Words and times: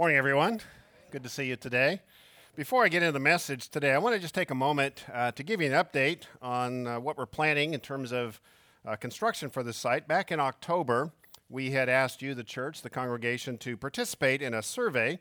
Morning, 0.00 0.16
everyone. 0.16 0.60
Good 1.10 1.22
to 1.24 1.28
see 1.28 1.44
you 1.44 1.56
today. 1.56 2.00
Before 2.56 2.82
I 2.82 2.88
get 2.88 3.02
into 3.02 3.12
the 3.12 3.20
message 3.20 3.68
today, 3.68 3.92
I 3.92 3.98
want 3.98 4.14
to 4.14 4.18
just 4.18 4.34
take 4.34 4.50
a 4.50 4.54
moment 4.54 5.04
uh, 5.12 5.30
to 5.32 5.42
give 5.42 5.60
you 5.60 5.70
an 5.70 5.74
update 5.74 6.22
on 6.40 6.86
uh, 6.86 6.98
what 6.98 7.18
we're 7.18 7.26
planning 7.26 7.74
in 7.74 7.80
terms 7.80 8.10
of 8.10 8.40
uh, 8.86 8.96
construction 8.96 9.50
for 9.50 9.62
the 9.62 9.74
site. 9.74 10.08
Back 10.08 10.32
in 10.32 10.40
October, 10.40 11.12
we 11.50 11.72
had 11.72 11.90
asked 11.90 12.22
you, 12.22 12.34
the 12.34 12.42
church, 12.42 12.80
the 12.80 12.88
congregation, 12.88 13.58
to 13.58 13.76
participate 13.76 14.40
in 14.40 14.54
a 14.54 14.62
survey 14.62 15.18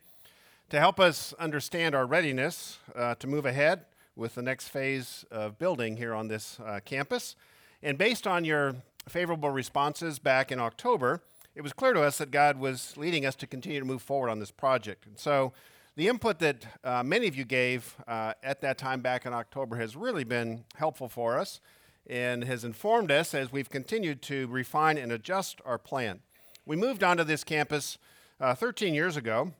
to 0.69 0.79
help 0.79 0.97
us 0.97 1.33
understand 1.33 1.93
our 1.93 2.05
readiness 2.05 2.77
uh, 2.95 3.15
to 3.15 3.27
move 3.27 3.45
ahead 3.45 3.83
with 4.15 4.35
the 4.35 4.41
next 4.41 4.69
phase 4.69 5.25
of 5.29 5.59
building 5.59 5.97
here 5.97 6.13
on 6.13 6.29
this 6.29 6.57
uh, 6.65 6.79
campus. 6.85 7.35
And 7.83 7.97
based 7.97 8.25
on 8.25 8.45
your 8.45 8.77
favorable 9.09 9.49
responses 9.49 10.19
back 10.19 10.53
in 10.53 10.59
October, 10.61 11.21
it 11.55 11.61
was 11.61 11.73
clear 11.73 11.93
to 11.93 12.01
us 12.01 12.17
that 12.19 12.31
God 12.31 12.59
was 12.59 12.95
leading 12.97 13.25
us 13.25 13.35
to 13.35 13.47
continue 13.47 13.79
to 13.79 13.85
move 13.85 14.01
forward 14.01 14.29
on 14.29 14.39
this 14.39 14.51
project. 14.51 15.05
And 15.05 15.17
so 15.17 15.53
the 15.95 16.07
input 16.07 16.39
that 16.39 16.65
uh, 16.83 17.03
many 17.03 17.27
of 17.27 17.35
you 17.35 17.43
gave 17.43 17.95
uh, 18.07 18.33
at 18.41 18.61
that 18.61 18.77
time 18.77 19.01
back 19.01 19.25
in 19.25 19.33
October 19.33 19.75
has 19.77 19.95
really 19.95 20.23
been 20.23 20.63
helpful 20.75 21.09
for 21.09 21.37
us 21.37 21.59
and 22.07 22.43
has 22.43 22.63
informed 22.63 23.11
us 23.11 23.33
as 23.33 23.51
we've 23.51 23.69
continued 23.69 24.21
to 24.23 24.47
refine 24.47 24.97
and 24.97 25.11
adjust 25.11 25.61
our 25.65 25.77
plan. 25.77 26.21
We 26.65 26.75
moved 26.75 27.03
onto 27.03 27.23
this 27.23 27.43
campus 27.43 27.97
uh, 28.39 28.55
13 28.55 28.93
years 28.93 29.17
ago 29.17 29.51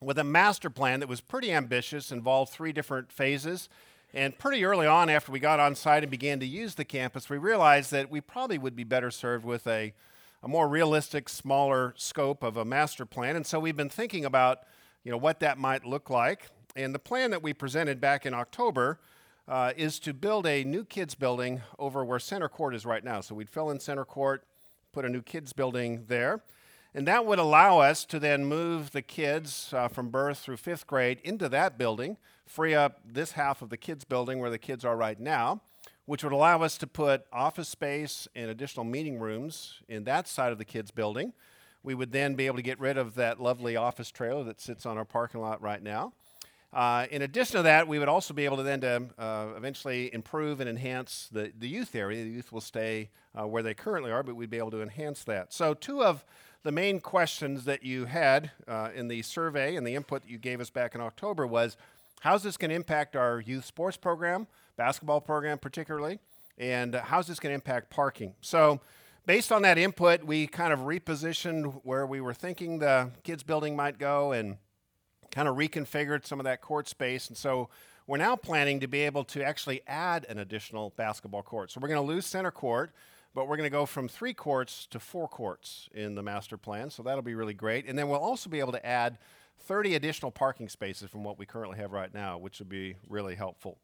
with 0.00 0.18
a 0.18 0.24
master 0.24 0.70
plan 0.70 1.00
that 1.00 1.08
was 1.08 1.20
pretty 1.20 1.52
ambitious, 1.52 2.10
involved 2.10 2.52
three 2.52 2.72
different 2.72 3.12
phases. 3.12 3.68
And 4.14 4.38
pretty 4.38 4.64
early 4.64 4.86
on, 4.86 5.10
after 5.10 5.32
we 5.32 5.40
got 5.40 5.60
on 5.60 5.74
site 5.74 6.02
and 6.02 6.10
began 6.10 6.40
to 6.40 6.46
use 6.46 6.74
the 6.74 6.84
campus, 6.84 7.28
we 7.28 7.38
realized 7.38 7.90
that 7.90 8.10
we 8.10 8.20
probably 8.20 8.58
would 8.58 8.76
be 8.76 8.84
better 8.84 9.10
served 9.10 9.44
with 9.44 9.66
a 9.66 9.92
a 10.46 10.48
more 10.48 10.68
realistic, 10.68 11.28
smaller 11.28 11.92
scope 11.96 12.44
of 12.44 12.56
a 12.56 12.64
master 12.64 13.04
plan. 13.04 13.34
And 13.34 13.44
so 13.44 13.58
we've 13.58 13.76
been 13.76 13.88
thinking 13.88 14.24
about, 14.24 14.60
you 15.02 15.10
know, 15.10 15.16
what 15.16 15.40
that 15.40 15.58
might 15.58 15.84
look 15.84 16.08
like. 16.08 16.50
And 16.76 16.94
the 16.94 17.00
plan 17.00 17.32
that 17.32 17.42
we 17.42 17.52
presented 17.52 18.00
back 18.00 18.24
in 18.24 18.32
October 18.32 19.00
uh, 19.48 19.72
is 19.76 19.98
to 19.98 20.14
build 20.14 20.46
a 20.46 20.62
new 20.62 20.84
kids 20.84 21.16
building 21.16 21.62
over 21.80 22.04
where 22.04 22.20
center 22.20 22.48
court 22.48 22.76
is 22.76 22.86
right 22.86 23.02
now. 23.02 23.20
So 23.20 23.34
we'd 23.34 23.50
fill 23.50 23.70
in 23.70 23.80
center 23.80 24.04
court, 24.04 24.44
put 24.92 25.04
a 25.04 25.08
new 25.08 25.20
kids 25.20 25.52
building 25.52 26.04
there. 26.06 26.44
And 26.94 27.08
that 27.08 27.26
would 27.26 27.40
allow 27.40 27.80
us 27.80 28.04
to 28.04 28.20
then 28.20 28.44
move 28.44 28.92
the 28.92 29.02
kids 29.02 29.74
uh, 29.74 29.88
from 29.88 30.10
birth 30.10 30.38
through 30.38 30.58
fifth 30.58 30.86
grade 30.86 31.18
into 31.24 31.48
that 31.48 31.76
building, 31.76 32.18
free 32.46 32.72
up 32.72 33.00
this 33.04 33.32
half 33.32 33.62
of 33.62 33.70
the 33.70 33.76
kids 33.76 34.04
building 34.04 34.38
where 34.38 34.50
the 34.50 34.58
kids 34.58 34.84
are 34.84 34.96
right 34.96 35.18
now, 35.18 35.60
which 36.06 36.24
would 36.24 36.32
allow 36.32 36.62
us 36.62 36.78
to 36.78 36.86
put 36.86 37.24
office 37.32 37.68
space 37.68 38.26
and 38.34 38.50
additional 38.50 38.84
meeting 38.84 39.18
rooms 39.18 39.74
in 39.88 40.04
that 40.04 40.26
side 40.26 40.52
of 40.52 40.58
the 40.58 40.64
kids' 40.64 40.90
building. 40.90 41.32
We 41.82 41.94
would 41.94 42.12
then 42.12 42.34
be 42.34 42.46
able 42.46 42.56
to 42.56 42.62
get 42.62 42.80
rid 42.80 42.96
of 42.96 43.14
that 43.16 43.40
lovely 43.40 43.76
office 43.76 44.10
trailer 44.10 44.42
that 44.44 44.60
sits 44.60 44.86
on 44.86 44.96
our 44.96 45.04
parking 45.04 45.40
lot 45.40 45.60
right 45.60 45.82
now. 45.82 46.12
Uh, 46.72 47.06
in 47.10 47.22
addition 47.22 47.56
to 47.56 47.62
that, 47.62 47.88
we 47.88 47.98
would 47.98 48.08
also 48.08 48.34
be 48.34 48.44
able 48.44 48.56
to 48.56 48.62
then 48.62 48.80
to 48.80 49.02
uh, 49.18 49.48
eventually 49.56 50.12
improve 50.12 50.60
and 50.60 50.68
enhance 50.68 51.28
the, 51.32 51.52
the 51.58 51.68
youth 51.68 51.94
area. 51.94 52.22
The 52.22 52.30
youth 52.30 52.52
will 52.52 52.60
stay 52.60 53.10
uh, 53.34 53.46
where 53.46 53.62
they 53.62 53.72
currently 53.74 54.10
are, 54.10 54.22
but 54.22 54.34
we'd 54.34 54.50
be 54.50 54.58
able 54.58 54.72
to 54.72 54.82
enhance 54.82 55.24
that. 55.24 55.52
So, 55.52 55.74
two 55.74 56.02
of 56.02 56.24
the 56.64 56.72
main 56.72 57.00
questions 57.00 57.64
that 57.64 57.84
you 57.84 58.06
had 58.06 58.50
uh, 58.66 58.90
in 58.94 59.08
the 59.08 59.22
survey 59.22 59.76
and 59.76 59.86
the 59.86 59.94
input 59.94 60.22
that 60.22 60.30
you 60.30 60.38
gave 60.38 60.60
us 60.60 60.68
back 60.68 60.94
in 60.94 61.00
October 61.00 61.46
was 61.46 61.76
how's 62.20 62.42
this 62.42 62.56
going 62.56 62.70
to 62.70 62.74
impact 62.74 63.14
our 63.14 63.40
youth 63.40 63.64
sports 63.64 63.96
program? 63.96 64.46
Basketball 64.76 65.20
program 65.20 65.58
particularly, 65.58 66.18
and 66.58 66.94
how's 66.94 67.26
this 67.26 67.40
going 67.40 67.50
to 67.50 67.54
impact 67.54 67.90
parking? 67.90 68.34
So, 68.40 68.80
based 69.26 69.52
on 69.52 69.62
that 69.62 69.78
input, 69.78 70.24
we 70.24 70.46
kind 70.46 70.72
of 70.72 70.80
repositioned 70.80 71.80
where 71.82 72.06
we 72.06 72.20
were 72.20 72.34
thinking 72.34 72.78
the 72.78 73.10
kids' 73.24 73.42
building 73.42 73.76
might 73.76 73.98
go 73.98 74.32
and 74.32 74.56
kind 75.30 75.48
of 75.48 75.56
reconfigured 75.56 76.26
some 76.26 76.40
of 76.40 76.44
that 76.44 76.60
court 76.60 76.88
space. 76.88 77.28
And 77.28 77.36
so, 77.36 77.68
we're 78.06 78.18
now 78.18 78.36
planning 78.36 78.80
to 78.80 78.86
be 78.86 79.00
able 79.00 79.24
to 79.24 79.42
actually 79.42 79.82
add 79.86 80.24
an 80.28 80.38
additional 80.38 80.90
basketball 80.96 81.42
court. 81.42 81.70
So, 81.70 81.80
we're 81.80 81.88
going 81.88 82.00
to 82.00 82.12
lose 82.12 82.26
center 82.26 82.50
court 82.50 82.92
but 83.36 83.48
we're 83.48 83.58
going 83.58 83.70
to 83.70 83.76
go 83.76 83.84
from 83.84 84.08
three 84.08 84.32
courts 84.32 84.86
to 84.86 84.98
four 84.98 85.28
courts 85.28 85.90
in 85.92 86.14
the 86.14 86.22
master 86.22 86.56
plan. 86.56 86.88
So 86.88 87.02
that'll 87.02 87.20
be 87.20 87.34
really 87.34 87.52
great. 87.52 87.86
And 87.86 87.98
then 87.98 88.08
we'll 88.08 88.18
also 88.18 88.48
be 88.48 88.60
able 88.60 88.72
to 88.72 88.84
add 88.84 89.18
30 89.60 89.94
additional 89.94 90.30
parking 90.30 90.70
spaces 90.70 91.10
from 91.10 91.22
what 91.22 91.38
we 91.38 91.44
currently 91.44 91.76
have 91.76 91.92
right 91.92 92.12
now, 92.12 92.38
which 92.38 92.60
would 92.60 92.70
be 92.70 92.96
really 93.10 93.34
helpful. 93.34 93.76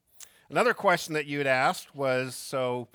Another 0.52 0.74
question 0.74 1.14
that 1.14 1.24
you 1.24 1.38
had 1.38 1.46
asked 1.46 1.94
was 1.94 2.34
so, 2.34 2.86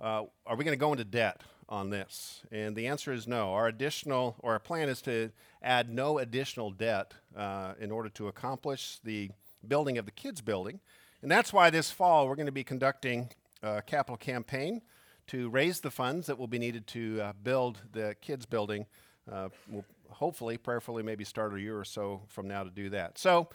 uh, 0.00 0.22
are 0.46 0.54
we 0.54 0.64
going 0.64 0.72
to 0.72 0.80
go 0.80 0.92
into 0.92 1.04
debt 1.04 1.40
on 1.68 1.90
this? 1.90 2.44
And 2.52 2.76
the 2.76 2.86
answer 2.86 3.12
is 3.12 3.26
no. 3.26 3.54
Our 3.54 3.66
additional, 3.66 4.36
or 4.38 4.52
our 4.52 4.60
plan 4.60 4.88
is 4.88 5.02
to 5.02 5.32
add 5.64 5.90
no 5.90 6.18
additional 6.18 6.70
debt 6.70 7.14
uh, 7.36 7.74
in 7.80 7.90
order 7.90 8.08
to 8.10 8.28
accomplish 8.28 9.00
the 9.02 9.32
building 9.66 9.98
of 9.98 10.04
the 10.04 10.12
kids' 10.12 10.40
building. 10.40 10.78
And 11.22 11.28
that's 11.28 11.52
why 11.52 11.70
this 11.70 11.90
fall 11.90 12.28
we're 12.28 12.36
going 12.36 12.46
to 12.46 12.52
be 12.52 12.62
conducting 12.62 13.30
a 13.64 13.82
capital 13.82 14.16
campaign 14.16 14.80
to 15.26 15.50
raise 15.50 15.80
the 15.80 15.90
funds 15.90 16.28
that 16.28 16.38
will 16.38 16.46
be 16.46 16.60
needed 16.60 16.86
to 16.86 17.20
uh, 17.20 17.32
build 17.42 17.80
the 17.90 18.14
kids' 18.20 18.46
building. 18.46 18.86
Uh, 19.28 19.48
we'll 19.68 19.84
hopefully, 20.08 20.56
prayerfully, 20.56 21.02
maybe 21.02 21.24
start 21.24 21.52
a 21.52 21.60
year 21.60 21.76
or 21.76 21.84
so 21.84 22.22
from 22.28 22.46
now 22.46 22.62
to 22.62 22.70
do 22.70 22.90
that. 22.90 23.18
So 23.18 23.48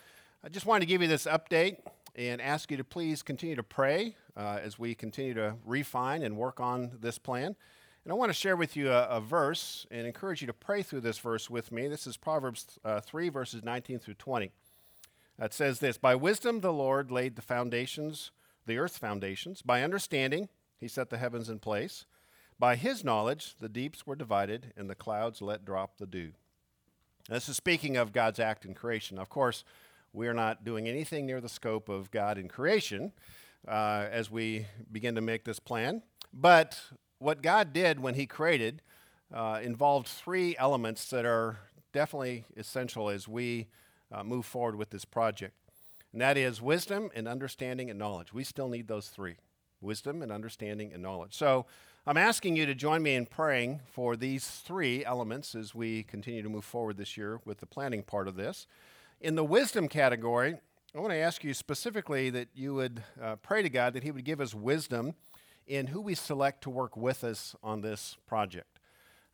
I 0.43 0.49
just 0.49 0.65
wanted 0.65 0.81
to 0.81 0.87
give 0.87 1.01
you 1.01 1.07
this 1.07 1.25
update 1.25 1.77
and 2.17 2.41
ask 2.41 2.71
you 2.71 2.77
to 2.77 2.83
please 2.83 3.21
continue 3.21 3.55
to 3.55 3.63
pray 3.63 4.15
uh, 4.35 4.59
as 4.61 4.79
we 4.79 4.95
continue 4.95 5.35
to 5.35 5.55
refine 5.63 6.23
and 6.23 6.35
work 6.35 6.59
on 6.59 6.91
this 6.99 7.19
plan. 7.19 7.55
And 8.03 8.11
I 8.11 8.15
want 8.15 8.29
to 8.29 8.33
share 8.33 8.55
with 8.55 8.75
you 8.75 8.91
a, 8.91 9.03
a, 9.03 9.21
verse 9.21 9.85
and 9.91 10.07
encourage 10.07 10.41
you 10.41 10.47
to 10.47 10.53
pray 10.53 10.81
through 10.81 11.01
this 11.01 11.19
verse 11.19 11.49
with 11.49 11.71
me. 11.71 11.87
This 11.87 12.07
is 12.07 12.17
Proverbs 12.17 12.79
uh, 12.83 13.01
3, 13.01 13.29
verses 13.29 13.63
19 13.63 13.99
through 13.99 14.15
20. 14.15 14.51
It 15.39 15.53
says 15.53 15.79
this 15.79 15.97
By 15.97 16.15
wisdom 16.15 16.61
the 16.61 16.73
Lord 16.73 17.11
laid 17.11 17.35
the 17.35 17.41
foundations, 17.41 18.31
the 18.65 18.77
earth's 18.77 18.97
foundations. 18.97 19.61
By 19.61 19.83
understanding, 19.83 20.49
he 20.79 20.87
set 20.87 21.09
the 21.09 21.17
heavens 21.17 21.49
in 21.49 21.59
place. 21.59 22.05
By 22.59 22.75
his 22.75 23.03
knowledge, 23.03 23.55
the 23.59 23.69
deeps 23.69 24.07
were 24.07 24.15
divided, 24.15 24.73
and 24.75 24.89
the 24.89 24.95
clouds 24.95 25.41
let 25.41 25.63
drop 25.63 25.97
the 25.97 26.07
dew. 26.07 26.31
This 27.29 27.49
is 27.49 27.57
speaking 27.57 27.97
of 27.97 28.13
God's 28.13 28.39
act 28.39 28.65
in 28.65 28.73
creation. 28.73 29.19
Of 29.19 29.29
course, 29.29 29.63
we 30.17 30.27
are 30.27 30.33
not 30.33 30.65
doing 30.65 30.87
anything 30.87 31.27
near 31.27 31.39
the 31.39 31.47
scope 31.47 31.89
of 31.89 32.09
God 32.09 32.39
in 32.39 32.47
creation 32.47 33.11
uh, 33.67 34.07
as 34.11 34.31
we 34.31 34.65
begin 34.91 35.13
to 35.13 35.21
make 35.21 35.45
this 35.45 35.59
plan. 35.59 36.01
But 36.33 36.81
what 37.19 37.43
God 37.43 37.71
did 37.71 37.99
when 37.99 38.15
He 38.15 38.25
created 38.25 38.81
uh, 39.31 39.59
involved 39.61 40.07
three 40.07 40.55
elements 40.57 41.07
that 41.11 41.23
are 41.23 41.59
definitely 41.93 42.45
essential 42.55 43.09
as 43.09 43.27
we 43.27 43.67
uh, 44.11 44.23
move 44.23 44.47
forward 44.47 44.75
with 44.75 44.89
this 44.89 45.05
project. 45.05 45.53
And 46.11 46.21
that 46.21 46.35
is 46.35 46.63
wisdom 46.63 47.11
and 47.13 47.27
understanding 47.27 47.91
and 47.91 47.99
knowledge. 47.99 48.33
We 48.33 48.43
still 48.43 48.69
need 48.69 48.87
those 48.87 49.09
three 49.09 49.35
wisdom 49.81 50.23
and 50.23 50.31
understanding 50.31 50.93
and 50.93 51.03
knowledge. 51.03 51.35
So 51.35 51.67
I'm 52.07 52.17
asking 52.17 52.55
you 52.55 52.65
to 52.65 52.73
join 52.73 53.03
me 53.03 53.13
in 53.13 53.27
praying 53.27 53.81
for 53.91 54.15
these 54.15 54.47
three 54.47 55.05
elements 55.05 55.53
as 55.53 55.75
we 55.75 56.01
continue 56.01 56.41
to 56.41 56.49
move 56.49 56.65
forward 56.65 56.97
this 56.97 57.17
year 57.17 57.39
with 57.45 57.59
the 57.59 57.67
planning 57.67 58.01
part 58.01 58.27
of 58.27 58.35
this. 58.35 58.65
In 59.19 59.33
the 59.33 59.43
wisdom 59.43 59.87
category, 59.87 60.57
I 60.95 60.99
want 60.99 61.11
to 61.11 61.17
ask 61.17 61.43
you 61.43 61.55
specifically 61.55 62.29
that 62.29 62.49
you 62.53 62.75
would 62.75 63.01
uh, 63.19 63.37
pray 63.37 63.63
to 63.63 63.69
God 63.69 63.93
that 63.93 64.03
He 64.03 64.11
would 64.11 64.23
give 64.23 64.39
us 64.39 64.53
wisdom 64.53 65.15
in 65.65 65.87
who 65.87 66.01
we 66.01 66.13
select 66.13 66.61
to 66.61 66.69
work 66.69 66.95
with 66.95 67.23
us 67.23 67.55
on 67.63 67.81
this 67.81 68.15
project. 68.27 68.79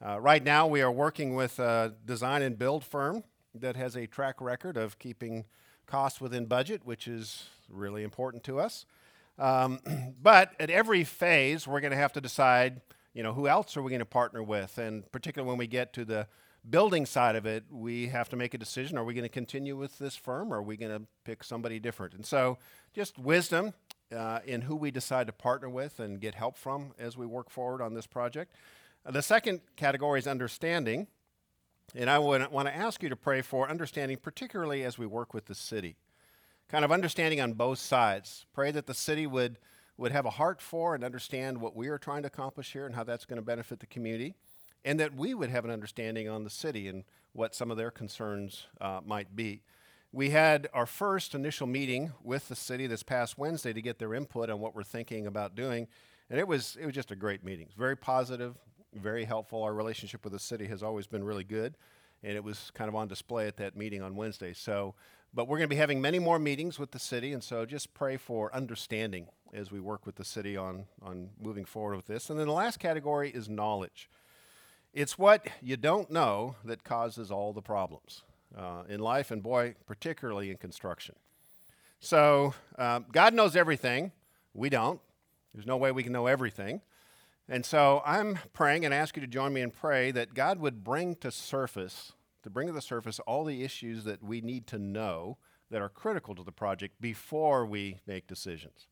Uh, 0.01 0.21
right 0.21 0.41
now, 0.41 0.67
we 0.67 0.81
are 0.81 0.91
working 0.91 1.35
with 1.35 1.59
a 1.59 1.95
design 2.05 2.41
and 2.41 2.57
build 2.57 2.85
firm 2.85 3.25
that 3.53 3.75
has 3.75 3.97
a 3.97 4.07
track 4.07 4.39
record 4.39 4.77
of 4.77 4.99
keeping 4.99 5.43
costs 5.85 6.21
within 6.21 6.45
budget, 6.45 6.85
which 6.85 7.05
is 7.05 7.49
really 7.67 8.03
important 8.03 8.41
to 8.45 8.61
us. 8.61 8.85
Um, 9.37 9.81
but 10.21 10.53
at 10.61 10.69
every 10.69 11.03
phase, 11.03 11.67
we're 11.67 11.81
going 11.81 11.91
to 11.91 11.97
have 11.97 12.13
to 12.13 12.21
decide, 12.21 12.79
you 13.13 13.21
know, 13.21 13.33
who 13.33 13.49
else 13.49 13.75
are 13.75 13.81
we 13.81 13.89
going 13.89 13.99
to 13.99 14.05
partner 14.05 14.41
with, 14.43 14.77
and 14.77 15.11
particularly 15.11 15.49
when 15.49 15.57
we 15.57 15.67
get 15.67 15.91
to 15.91 16.05
the 16.05 16.27
building 16.69 17.05
side 17.05 17.35
of 17.35 17.45
it, 17.45 17.65
we 17.69 18.07
have 18.07 18.29
to 18.29 18.35
make 18.35 18.53
a 18.53 18.57
decision. 18.57 18.97
Are 18.97 19.03
we 19.03 19.13
going 19.13 19.23
to 19.23 19.29
continue 19.29 19.75
with 19.75 19.97
this 19.97 20.15
firm 20.15 20.53
or 20.53 20.57
are 20.57 20.63
we 20.63 20.77
going 20.77 20.97
to 20.97 21.05
pick 21.23 21.43
somebody 21.43 21.79
different? 21.79 22.13
And 22.13 22.25
so, 22.25 22.57
just 22.93 23.17
wisdom 23.17 23.73
uh, 24.15 24.39
in 24.45 24.61
who 24.61 24.75
we 24.75 24.91
decide 24.91 25.27
to 25.27 25.33
partner 25.33 25.69
with 25.69 25.99
and 25.99 26.19
get 26.19 26.35
help 26.35 26.57
from 26.57 26.93
as 26.99 27.17
we 27.17 27.25
work 27.25 27.49
forward 27.49 27.81
on 27.81 27.93
this 27.93 28.07
project. 28.07 28.53
Uh, 29.05 29.11
the 29.11 29.21
second 29.21 29.61
category 29.75 30.19
is 30.19 30.27
understanding. 30.27 31.07
And 31.95 32.09
I 32.09 32.17
would 32.17 32.49
want 32.49 32.67
to 32.67 32.75
ask 32.75 33.03
you 33.03 33.09
to 33.09 33.15
pray 33.15 33.41
for 33.41 33.69
understanding, 33.69 34.17
particularly 34.17 34.83
as 34.83 34.97
we 34.97 35.05
work 35.05 35.33
with 35.33 35.45
the 35.45 35.55
city. 35.55 35.97
Kind 36.69 36.85
of 36.85 36.91
understanding 36.91 37.41
on 37.41 37.53
both 37.53 37.77
sides. 37.77 38.45
Pray 38.53 38.71
that 38.71 38.87
the 38.87 38.93
city 38.93 39.27
would, 39.27 39.59
would 39.97 40.11
have 40.11 40.25
a 40.25 40.31
heart 40.31 40.61
for 40.61 40.95
and 40.95 41.03
understand 41.03 41.59
what 41.59 41.75
we 41.75 41.89
are 41.89 41.97
trying 41.97 42.23
to 42.23 42.27
accomplish 42.27 42.71
here 42.71 42.85
and 42.85 42.95
how 42.95 43.03
that's 43.03 43.25
going 43.25 43.37
to 43.37 43.45
benefit 43.45 43.79
the 43.79 43.85
community 43.85 44.33
and 44.85 44.99
that 44.99 45.15
we 45.15 45.33
would 45.33 45.49
have 45.49 45.65
an 45.65 45.71
understanding 45.71 46.27
on 46.27 46.43
the 46.43 46.49
city 46.49 46.87
and 46.87 47.03
what 47.33 47.55
some 47.55 47.71
of 47.71 47.77
their 47.77 47.91
concerns 47.91 48.67
uh, 48.81 49.01
might 49.05 49.35
be. 49.35 49.61
We 50.11 50.29
had 50.29 50.69
our 50.73 50.85
first 50.85 51.33
initial 51.33 51.65
meeting 51.65 52.13
with 52.23 52.47
the 52.47 52.55
city 52.55 52.85
this 52.85 53.01
past 53.01 53.37
Wednesday 53.37 53.73
to 53.73 53.81
get 53.81 53.97
their 53.97 54.13
input 54.13 54.49
on 54.49 54.59
what 54.59 54.75
we're 54.75 54.83
thinking 54.83 55.25
about 55.25 55.55
doing, 55.55 55.87
and 56.29 56.39
it 56.39 56.47
was 56.47 56.77
it 56.79 56.85
was 56.85 56.93
just 56.93 57.11
a 57.11 57.15
great 57.15 57.43
meeting. 57.43 57.69
Very 57.75 57.97
positive, 57.97 58.55
very 58.93 59.25
helpful. 59.25 59.63
Our 59.63 59.73
relationship 59.73 60.23
with 60.23 60.33
the 60.33 60.39
city 60.39 60.67
has 60.67 60.83
always 60.83 61.07
been 61.07 61.23
really 61.23 61.43
good, 61.43 61.75
and 62.21 62.33
it 62.33 62.43
was 62.43 62.71
kind 62.75 62.89
of 62.89 62.95
on 62.95 63.07
display 63.07 63.47
at 63.47 63.57
that 63.57 63.75
meeting 63.75 64.03
on 64.03 64.15
Wednesday. 64.15 64.53
So, 64.53 64.93
but 65.33 65.47
we're 65.47 65.57
going 65.57 65.69
to 65.69 65.75
be 65.75 65.79
having 65.79 65.99
many 65.99 66.19
more 66.19 66.37
meetings 66.37 66.77
with 66.77 66.91
the 66.91 66.99
city, 66.99 67.33
and 67.33 67.43
so 67.43 67.65
just 67.65 67.95
pray 67.95 68.17
for 68.17 68.53
understanding 68.53 69.27
as 69.53 69.71
we 69.71 69.79
work 69.79 70.05
with 70.05 70.15
the 70.15 70.25
city 70.25 70.57
on, 70.57 70.85
on 71.01 71.29
moving 71.39 71.65
forward 71.65 71.95
with 71.95 72.07
this. 72.07 72.29
And 72.29 72.39
then 72.39 72.47
the 72.47 72.53
last 72.53 72.79
category 72.79 73.29
is 73.29 73.47
knowledge. 73.49 74.09
It's 74.93 75.17
what 75.17 75.47
you 75.61 75.75
don't 75.75 76.11
know 76.11 76.55
that 76.63 76.83
causes 76.83 77.31
all 77.31 77.51
the 77.51 77.61
problems 77.61 78.21
uh, 78.55 78.83
in 78.87 78.99
life, 78.99 79.31
and 79.31 79.41
boy, 79.41 79.73
particularly 79.87 80.51
in 80.51 80.57
construction. 80.57 81.15
So, 81.99 82.53
um, 82.77 83.05
God 83.11 83.33
knows 83.33 83.55
everything. 83.55 84.11
We 84.53 84.69
don't. 84.69 84.99
There's 85.53 85.65
no 85.65 85.77
way 85.77 85.91
we 85.91 86.03
can 86.03 86.11
know 86.11 86.27
everything. 86.27 86.81
And 87.49 87.65
so 87.65 88.01
I'm 88.05 88.39
praying 88.53 88.85
and 88.85 88.93
ask 88.93 89.15
you 89.15 89.21
to 89.21 89.27
join 89.27 89.53
me 89.53 89.61
and 89.61 89.73
pray 89.73 90.11
that 90.11 90.33
God 90.33 90.59
would 90.59 90.83
bring 90.83 91.15
to 91.17 91.31
surface, 91.31 92.13
to 92.43 92.49
bring 92.49 92.67
to 92.67 92.73
the 92.73 92.81
surface 92.81 93.19
all 93.19 93.43
the 93.43 93.63
issues 93.63 94.03
that 94.03 94.23
we 94.23 94.41
need 94.41 94.67
to 94.67 94.77
know 94.77 95.37
that 95.71 95.81
are 95.81 95.89
critical 95.89 96.35
to 96.35 96.43
the 96.43 96.51
project 96.51 97.01
before 97.01 97.65
we 97.65 97.99
make 98.05 98.27
decisions. 98.27 98.87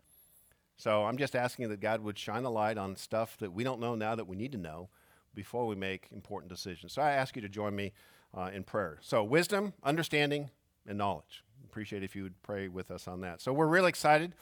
So 0.78 1.06
I'm 1.06 1.18
just 1.18 1.36
asking 1.36 1.70
that 1.70 1.80
God 1.80 2.02
would 2.02 2.18
shine 2.18 2.44
a 2.44 2.50
light 2.50 2.78
on 2.78 2.96
stuff 2.96 3.38
that 3.38 3.54
we 3.54 3.64
don't 3.64 3.80
know 3.80 3.94
now 3.94 4.16
that 4.16 4.28
we 4.28 4.36
need 4.36 4.52
to 4.54 4.58
know 4.58 4.90
before 5.34 5.68
we 5.68 5.76
make 5.76 6.08
important 6.12 6.50
decisions. 6.50 6.94
So 6.94 7.02
I 7.02 7.12
ask 7.12 7.36
you 7.36 7.42
to 7.42 7.50
join 7.50 7.76
me 7.76 7.94
uh, 8.38 8.50
in 8.54 8.64
prayer. 8.64 8.98
So 9.02 9.24
wisdom, 9.24 9.74
understanding, 9.84 10.50
and 10.88 10.98
knowledge. 10.98 11.44
Appreciate 11.66 12.04
if 12.04 12.16
you 12.16 12.24
would 12.24 12.42
pray 12.44 12.68
with 12.68 12.92
us 12.92 13.08
on 13.08 13.22
that. 13.22 13.42
So 13.42 13.54
we're 13.54 13.68
really 13.68 13.90
excited 13.90 14.34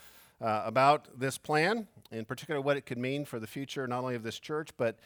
uh, 0.41 0.63
about 0.65 1.19
this 1.19 1.38
plan, 1.38 1.88
in 2.12 2.25
particular 2.25 2.62
what 2.62 2.77
it 2.77 2.86
could 2.86 2.97
mean 2.97 3.25
for 3.25 3.39
the 3.39 3.47
future 3.47 3.88
not 3.88 4.00
only 4.00 4.15
of 4.15 4.24
this 4.24 4.39
church, 4.39 4.69
but 4.77 4.97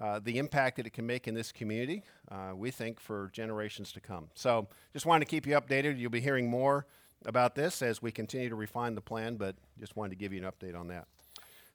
uh, 0.00 0.20
the 0.22 0.38
impact 0.38 0.76
that 0.76 0.86
it 0.86 0.92
can 0.92 1.06
make 1.06 1.28
in 1.28 1.34
this 1.34 1.52
community, 1.52 2.02
uh, 2.30 2.52
we 2.54 2.70
think, 2.70 3.00
for 3.00 3.30
generations 3.32 3.92
to 3.92 4.00
come. 4.00 4.28
So 4.34 4.68
just 4.92 5.06
wanted 5.06 5.24
to 5.26 5.30
keep 5.30 5.46
you 5.46 5.54
updated. 5.54 5.98
You'll 5.98 6.10
be 6.10 6.20
hearing 6.20 6.48
more 6.48 6.86
about 7.26 7.54
this 7.54 7.82
as 7.82 8.00
we 8.00 8.10
continue 8.10 8.48
to 8.48 8.54
refine 8.54 8.94
the 8.94 9.00
plan, 9.00 9.36
but 9.36 9.56
just 9.78 9.96
wanted 9.96 10.10
to 10.10 10.16
give 10.16 10.32
you 10.32 10.44
an 10.44 10.50
update 10.50 10.78
on 10.78 10.88
that. 10.88 11.06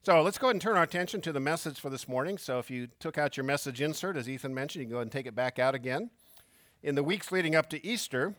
So 0.06 0.22
let's 0.22 0.38
go 0.38 0.46
ahead 0.46 0.54
and 0.54 0.62
turn 0.62 0.78
our 0.78 0.84
attention 0.84 1.20
to 1.22 1.32
the 1.32 1.40
message 1.40 1.80
for 1.80 1.90
this 1.90 2.08
morning. 2.08 2.38
So 2.38 2.60
if 2.60 2.70
you 2.70 2.90
took 3.00 3.18
out 3.18 3.38
your 3.38 3.44
message 3.44 3.82
insert, 3.82 4.18
as 4.18 4.30
Ethan 4.30 4.54
mentioned, 4.54 4.82
you 4.82 4.86
can 4.86 4.92
go 4.92 4.98
ahead 4.98 5.06
and 5.06 5.12
take 5.12 5.26
it 5.26 5.34
back 5.34 5.58
out 5.58 5.74
again. 5.74 6.12
In 6.84 6.94
the 6.94 7.02
weeks 7.02 7.32
leading 7.32 7.56
up 7.56 7.72
to 7.72 7.84
Easter, 7.84 8.36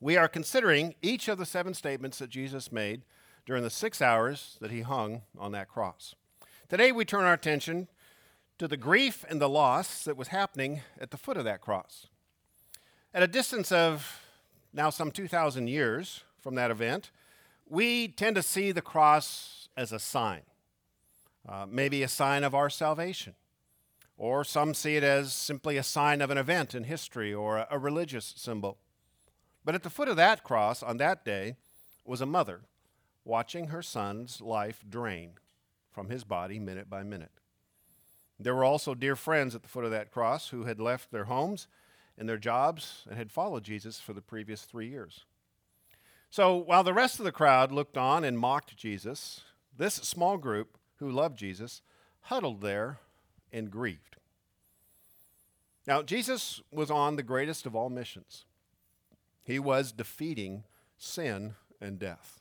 we 0.00 0.16
are 0.16 0.26
considering 0.26 0.96
each 1.00 1.28
of 1.28 1.38
the 1.38 1.46
seven 1.46 1.72
statements 1.72 2.18
that 2.18 2.30
Jesus 2.30 2.72
made 2.72 3.02
during 3.46 3.62
the 3.62 3.70
six 3.70 4.02
hours 4.02 4.58
that 4.60 4.72
he 4.72 4.80
hung 4.80 5.22
on 5.38 5.52
that 5.52 5.68
cross. 5.68 6.16
Today, 6.68 6.90
we 6.90 7.04
turn 7.04 7.22
our 7.22 7.34
attention 7.34 7.86
to 8.58 8.66
the 8.66 8.76
grief 8.76 9.24
and 9.28 9.40
the 9.40 9.48
loss 9.48 10.02
that 10.02 10.16
was 10.16 10.28
happening 10.28 10.80
at 11.00 11.12
the 11.12 11.16
foot 11.16 11.36
of 11.36 11.44
that 11.44 11.60
cross. 11.60 12.08
At 13.14 13.22
a 13.22 13.28
distance 13.28 13.70
of 13.70 14.20
now 14.72 14.90
some 14.90 15.12
2,000 15.12 15.68
years 15.68 16.24
from 16.40 16.56
that 16.56 16.72
event, 16.72 17.12
we 17.68 18.08
tend 18.08 18.34
to 18.34 18.42
see 18.42 18.72
the 18.72 18.82
cross 18.82 19.68
as 19.76 19.92
a 19.92 20.00
sign, 20.00 20.42
uh, 21.48 21.66
maybe 21.68 22.02
a 22.02 22.08
sign 22.08 22.44
of 22.44 22.54
our 22.54 22.70
salvation. 22.70 23.34
Or 24.16 24.44
some 24.44 24.74
see 24.74 24.96
it 24.96 25.02
as 25.02 25.32
simply 25.32 25.76
a 25.76 25.82
sign 25.82 26.20
of 26.20 26.30
an 26.30 26.38
event 26.38 26.74
in 26.74 26.84
history 26.84 27.34
or 27.34 27.58
a, 27.58 27.66
a 27.70 27.78
religious 27.78 28.34
symbol. 28.36 28.78
But 29.64 29.74
at 29.74 29.82
the 29.82 29.90
foot 29.90 30.08
of 30.08 30.16
that 30.16 30.44
cross 30.44 30.82
on 30.82 30.98
that 30.98 31.24
day 31.24 31.56
was 32.04 32.20
a 32.20 32.26
mother 32.26 32.62
watching 33.24 33.68
her 33.68 33.82
son's 33.82 34.40
life 34.40 34.84
drain 34.88 35.32
from 35.90 36.08
his 36.08 36.24
body 36.24 36.58
minute 36.58 36.90
by 36.90 37.02
minute. 37.02 37.30
There 38.38 38.54
were 38.54 38.64
also 38.64 38.94
dear 38.94 39.14
friends 39.14 39.54
at 39.54 39.62
the 39.62 39.68
foot 39.68 39.84
of 39.84 39.92
that 39.92 40.10
cross 40.10 40.48
who 40.48 40.64
had 40.64 40.80
left 40.80 41.12
their 41.12 41.24
homes 41.24 41.68
and 42.18 42.28
their 42.28 42.38
jobs 42.38 43.04
and 43.08 43.16
had 43.16 43.30
followed 43.30 43.62
Jesus 43.62 44.00
for 44.00 44.12
the 44.12 44.20
previous 44.20 44.62
three 44.62 44.88
years. 44.88 45.24
So 46.30 46.56
while 46.56 46.82
the 46.82 46.94
rest 46.94 47.18
of 47.18 47.24
the 47.24 47.32
crowd 47.32 47.72
looked 47.72 47.96
on 47.96 48.24
and 48.24 48.38
mocked 48.38 48.76
Jesus, 48.76 49.42
this 49.76 49.94
small 49.94 50.38
group 50.38 50.78
who 51.02 51.10
loved 51.10 51.38
Jesus 51.38 51.82
huddled 52.22 52.60
there 52.60 52.98
and 53.52 53.70
grieved. 53.70 54.16
Now, 55.86 56.02
Jesus 56.02 56.60
was 56.72 56.90
on 56.90 57.16
the 57.16 57.22
greatest 57.22 57.66
of 57.66 57.74
all 57.74 57.90
missions. 57.90 58.44
He 59.42 59.58
was 59.58 59.92
defeating 59.92 60.64
sin 60.96 61.54
and 61.80 61.98
death. 61.98 62.40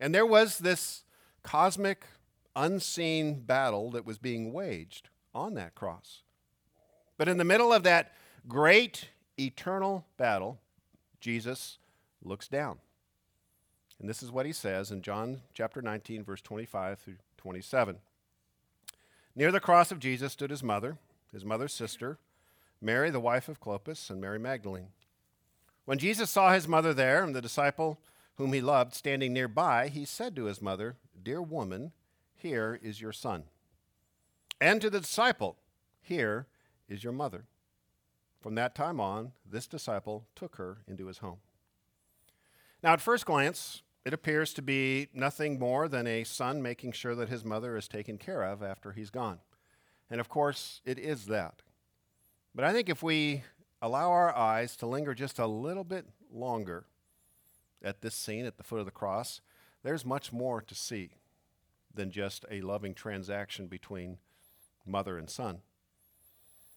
And 0.00 0.14
there 0.14 0.26
was 0.26 0.58
this 0.58 1.04
cosmic, 1.42 2.04
unseen 2.56 3.40
battle 3.40 3.90
that 3.92 4.04
was 4.04 4.18
being 4.18 4.52
waged 4.52 5.08
on 5.34 5.54
that 5.54 5.74
cross. 5.74 6.22
But 7.16 7.28
in 7.28 7.38
the 7.38 7.44
middle 7.44 7.72
of 7.72 7.84
that 7.84 8.12
great 8.48 9.08
eternal 9.38 10.04
battle, 10.16 10.58
Jesus 11.20 11.78
looks 12.22 12.48
down. 12.48 12.78
And 14.00 14.08
this 14.08 14.22
is 14.22 14.30
what 14.30 14.46
he 14.46 14.52
says 14.52 14.90
in 14.90 15.02
John 15.02 15.40
chapter 15.54 15.82
19, 15.82 16.24
verse 16.24 16.40
25 16.40 16.98
through 16.98 17.16
27. 17.38 17.96
Near 19.34 19.50
the 19.50 19.60
cross 19.60 19.90
of 19.90 19.98
Jesus 19.98 20.32
stood 20.32 20.50
his 20.50 20.62
mother, 20.62 20.98
his 21.32 21.44
mother's 21.44 21.72
sister, 21.72 22.18
Mary, 22.80 23.10
the 23.10 23.20
wife 23.20 23.48
of 23.48 23.60
Clopas, 23.60 24.10
and 24.10 24.20
Mary 24.20 24.38
Magdalene. 24.38 24.88
When 25.84 25.98
Jesus 25.98 26.30
saw 26.30 26.52
his 26.52 26.68
mother 26.68 26.92
there 26.92 27.24
and 27.24 27.34
the 27.34 27.40
disciple 27.40 27.98
whom 28.34 28.52
he 28.52 28.60
loved, 28.60 28.94
standing 28.94 29.32
nearby, 29.32 29.88
he 29.88 30.04
said 30.04 30.36
to 30.36 30.44
his 30.44 30.60
mother, 30.60 30.96
Dear 31.20 31.40
woman, 31.40 31.92
here 32.34 32.78
is 32.82 33.00
your 33.00 33.12
son. 33.12 33.44
And 34.60 34.80
to 34.80 34.90
the 34.90 35.00
disciple, 35.00 35.56
Here 36.00 36.46
is 36.88 37.02
your 37.02 37.12
mother. 37.12 37.44
From 38.40 38.54
that 38.54 38.74
time 38.74 39.00
on, 39.00 39.32
this 39.48 39.66
disciple 39.66 40.26
took 40.36 40.56
her 40.56 40.78
into 40.86 41.06
his 41.06 41.18
home. 41.18 41.38
Now, 42.82 42.92
at 42.92 43.00
first 43.00 43.26
glance, 43.26 43.82
it 44.08 44.14
appears 44.14 44.54
to 44.54 44.62
be 44.62 45.08
nothing 45.12 45.58
more 45.58 45.86
than 45.86 46.06
a 46.06 46.24
son 46.24 46.62
making 46.62 46.92
sure 46.92 47.14
that 47.14 47.28
his 47.28 47.44
mother 47.44 47.76
is 47.76 47.86
taken 47.86 48.16
care 48.16 48.42
of 48.42 48.62
after 48.62 48.92
he's 48.92 49.10
gone. 49.10 49.38
And 50.08 50.18
of 50.18 50.30
course, 50.30 50.80
it 50.86 50.98
is 50.98 51.26
that. 51.26 51.60
But 52.54 52.64
I 52.64 52.72
think 52.72 52.88
if 52.88 53.02
we 53.02 53.42
allow 53.82 54.10
our 54.10 54.34
eyes 54.34 54.76
to 54.76 54.86
linger 54.86 55.12
just 55.12 55.38
a 55.38 55.46
little 55.46 55.84
bit 55.84 56.06
longer, 56.32 56.86
at 57.82 58.00
this 58.00 58.14
scene 58.14 58.46
at 58.46 58.56
the 58.56 58.62
foot 58.62 58.78
of 58.80 58.86
the 58.86 58.90
cross, 58.90 59.42
there's 59.82 60.06
much 60.06 60.32
more 60.32 60.62
to 60.62 60.74
see 60.74 61.10
than 61.94 62.10
just 62.10 62.46
a 62.50 62.62
loving 62.62 62.94
transaction 62.94 63.66
between 63.66 64.16
mother 64.86 65.18
and 65.18 65.28
son. 65.28 65.58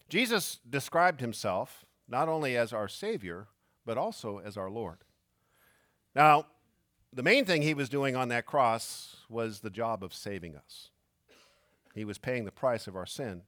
Jesus 0.10 0.60
described 0.70 1.22
himself 1.22 1.86
not 2.10 2.28
only 2.28 2.58
as 2.58 2.74
our 2.74 2.90
Savior, 2.90 3.48
but 3.86 3.98
also 3.98 4.40
as 4.40 4.58
our 4.58 4.70
Lord. 4.70 4.98
Now, 6.14 6.48
the 7.14 7.24
main 7.24 7.46
thing 7.46 7.62
he 7.62 7.74
was 7.74 7.90
doing 7.90 8.16
on 8.16 8.30
that 8.30 8.46
cross 8.46 9.18
was 9.30 9.60
the 9.60 9.70
job 9.70 10.04
of 10.04 10.14
saving 10.14 10.56
us. 10.56 10.90
He 11.94 12.06
was 12.06 12.18
paying 12.18 12.46
the 12.46 12.52
price 12.52 12.88
of 12.88 12.96
our 12.96 13.06
sin 13.06 13.42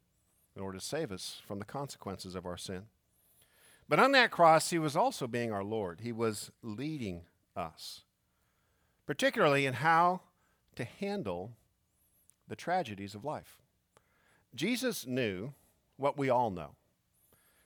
in 0.55 0.61
order 0.61 0.77
to 0.77 0.83
save 0.83 1.11
us 1.11 1.41
from 1.47 1.59
the 1.59 1.65
consequences 1.65 2.35
of 2.35 2.45
our 2.45 2.57
sin. 2.57 2.83
But 3.87 3.99
on 3.99 4.11
that 4.13 4.31
cross, 4.31 4.69
he 4.69 4.79
was 4.79 4.95
also 4.95 5.27
being 5.27 5.51
our 5.51 5.63
Lord. 5.63 6.01
He 6.01 6.11
was 6.11 6.51
leading 6.61 7.21
us, 7.55 8.01
particularly 9.05 9.65
in 9.65 9.75
how 9.75 10.21
to 10.75 10.83
handle 10.83 11.53
the 12.47 12.55
tragedies 12.55 13.15
of 13.15 13.25
life. 13.25 13.61
Jesus 14.55 15.07
knew 15.07 15.53
what 15.97 16.17
we 16.17 16.29
all 16.29 16.49
know. 16.49 16.75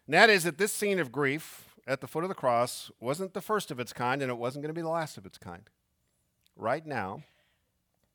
And 0.05 0.13
that 0.13 0.29
is 0.29 0.43
that 0.43 0.57
this 0.57 0.71
scene 0.71 0.99
of 0.99 1.11
grief 1.11 1.75
at 1.85 2.01
the 2.01 2.07
foot 2.07 2.23
of 2.23 2.29
the 2.29 2.35
cross 2.35 2.91
wasn't 2.99 3.33
the 3.33 3.41
first 3.41 3.71
of 3.71 3.79
its 3.79 3.93
kind, 3.93 4.21
and 4.21 4.31
it 4.31 4.37
wasn't 4.37 4.63
going 4.63 4.73
to 4.73 4.77
be 4.77 4.81
the 4.81 4.89
last 4.89 5.17
of 5.17 5.25
its 5.25 5.37
kind. 5.37 5.69
Right 6.57 6.85
now, 6.85 7.23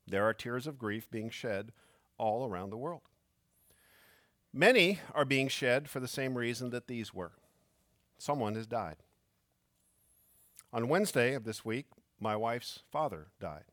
there 0.06 0.25
are 0.25 0.34
tears 0.34 0.66
of 0.66 0.76
grief 0.76 1.08
being 1.11 1.30
shed 1.30 1.72
all 2.18 2.44
around 2.44 2.70
the 2.70 2.76
world. 2.76 3.02
Many 4.52 4.99
are 5.14 5.25
being 5.25 5.49
shed 5.49 5.88
for 5.88 6.00
the 6.00 6.08
same 6.08 6.37
reason 6.37 6.70
that 6.70 6.88
these 6.88 7.14
were 7.14 7.32
someone 8.18 8.54
has 8.54 8.66
died. 8.66 8.96
On 10.72 10.88
Wednesday 10.88 11.34
of 11.34 11.44
this 11.44 11.64
week, 11.64 11.87
my 12.20 12.37
wife's 12.37 12.80
father 12.90 13.28
died. 13.40 13.64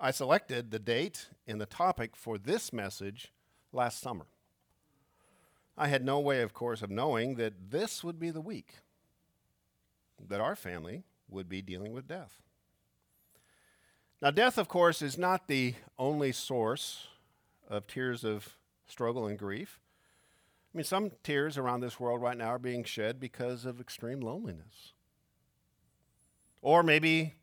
I 0.00 0.10
selected 0.10 0.70
the 0.70 0.80
date 0.80 1.28
and 1.46 1.60
the 1.60 1.66
topic 1.66 2.16
for 2.16 2.36
this 2.36 2.72
message 2.72 3.32
last 3.72 4.00
summer. 4.00 4.26
I 5.76 5.88
had 5.88 6.04
no 6.04 6.20
way, 6.20 6.40
of 6.42 6.54
course, 6.54 6.82
of 6.82 6.90
knowing 6.90 7.34
that 7.34 7.70
this 7.70 8.04
would 8.04 8.18
be 8.18 8.30
the 8.30 8.40
week 8.40 8.74
that 10.28 10.40
our 10.40 10.54
family 10.54 11.02
would 11.28 11.48
be 11.48 11.60
dealing 11.60 11.92
with 11.92 12.06
death. 12.06 12.40
Now, 14.22 14.30
death, 14.30 14.56
of 14.56 14.68
course, 14.68 15.02
is 15.02 15.18
not 15.18 15.48
the 15.48 15.74
only 15.98 16.32
source 16.32 17.08
of 17.68 17.86
tears 17.86 18.24
of 18.24 18.56
struggle 18.86 19.26
and 19.26 19.38
grief. 19.38 19.80
I 20.72 20.78
mean, 20.78 20.84
some 20.84 21.12
tears 21.22 21.58
around 21.58 21.80
this 21.80 22.00
world 22.00 22.22
right 22.22 22.36
now 22.36 22.48
are 22.48 22.58
being 22.58 22.84
shed 22.84 23.20
because 23.20 23.64
of 23.64 23.80
extreme 23.80 24.20
loneliness. 24.20 24.92
Or 26.62 26.82
maybe 26.82 27.34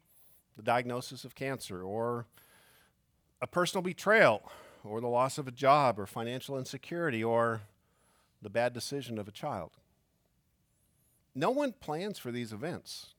the 0.57 0.63
diagnosis 0.63 1.23
of 1.23 1.35
cancer, 1.35 1.83
or 1.83 2.25
a 3.41 3.47
personal 3.47 3.83
betrayal, 3.83 4.51
or 4.83 5.01
the 5.01 5.07
loss 5.07 5.37
of 5.37 5.47
a 5.47 5.51
job, 5.51 5.99
or 5.99 6.05
financial 6.05 6.57
insecurity, 6.57 7.23
or 7.23 7.61
the 8.41 8.49
bad 8.49 8.73
decision 8.73 9.17
of 9.17 9.27
a 9.27 9.31
child. 9.31 9.71
No 11.33 11.51
one 11.51 11.73
plans 11.73 12.17
for 12.17 12.31
these 12.31 12.51
events. 12.51 13.13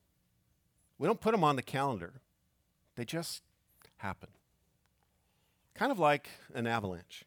We 0.98 1.06
don't 1.06 1.20
put 1.20 1.32
them 1.32 1.44
on 1.44 1.56
the 1.56 1.62
calendar, 1.62 2.14
they 2.96 3.04
just 3.04 3.42
happen. 3.96 4.28
Kind 5.74 5.90
of 5.90 5.98
like 5.98 6.28
an 6.54 6.66
avalanche. 6.66 7.24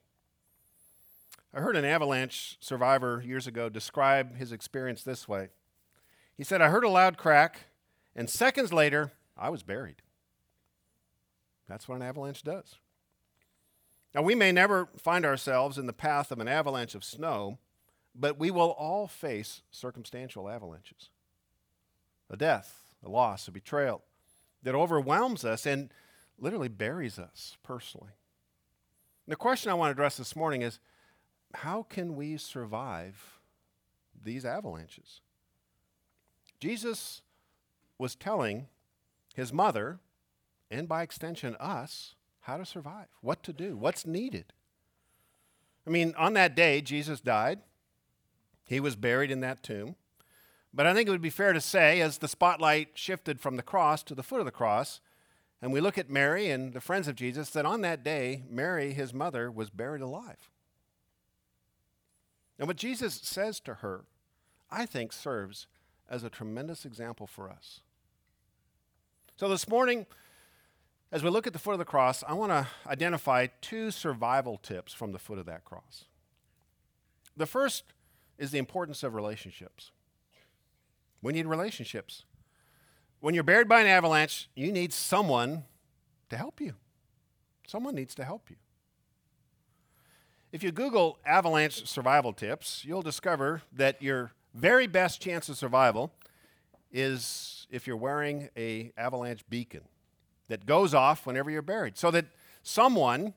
I 1.53 1.61
heard 1.61 1.77
an 1.77 1.85
avalanche 1.85 2.57
survivor 2.59 3.23
years 3.25 3.47
ago 3.47 3.69
describe 3.69 4.35
his 4.35 4.51
experience 4.51 5.03
this 5.03 5.27
way. 5.27 5.49
He 6.37 6.43
said, 6.43 6.61
I 6.61 6.69
heard 6.69 6.83
a 6.83 6.89
loud 6.89 7.17
crack, 7.17 7.61
and 8.13 8.29
seconds 8.29 8.73
later, 8.73 9.13
I 9.37 9.49
was 9.49 9.63
buried. 9.63 10.01
That's 11.67 11.87
what 11.87 11.95
an 11.95 12.01
avalanche 12.01 12.43
does. 12.43 12.75
Now, 14.13 14.21
we 14.21 14.35
may 14.35 14.51
never 14.51 14.89
find 14.97 15.25
ourselves 15.25 15.77
in 15.77 15.87
the 15.87 15.93
path 15.93 16.31
of 16.31 16.39
an 16.39 16.47
avalanche 16.47 16.95
of 16.95 17.03
snow, 17.03 17.57
but 18.15 18.39
we 18.39 18.49
will 18.51 18.71
all 18.71 19.07
face 19.07 19.61
circumstantial 19.71 20.49
avalanches 20.49 21.09
a 22.29 22.37
death, 22.37 22.95
a 23.03 23.09
loss, 23.09 23.47
a 23.47 23.51
betrayal 23.51 24.01
that 24.63 24.73
overwhelms 24.73 25.45
us 25.45 25.67
and 25.67 25.93
literally 26.39 26.67
buries 26.67 27.19
us 27.19 27.55
personally. 27.61 28.13
The 29.27 29.35
question 29.35 29.69
I 29.69 29.75
want 29.75 29.89
to 29.89 29.91
address 29.91 30.17
this 30.17 30.35
morning 30.35 30.63
is 30.63 30.79
how 31.53 31.83
can 31.83 32.15
we 32.15 32.37
survive 32.37 33.39
these 34.23 34.43
avalanches? 34.43 35.21
Jesus 36.59 37.21
was 37.97 38.15
telling 38.15 38.67
his 39.35 39.53
mother, 39.53 39.99
and 40.71 40.87
by 40.87 41.03
extension 41.03 41.55
us, 41.59 42.15
how 42.41 42.57
to 42.57 42.65
survive, 42.65 43.07
what 43.21 43.43
to 43.43 43.53
do, 43.53 43.77
what's 43.77 44.05
needed. 44.05 44.53
I 45.85 45.89
mean, 45.89 46.13
on 46.17 46.33
that 46.33 46.55
day, 46.55 46.81
Jesus 46.81 47.19
died. 47.19 47.59
He 48.65 48.79
was 48.79 48.95
buried 48.95 49.31
in 49.31 49.39
that 49.41 49.63
tomb. 49.63 49.95
But 50.73 50.85
I 50.85 50.93
think 50.93 51.07
it 51.07 51.11
would 51.11 51.21
be 51.21 51.29
fair 51.29 51.53
to 51.53 51.61
say, 51.61 52.01
as 52.01 52.17
the 52.17 52.27
spotlight 52.27 52.89
shifted 52.95 53.39
from 53.39 53.55
the 53.55 53.63
cross 53.63 54.03
to 54.03 54.15
the 54.15 54.23
foot 54.23 54.39
of 54.39 54.45
the 54.45 54.51
cross, 54.51 54.99
and 55.61 55.71
we 55.71 55.79
look 55.79 55.97
at 55.97 56.09
Mary 56.09 56.49
and 56.49 56.73
the 56.73 56.81
friends 56.81 57.07
of 57.07 57.15
Jesus, 57.15 57.49
that 57.51 57.65
on 57.65 57.81
that 57.81 58.03
day, 58.03 58.43
Mary, 58.49 58.93
his 58.93 59.13
mother, 59.13 59.49
was 59.49 59.69
buried 59.69 60.01
alive. 60.01 60.49
And 62.59 62.67
what 62.67 62.77
Jesus 62.77 63.15
says 63.23 63.59
to 63.61 63.75
her, 63.75 64.03
I 64.69 64.85
think, 64.85 65.13
serves 65.13 65.67
as 66.09 66.23
a 66.23 66.29
tremendous 66.29 66.85
example 66.85 67.25
for 67.25 67.49
us. 67.49 67.79
So 69.37 69.47
this 69.47 69.67
morning, 69.67 70.05
as 71.11 71.23
we 71.23 71.29
look 71.29 71.47
at 71.47 71.53
the 71.53 71.59
foot 71.59 71.73
of 71.73 71.79
the 71.79 71.85
cross, 71.85 72.23
I 72.27 72.33
want 72.33 72.51
to 72.51 72.67
identify 72.85 73.47
two 73.61 73.91
survival 73.91 74.57
tips 74.57 74.93
from 74.93 75.13
the 75.13 75.19
foot 75.19 75.39
of 75.39 75.45
that 75.45 75.63
cross. 75.63 76.05
The 77.37 77.45
first 77.45 77.83
is 78.37 78.51
the 78.51 78.57
importance 78.57 79.03
of 79.03 79.13
relationships. 79.13 79.91
We 81.21 81.33
need 81.33 81.47
relationships. 81.47 82.25
When 83.19 83.33
you're 83.33 83.43
buried 83.43 83.67
by 83.67 83.81
an 83.81 83.87
avalanche, 83.87 84.49
you 84.55 84.71
need 84.71 84.93
someone 84.93 85.63
to 86.29 86.37
help 86.37 86.61
you. 86.61 86.73
Someone 87.67 87.95
needs 87.95 88.13
to 88.15 88.23
help 88.23 88.49
you. 88.49 88.57
If 90.51 90.63
you 90.63 90.71
Google 90.71 91.17
avalanche 91.25 91.87
survival 91.87 92.31
tips, 92.31 92.83
you'll 92.85 93.01
discover 93.01 93.61
that 93.73 94.01
your 94.01 94.31
very 94.53 94.87
best 94.87 95.19
chance 95.19 95.49
of 95.49 95.57
survival 95.57 96.13
is 96.91 97.67
if 97.69 97.87
you're 97.87 97.97
wearing 97.97 98.49
a 98.55 98.93
avalanche 98.97 99.43
beacon 99.49 99.81
that 100.47 100.65
goes 100.65 100.93
off 100.93 101.25
whenever 101.25 101.49
you're 101.51 101.61
buried 101.61 101.97
so 101.97 102.11
that 102.11 102.25
someone 102.63 103.33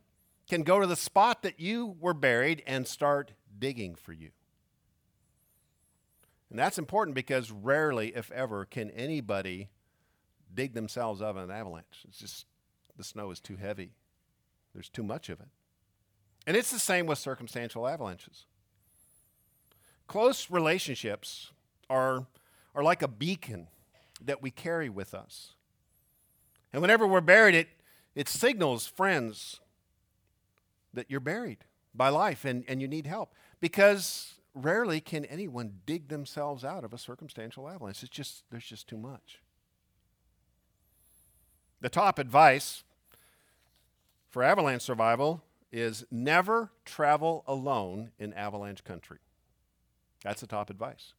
can 0.48 0.62
go 0.62 0.80
to 0.80 0.86
the 0.86 0.96
spot 0.96 1.42
that 1.42 1.58
you 1.58 1.96
were 2.00 2.14
buried 2.14 2.62
and 2.66 2.86
start 2.86 3.32
digging 3.58 3.94
for 3.94 4.12
you. 4.12 4.30
And 6.50 6.58
that's 6.58 6.78
important 6.78 7.14
because 7.14 7.50
rarely, 7.50 8.14
if 8.16 8.30
ever, 8.32 8.64
can 8.64 8.90
anybody 8.90 9.68
dig 10.54 10.74
themselves 10.74 11.20
out 11.20 11.30
of 11.30 11.36
an 11.36 11.50
avalanche. 11.50 12.04
It's 12.08 12.18
just 12.18 12.46
the 12.96 13.04
snow 13.04 13.30
is 13.30 13.40
too 13.40 13.56
heavy, 13.56 13.92
there's 14.74 14.88
too 14.88 15.02
much 15.02 15.28
of 15.28 15.40
it. 15.40 15.48
And 16.46 16.56
it's 16.56 16.70
the 16.70 16.78
same 16.78 17.06
with 17.06 17.18
circumstantial 17.18 17.86
avalanches. 17.86 18.46
Close 20.06 20.50
relationships 20.50 21.52
are, 21.90 22.26
are 22.74 22.82
like 22.82 23.02
a 23.02 23.08
beacon 23.08 23.68
that 24.24 24.42
we 24.42 24.50
carry 24.50 24.88
with 24.88 25.14
us. 25.14 25.54
And 26.72 26.80
whenever 26.80 27.06
we're 27.06 27.20
buried, 27.20 27.54
it, 27.54 27.68
it 28.14 28.28
signals 28.28 28.86
friends 28.86 29.60
that 30.94 31.10
you're 31.10 31.20
buried 31.20 31.58
by 31.94 32.08
life 32.08 32.44
and, 32.44 32.64
and 32.66 32.80
you 32.80 32.88
need 32.88 33.06
help. 33.06 33.34
Because 33.60 34.34
rarely 34.54 35.00
can 35.00 35.24
anyone 35.26 35.80
dig 35.86 36.08
themselves 36.08 36.64
out 36.64 36.84
of 36.84 36.92
a 36.92 36.98
circumstantial 36.98 37.68
avalanche. 37.68 38.02
It's 38.02 38.10
just, 38.10 38.44
there's 38.50 38.64
just 38.66 38.88
too 38.88 38.96
much. 38.96 39.40
The 41.80 41.88
top 41.88 42.18
advice 42.18 42.82
for 44.28 44.42
avalanche 44.42 44.82
survival 44.82 45.42
is 45.70 46.04
never 46.10 46.70
travel 46.84 47.44
alone 47.46 48.10
in 48.18 48.32
avalanche 48.32 48.82
country. 48.84 49.18
That's 50.24 50.40
the 50.40 50.46
top 50.46 50.70
advice. 50.70 51.14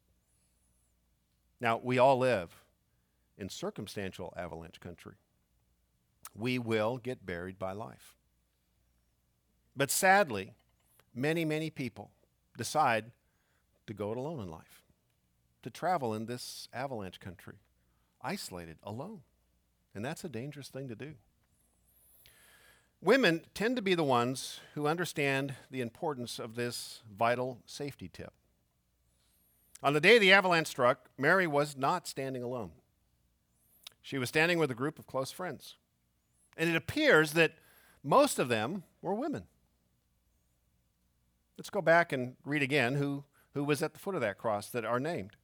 Now, 1.61 1.79
we 1.81 1.97
all 1.97 2.17
live 2.17 2.63
in 3.37 3.49
circumstantial 3.49 4.33
avalanche 4.35 4.79
country. 4.79 5.15
We 6.35 6.59
will 6.59 6.97
get 6.97 7.25
buried 7.25 7.57
by 7.57 7.71
life. 7.71 8.15
But 9.75 9.91
sadly, 9.91 10.53
many, 11.15 11.45
many 11.45 11.69
people 11.69 12.11
decide 12.57 13.11
to 13.89 13.93
go 13.95 14.11
it 14.11 14.17
alone 14.17 14.39
in 14.39 14.51
life, 14.51 14.83
to 15.63 15.69
travel 15.71 16.13
in 16.13 16.27
this 16.27 16.67
avalanche 16.71 17.19
country, 17.19 17.55
isolated, 18.21 18.77
alone. 18.83 19.21
And 19.95 20.05
that's 20.05 20.23
a 20.23 20.29
dangerous 20.29 20.69
thing 20.69 20.87
to 20.89 20.95
do. 20.95 21.15
Women 23.01 23.41
tend 23.55 23.75
to 23.77 23.81
be 23.81 23.95
the 23.95 24.03
ones 24.03 24.59
who 24.75 24.85
understand 24.85 25.55
the 25.71 25.81
importance 25.81 26.37
of 26.37 26.53
this 26.55 27.01
vital 27.11 27.63
safety 27.65 28.09
tip. 28.13 28.31
On 29.81 29.93
the 29.93 30.01
day 30.01 30.19
the 30.19 30.33
avalanche 30.33 30.67
struck, 30.67 31.09
Mary 31.17 31.47
was 31.47 31.75
not 31.75 32.07
standing 32.07 32.43
alone. 32.43 32.71
She 34.03 34.19
was 34.19 34.29
standing 34.29 34.59
with 34.59 34.69
a 34.69 34.75
group 34.75 34.99
of 34.99 35.07
close 35.07 35.31
friends. 35.31 35.77
And 36.55 36.69
it 36.69 36.75
appears 36.75 37.31
that 37.33 37.53
most 38.03 38.37
of 38.37 38.49
them 38.49 38.83
were 39.01 39.15
women. 39.15 39.45
Let's 41.57 41.71
go 41.71 41.81
back 41.81 42.13
and 42.13 42.35
read 42.45 42.61
again 42.61 42.95
who, 42.95 43.23
who 43.53 43.63
was 43.63 43.81
at 43.81 43.93
the 43.93 43.99
foot 43.99 44.15
of 44.15 44.21
that 44.21 44.37
cross 44.37 44.69
that 44.69 44.85
are 44.85 44.99
named. 44.99 45.35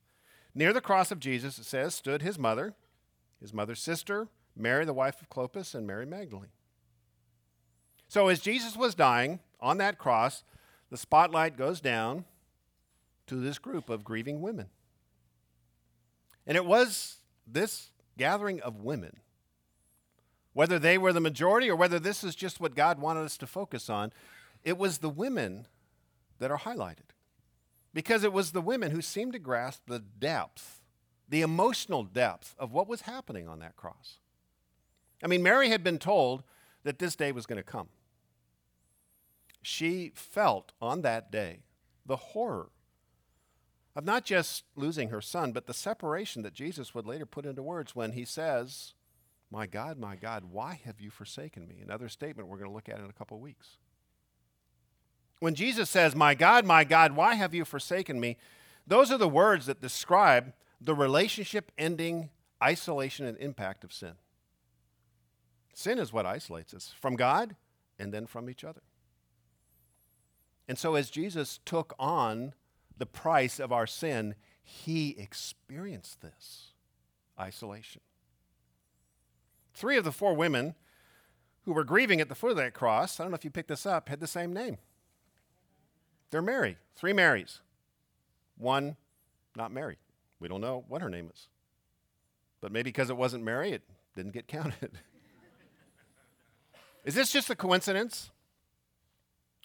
Near 0.54 0.72
the 0.72 0.82
cross 0.82 1.12
of 1.12 1.20
Jesus, 1.20 1.58
it 1.58 1.66
says, 1.66 1.94
stood 1.94 2.22
his 2.22 2.40
mother, 2.40 2.74
his 3.42 3.54
mother's 3.54 3.82
sister, 3.82 4.30
Mary, 4.56 4.86
the 4.86 4.94
wife 4.94 5.22
of 5.22 5.30
Clopas, 5.30 5.76
and 5.76 5.86
Mary 5.86 6.06
Magdalene. 6.06 6.52
So 8.08 8.30
as 8.30 8.40
Jesus 8.40 8.78
was 8.78 8.96
dying 8.96 9.40
on 9.60 9.78
that 9.80 9.98
cross, 9.98 10.44
the 10.90 10.98
spotlight 10.98 11.58
goes 11.58 11.82
down 11.82 12.26
to 13.28 13.36
this 13.36 13.58
group 13.58 13.90
of 13.90 14.04
grieving 14.04 14.42
women. 14.42 14.68
And 16.48 16.56
it 16.56 16.66
was 16.66 17.18
this 17.46 17.90
gathering 18.18 18.62
of 18.62 18.82
women, 18.82 19.18
whether 20.54 20.80
they 20.80 20.98
were 20.98 21.12
the 21.12 21.20
majority 21.20 21.70
or 21.70 21.76
whether 21.76 22.00
this 22.00 22.24
is 22.24 22.36
just 22.36 22.60
what 22.62 22.76
God 22.76 23.00
wanted 23.00 23.26
us 23.26 23.38
to 23.38 23.48
focus 23.48 23.90
on, 23.90 24.14
it 24.64 24.78
was 24.78 25.00
the 25.00 25.10
women 25.10 25.68
that 26.40 26.52
are 26.52 26.60
highlighted. 26.60 27.14
Because 27.96 28.25
it 28.25 28.34
was 28.34 28.52
the 28.52 28.62
women 28.62 28.92
who 28.92 29.02
seemed 29.02 29.32
to 29.34 29.40
grasp 29.40 29.84
the 29.88 30.00
depth, 30.00 30.82
the 31.30 31.42
emotional 31.42 32.04
depth 32.04 32.54
of 32.60 32.74
what 32.74 32.90
was 32.90 33.02
happening 33.02 33.48
on 33.48 33.60
that 33.60 33.78
cross. 33.78 34.20
I 35.24 35.28
mean, 35.28 35.42
Mary 35.42 35.70
had 35.70 35.82
been 35.82 35.98
told 35.98 36.44
that 36.84 37.00
this 37.00 37.16
day 37.16 37.32
was 37.32 37.46
going 37.46 37.58
to 37.58 37.64
come. 37.64 37.88
She 39.62 40.12
felt 40.14 40.74
on 40.82 41.04
that 41.04 41.32
day 41.32 41.64
the 42.06 42.18
horror 42.18 42.68
of 43.96 44.04
not 44.04 44.25
just 44.25 44.66
losing 44.75 45.08
her 45.08 45.22
son, 45.22 45.54
but 45.54 45.66
the 45.66 45.74
separation 45.74 46.42
that 46.42 46.54
Jesus 46.54 46.94
would 46.94 47.08
later 47.08 47.25
put 47.25 47.46
into 47.46 47.64
words 47.64 47.96
when 47.96 48.12
he 48.12 48.25
says, 48.25 48.94
My 49.50 49.68
God, 49.68 49.98
my 49.98 50.18
God, 50.18 50.44
why 50.52 50.82
have 50.84 51.00
you 51.00 51.10
forsaken 51.10 51.66
me? 51.66 51.80
Another 51.82 52.10
statement 52.10 52.50
we're 52.50 52.58
going 52.58 52.70
to 52.70 52.75
look 52.75 52.90
at 52.90 53.00
in 53.00 53.06
a 53.06 53.14
couple 53.14 53.38
of 53.38 53.42
weeks. 53.42 53.78
When 55.46 55.54
Jesus 55.54 55.92
says, 55.92 56.16
My 56.16 56.34
God, 56.34 56.66
my 56.66 56.84
God, 56.84 57.12
why 57.12 57.36
have 57.36 57.54
you 57.54 57.66
forsaken 57.66 58.20
me? 58.20 58.38
Those 58.88 59.12
are 59.12 59.18
the 59.20 59.30
words 59.30 59.68
that 59.68 59.80
describe 59.80 60.54
the 60.82 60.96
relationship 60.96 61.72
ending 61.78 62.32
isolation 62.64 63.28
and 63.28 63.38
impact 63.38 63.84
of 63.84 63.94
sin. 63.94 64.14
Sin 65.75 66.00
is 66.00 66.12
what 66.12 66.25
isolates 66.25 66.74
us 66.74 66.96
from 67.00 67.16
God 67.16 67.56
and 68.00 68.12
then 68.12 68.25
from 68.25 68.50
each 68.50 68.64
other. 68.64 68.82
And 70.68 70.80
so, 70.80 70.96
as 70.96 71.12
Jesus 71.12 71.60
took 71.64 71.94
on 72.00 72.56
the 72.98 73.06
price 73.06 73.60
of 73.60 73.72
our 73.72 73.86
sin, 73.86 74.34
he 74.64 75.16
experienced 75.20 76.22
this 76.22 76.72
isolation. 77.40 78.02
Three 79.75 79.98
of 79.98 80.06
the 80.06 80.12
four 80.12 80.34
women 80.34 80.74
who 81.66 81.74
were 81.74 81.84
grieving 81.84 82.20
at 82.20 82.30
the 82.30 82.34
foot 82.34 82.50
of 82.50 82.58
that 82.58 82.74
cross, 82.74 83.20
I 83.20 83.24
don't 83.24 83.30
know 83.30 83.36
if 83.36 83.46
you 83.46 83.52
picked 83.52 83.70
this 83.70 83.86
up, 83.86 84.10
had 84.10 84.20
the 84.20 84.25
same 84.25 84.52
name. 84.52 84.80
They're 86.32 86.41
Mary, 86.41 86.77
three 86.96 87.13
Marys, 87.13 87.60
one 88.58 88.96
not 89.55 89.72
Mary. 89.72 89.98
We 90.39 90.48
don't 90.48 90.62
know 90.62 90.84
what 90.88 91.01
her 91.01 91.10
name 91.10 91.29
is. 91.34 91.48
But 92.62 92.72
maybe 92.72 92.89
because 92.89 93.10
it 93.10 93.17
wasn't 93.17 93.44
Mary, 93.44 93.72
it 93.72 93.84
didn't 94.15 94.34
get 94.34 94.48
counted. 94.48 94.91
is 97.05 97.15
this 97.15 97.32
just 97.32 97.50
a 97.50 97.55
coincidence? 97.55 98.32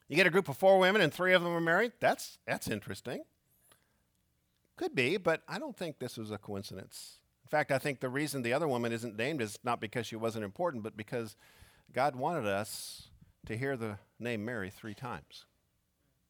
You 0.08 0.16
get 0.16 0.26
a 0.26 0.30
group 0.30 0.48
of 0.48 0.56
four 0.56 0.78
women 0.78 1.02
and 1.02 1.12
three 1.12 1.32
of 1.32 1.42
them 1.42 1.52
are 1.52 1.60
married? 1.60 1.92
That's, 2.00 2.38
that's 2.46 2.68
interesting. 2.68 3.22
Could 4.76 4.94
be, 4.94 5.16
but 5.16 5.42
I 5.48 5.58
don't 5.58 5.76
think 5.76 5.98
this 5.98 6.16
was 6.16 6.30
a 6.30 6.38
coincidence. 6.38 7.18
In 7.44 7.48
fact, 7.48 7.70
I 7.70 7.78
think 7.78 8.00
the 8.00 8.08
reason 8.08 8.42
the 8.42 8.52
other 8.52 8.68
woman 8.68 8.92
isn't 8.92 9.16
named 9.16 9.42
is 9.42 9.58
not 9.62 9.80
because 9.80 10.06
she 10.06 10.16
wasn't 10.16 10.44
important, 10.44 10.82
but 10.82 10.96
because 10.96 11.36
God 11.92 12.16
wanted 12.16 12.46
us 12.46 13.08
to 13.46 13.56
hear 13.56 13.76
the 13.76 13.98
name 14.18 14.44
Mary 14.44 14.70
three 14.70 14.94
times 14.94 15.44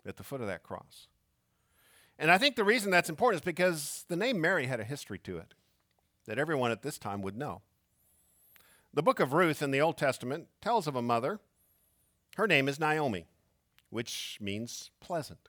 at 0.06 0.16
the 0.16 0.24
foot 0.24 0.40
of 0.40 0.46
that 0.46 0.62
cross. 0.62 1.08
And 2.18 2.30
I 2.30 2.38
think 2.38 2.56
the 2.56 2.64
reason 2.64 2.90
that's 2.90 3.08
important 3.08 3.40
is 3.40 3.44
because 3.44 4.04
the 4.08 4.16
name 4.16 4.40
Mary 4.40 4.66
had 4.66 4.80
a 4.80 4.84
history 4.84 5.18
to 5.20 5.38
it 5.38 5.54
that 6.26 6.38
everyone 6.38 6.70
at 6.70 6.82
this 6.82 6.98
time 6.98 7.22
would 7.22 7.36
know. 7.36 7.62
The 8.92 9.02
book 9.02 9.20
of 9.20 9.32
Ruth 9.32 9.62
in 9.62 9.70
the 9.70 9.80
Old 9.80 9.96
Testament 9.96 10.48
tells 10.60 10.86
of 10.86 10.96
a 10.96 11.02
mother. 11.02 11.40
Her 12.36 12.46
name 12.46 12.68
is 12.68 12.78
Naomi, 12.78 13.26
which 13.88 14.38
means 14.40 14.90
pleasant. 15.00 15.48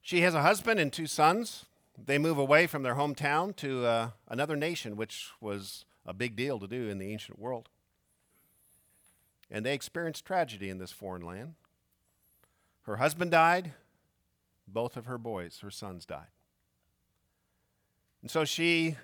She 0.00 0.22
has 0.22 0.34
a 0.34 0.42
husband 0.42 0.80
and 0.80 0.92
two 0.92 1.06
sons. 1.06 1.66
They 1.96 2.18
move 2.18 2.38
away 2.38 2.66
from 2.66 2.82
their 2.82 2.96
hometown 2.96 3.54
to 3.56 3.86
uh, 3.86 4.10
another 4.28 4.56
nation, 4.56 4.96
which 4.96 5.30
was 5.40 5.84
a 6.04 6.12
big 6.12 6.34
deal 6.34 6.58
to 6.58 6.66
do 6.66 6.88
in 6.88 6.98
the 6.98 7.12
ancient 7.12 7.38
world. 7.38 7.68
And 9.50 9.64
they 9.64 9.74
experience 9.74 10.20
tragedy 10.20 10.70
in 10.70 10.78
this 10.78 10.90
foreign 10.90 11.22
land. 11.22 11.54
Her 12.82 12.96
husband 12.96 13.30
died, 13.30 13.72
both 14.66 14.96
of 14.96 15.06
her 15.06 15.18
boys, 15.18 15.60
her 15.60 15.70
sons, 15.70 16.04
died. 16.04 16.28
And 18.22 18.30
so 18.30 18.44
she 18.44 18.96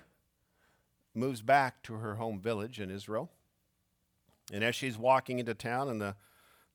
moves 1.13 1.41
back 1.41 1.83
to 1.83 1.95
her 1.95 2.15
home 2.15 2.39
village 2.39 2.79
in 2.79 2.89
Israel. 2.89 3.29
And 4.51 4.63
as 4.63 4.75
she's 4.75 4.97
walking 4.97 5.39
into 5.39 5.53
town 5.53 5.89
and 5.89 6.01
the, 6.01 6.15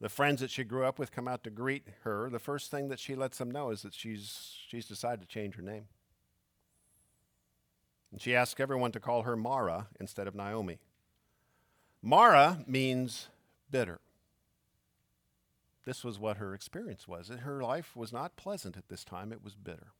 the 0.01 0.09
friends 0.09 0.41
that 0.41 0.51
she 0.51 0.65
grew 0.65 0.85
up 0.85 0.99
with 0.99 1.13
come 1.13 1.27
out 1.27 1.45
to 1.45 1.51
greet 1.51 1.89
her, 2.03 2.29
the 2.31 2.39
first 2.39 2.71
thing 2.71 2.89
that 2.89 3.01
she 3.01 3.15
lets 3.15 3.39
them 3.39 3.51
know 3.51 3.71
is 3.71 3.83
that 3.83 3.95
she's, 3.95 4.55
she's 4.69 4.87
decided 4.87 5.21
to 5.21 5.27
change 5.27 5.57
her 5.57 5.63
name. 5.63 5.87
And 8.13 8.21
she 8.21 8.35
asks 8.35 8.61
everyone 8.61 8.93
to 8.93 9.01
call 9.01 9.23
her 9.23 9.37
Mara 9.37 9.89
instead 9.99 10.29
of 10.29 10.35
Naomi. 10.35 10.79
Mara 12.01 12.63
means 12.67 13.29
bitter. 13.71 13.99
This 15.85 16.03
was 16.03 16.19
what 16.19 16.39
her 16.39 16.55
experience 16.55 17.07
was. 17.07 17.29
Her 17.29 17.63
life 17.63 17.95
was 17.95 18.13
not 18.13 18.37
pleasant 18.37 18.77
at 18.77 18.89
this 18.89 19.05
time, 19.05 19.33
it 19.33 19.45
was 19.45 19.55
bitter. 19.55 19.93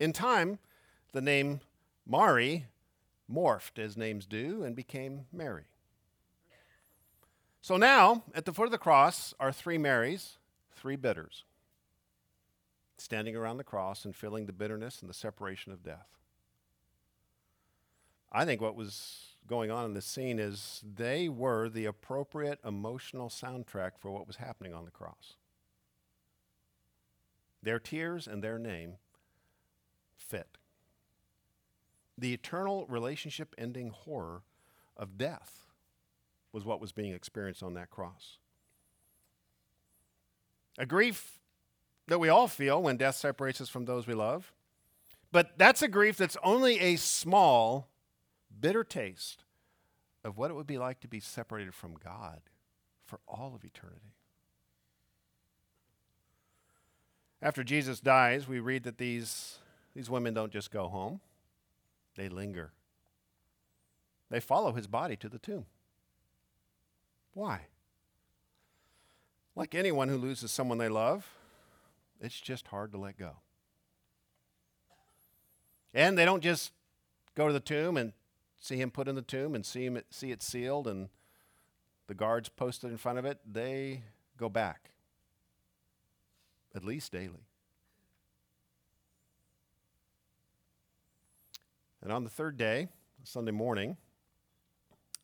In 0.00 0.12
time, 0.12 0.58
the 1.12 1.20
name 1.20 1.60
Mari 2.06 2.66
morphed 3.30 3.78
as 3.78 3.96
names 3.96 4.26
do 4.26 4.62
and 4.62 4.74
became 4.76 5.26
Mary. 5.32 5.64
So 7.60 7.76
now, 7.76 8.22
at 8.34 8.44
the 8.44 8.52
foot 8.52 8.66
of 8.66 8.70
the 8.70 8.78
cross 8.78 9.34
are 9.40 9.50
three 9.50 9.78
Marys, 9.78 10.38
three 10.76 10.96
bitters, 10.96 11.44
standing 12.98 13.34
around 13.34 13.56
the 13.56 13.64
cross 13.64 14.04
and 14.04 14.14
feeling 14.14 14.46
the 14.46 14.52
bitterness 14.52 15.00
and 15.00 15.10
the 15.10 15.14
separation 15.14 15.72
of 15.72 15.82
death. 15.82 16.06
I 18.30 18.44
think 18.44 18.60
what 18.60 18.76
was 18.76 19.25
going 19.46 19.70
on 19.70 19.84
in 19.84 19.94
the 19.94 20.02
scene 20.02 20.38
is 20.38 20.82
they 20.96 21.28
were 21.28 21.68
the 21.68 21.86
appropriate 21.86 22.58
emotional 22.64 23.28
soundtrack 23.28 23.92
for 23.98 24.10
what 24.10 24.26
was 24.26 24.36
happening 24.36 24.74
on 24.74 24.84
the 24.84 24.90
cross. 24.90 25.36
Their 27.62 27.78
tears 27.78 28.26
and 28.26 28.42
their 28.42 28.58
name 28.58 28.94
fit. 30.16 30.58
The 32.18 32.32
eternal 32.32 32.86
relationship 32.88 33.54
ending 33.58 33.90
horror 33.90 34.42
of 34.96 35.18
death 35.18 35.66
was 36.52 36.64
what 36.64 36.80
was 36.80 36.92
being 36.92 37.12
experienced 37.12 37.62
on 37.62 37.74
that 37.74 37.90
cross. 37.90 38.38
A 40.78 40.86
grief 40.86 41.40
that 42.08 42.18
we 42.18 42.28
all 42.28 42.48
feel 42.48 42.82
when 42.82 42.96
death 42.96 43.16
separates 43.16 43.60
us 43.60 43.68
from 43.68 43.84
those 43.84 44.06
we 44.06 44.14
love. 44.14 44.52
But 45.32 45.58
that's 45.58 45.82
a 45.82 45.88
grief 45.88 46.16
that's 46.16 46.36
only 46.42 46.78
a 46.78 46.96
small 46.96 47.88
bitter 48.60 48.84
taste 48.84 49.44
of 50.24 50.36
what 50.36 50.50
it 50.50 50.54
would 50.54 50.66
be 50.66 50.78
like 50.78 51.00
to 51.00 51.08
be 51.08 51.20
separated 51.20 51.74
from 51.74 51.94
God 52.02 52.40
for 53.04 53.20
all 53.28 53.54
of 53.54 53.64
eternity. 53.64 54.14
After 57.40 57.62
Jesus 57.62 58.00
dies, 58.00 58.48
we 58.48 58.58
read 58.58 58.82
that 58.84 58.98
these, 58.98 59.58
these 59.94 60.10
women 60.10 60.34
don't 60.34 60.52
just 60.52 60.70
go 60.70 60.88
home, 60.88 61.20
they 62.16 62.28
linger. 62.28 62.72
They 64.30 64.40
follow 64.40 64.72
his 64.72 64.86
body 64.86 65.16
to 65.16 65.28
the 65.28 65.38
tomb. 65.38 65.66
Why? 67.34 67.66
Like 69.54 69.74
anyone 69.74 70.08
who 70.08 70.16
loses 70.16 70.50
someone 70.50 70.78
they 70.78 70.88
love, 70.88 71.28
it's 72.20 72.40
just 72.40 72.68
hard 72.68 72.92
to 72.92 72.98
let 72.98 73.18
go. 73.18 73.36
And 75.94 76.18
they 76.18 76.24
don't 76.24 76.42
just 76.42 76.72
go 77.34 77.46
to 77.46 77.52
the 77.52 77.60
tomb 77.60 77.96
and 77.96 78.12
see 78.66 78.76
him 78.76 78.90
put 78.90 79.06
in 79.06 79.14
the 79.14 79.22
tomb 79.22 79.54
and 79.54 79.64
see, 79.64 79.86
him, 79.86 80.02
see 80.10 80.32
it 80.32 80.42
sealed 80.42 80.88
and 80.88 81.08
the 82.08 82.14
guards 82.14 82.48
posted 82.48 82.90
in 82.90 82.96
front 82.96 83.18
of 83.18 83.24
it, 83.24 83.38
they 83.50 84.02
go 84.36 84.48
back 84.48 84.90
at 86.74 86.84
least 86.84 87.12
daily. 87.12 87.46
And 92.02 92.12
on 92.12 92.24
the 92.24 92.30
third 92.30 92.56
day, 92.56 92.88
Sunday 93.24 93.52
morning, 93.52 93.96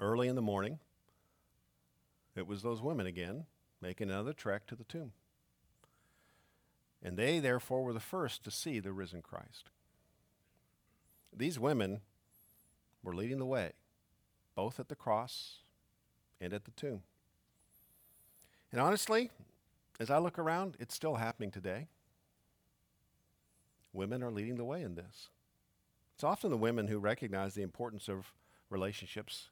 early 0.01 0.29
in 0.29 0.35
the 0.35 0.43
morning, 0.43 0.79
it 2.35 2.47
was 2.47 2.63
those 2.63 2.81
women 2.81 3.07
again 3.07 3.45
making 3.81 4.09
another 4.09 4.33
trek 4.33 4.67
to 4.69 4.77
the 4.77 4.85
tomb. 4.85 5.13
And 7.03 7.17
they, 7.17 7.41
therefore, 7.41 7.83
were 7.83 7.93
the 7.93 8.01
first 8.01 8.45
to 8.45 8.51
see 8.51 8.79
the 8.79 8.93
risen 8.93 9.23
Christ. 9.23 9.71
These 11.37 11.59
women 11.59 12.01
were 13.03 13.15
leading 13.15 13.39
the 13.39 13.47
way, 13.47 13.73
both 14.55 14.79
at 14.79 14.89
the 14.89 14.95
cross 14.95 15.59
and 16.41 16.53
at 16.53 16.65
the 16.65 16.71
tomb. 16.73 17.03
And 18.71 18.81
honestly, 18.81 19.31
as 20.01 20.11
I 20.11 20.19
look 20.19 20.39
around, 20.39 20.77
it's 20.81 20.95
still 20.95 21.17
happening 21.17 21.51
today. 21.51 21.89
Women 23.93 24.23
are 24.23 24.31
leading 24.31 24.57
the 24.57 24.65
way 24.65 24.83
in 24.83 24.95
this. 24.95 25.29
It's 26.15 26.25
often 26.25 26.51
the 26.51 26.57
women 26.57 26.89
who 26.89 26.99
recognize 26.99 27.55
the 27.55 27.63
importance 27.63 28.09
of 28.09 28.33
relationships. 28.71 29.51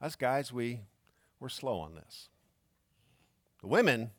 Us 0.00 0.16
guys, 0.16 0.52
we, 0.52 0.80
we're 1.40 1.48
slow 1.48 1.78
on 1.80 1.94
this. 1.94 2.28
The 3.60 3.66
women 3.66 4.10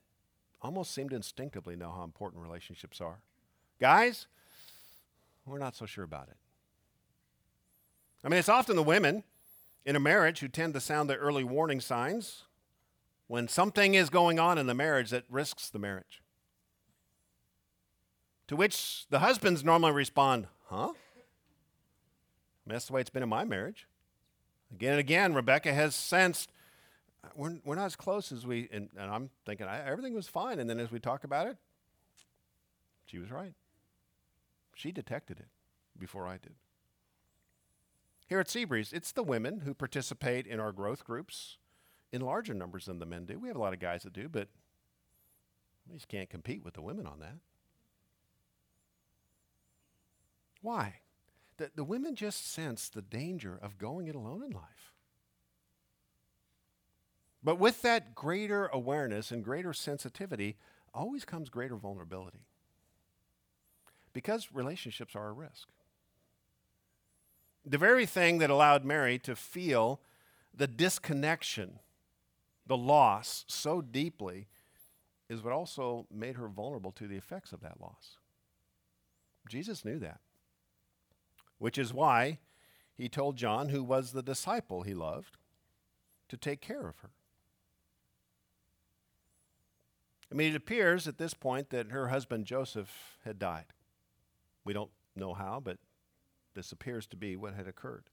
almost 0.61 0.91
seem 0.91 1.09
to 1.09 1.15
instinctively 1.15 1.75
know 1.75 1.91
how 1.91 2.03
important 2.03 2.41
relationships 2.41 2.99
are. 2.99 3.19
Guys, 3.79 4.27
we're 5.45 5.59
not 5.59 5.75
so 5.75 5.85
sure 5.85 6.03
about 6.03 6.27
it. 6.27 6.37
I 8.23 8.29
mean, 8.29 8.39
it's 8.39 8.49
often 8.49 8.75
the 8.75 8.83
women 8.83 9.23
in 9.85 9.95
a 9.95 9.99
marriage 9.99 10.39
who 10.39 10.47
tend 10.47 10.73
to 10.73 10.79
sound 10.81 11.09
the 11.09 11.15
early 11.15 11.43
warning 11.43 11.79
signs 11.79 12.43
when 13.27 13.47
something 13.47 13.93
is 13.93 14.09
going 14.09 14.39
on 14.39 14.57
in 14.57 14.67
the 14.67 14.73
marriage 14.73 15.09
that 15.11 15.23
risks 15.29 15.69
the 15.69 15.79
marriage. 15.79 16.21
To 18.47 18.55
which 18.55 19.05
the 19.09 19.19
husbands 19.19 19.63
normally 19.63 19.93
respond, 19.93 20.47
Huh? 20.65 20.75
I 20.75 22.69
mean, 22.69 22.75
that's 22.75 22.85
the 22.85 22.93
way 22.93 23.01
it's 23.01 23.09
been 23.09 23.23
in 23.23 23.29
my 23.29 23.43
marriage. 23.43 23.87
Again 24.71 24.91
and 24.91 24.99
again, 24.99 25.33
Rebecca 25.33 25.73
has 25.73 25.95
sensed 25.95 26.51
we're, 27.35 27.57
we're 27.65 27.75
not 27.75 27.85
as 27.85 27.95
close 27.95 28.31
as 28.31 28.45
we, 28.45 28.69
and, 28.71 28.89
and 28.97 29.11
I'm 29.11 29.29
thinking 29.45 29.67
I, 29.67 29.85
everything 29.85 30.13
was 30.13 30.27
fine. 30.27 30.59
And 30.59 30.69
then 30.69 30.79
as 30.79 30.91
we 30.91 30.99
talk 30.99 31.23
about 31.23 31.47
it, 31.47 31.57
she 33.05 33.17
was 33.17 33.31
right. 33.31 33.53
She 34.75 34.91
detected 34.91 35.39
it 35.39 35.47
before 35.97 36.27
I 36.27 36.37
did. 36.37 36.53
Here 38.29 38.39
at 38.39 38.47
Seabreeze, 38.47 38.93
it's 38.93 39.11
the 39.11 39.23
women 39.23 39.61
who 39.61 39.73
participate 39.73 40.45
in 40.45 40.59
our 40.59 40.71
growth 40.71 41.03
groups 41.03 41.57
in 42.11 42.21
larger 42.21 42.53
numbers 42.53 42.85
than 42.85 42.99
the 42.99 43.05
men 43.07 43.25
do. 43.25 43.39
We 43.39 43.47
have 43.47 43.57
a 43.57 43.59
lot 43.59 43.73
of 43.73 43.79
guys 43.79 44.03
that 44.03 44.13
do, 44.13 44.29
but 44.29 44.47
we 45.89 45.95
just 45.95 46.07
can't 46.07 46.29
compete 46.29 46.63
with 46.63 46.75
the 46.75 46.81
women 46.83 47.07
on 47.07 47.19
that. 47.21 47.37
Why? 50.61 50.99
The, 51.57 51.71
the 51.75 51.83
women 51.83 52.13
just 52.13 52.51
sense 52.51 52.87
the 52.87 53.01
danger 53.01 53.57
of 53.59 53.79
going 53.79 54.07
it 54.07 54.13
alone 54.13 54.43
in 54.43 54.51
life. 54.51 54.93
But 57.43 57.57
with 57.57 57.81
that 57.81 58.13
greater 58.13 58.67
awareness 58.67 59.31
and 59.31 59.43
greater 59.43 59.73
sensitivity 59.73 60.57
always 60.93 61.25
comes 61.25 61.49
greater 61.49 61.77
vulnerability. 61.77 62.45
Because 64.13 64.49
relationships 64.53 65.15
are 65.15 65.29
a 65.29 65.33
risk. 65.33 65.69
The 67.69 67.77
very 67.77 68.07
thing 68.07 68.39
that 68.39 68.49
allowed 68.49 68.83
Mary 68.83 69.19
to 69.19 69.35
feel 69.35 70.01
the 70.51 70.65
disconnection, 70.65 71.77
the 72.65 72.75
loss 72.75 73.45
so 73.47 73.79
deeply 73.79 74.47
is 75.29 75.43
what 75.43 75.53
also 75.53 76.07
made 76.11 76.35
her 76.35 76.47
vulnerable 76.47 76.91
to 76.93 77.07
the 77.07 77.15
effects 77.15 77.53
of 77.53 77.61
that 77.61 77.79
loss. 77.79 78.17
Jesus 79.47 79.85
knew 79.85 79.99
that, 79.99 80.19
which 81.59 81.77
is 81.77 81.93
why 81.93 82.39
he 82.97 83.07
told 83.07 83.35
John, 83.35 83.69
who 83.69 83.83
was 83.83 84.13
the 84.13 84.23
disciple 84.23 84.81
he 84.81 84.95
loved, 84.95 85.37
to 86.27 86.37
take 86.37 86.61
care 86.61 86.87
of 86.87 86.97
her. 86.99 87.11
I 90.31 90.35
mean, 90.35 90.53
it 90.53 90.55
appears 90.55 91.07
at 91.07 91.19
this 91.19 91.35
point 91.35 91.69
that 91.69 91.91
her 91.91 92.07
husband 92.07 92.45
Joseph 92.45 93.17
had 93.23 93.37
died. 93.37 93.65
We 94.65 94.73
don't 94.73 94.91
know 95.15 95.35
how, 95.35 95.61
but 95.63 95.77
this 96.55 96.71
appears 96.71 97.07
to 97.07 97.15
be 97.15 97.35
what 97.35 97.53
had 97.53 97.67
occurred. 97.67 98.05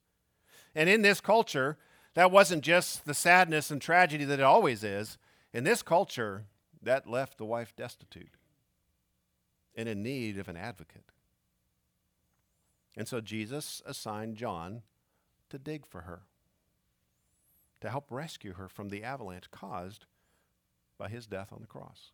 And 0.75 0.89
in 0.89 1.03
this 1.03 1.21
culture, 1.21 1.79
that 2.15 2.31
wasn't 2.31 2.63
just 2.63 3.05
the 3.05 3.15
sadness 3.15 3.71
and 3.71 3.81
tragedy 3.81 4.25
that 4.25 4.41
it 4.41 4.45
always 4.45 4.83
is. 4.85 5.19
In 5.53 5.65
this 5.65 5.83
culture, 5.83 6.45
that 6.83 7.09
left 7.09 7.39
the 7.39 7.45
wife 7.45 7.75
destitute 7.77 8.37
and 9.75 9.89
in 9.89 10.03
need 10.03 10.39
of 10.39 10.49
an 10.49 10.57
advocate. 10.57 11.11
And 12.97 13.07
so 13.07 13.21
Jesus 13.21 13.83
assigned 13.85 14.37
John 14.37 14.83
to 15.51 15.59
dig 15.59 15.87
for 15.87 16.03
her, 16.03 16.23
to 17.81 17.91
help 17.91 18.07
rescue 18.11 18.55
her 18.55 18.69
from 18.69 18.89
the 18.89 19.05
avalanche 19.05 19.51
caused 19.51 20.07
by 20.97 21.09
his 21.09 21.27
death 21.27 21.53
on 21.53 21.61
the 21.61 21.67
cross. 21.67 22.13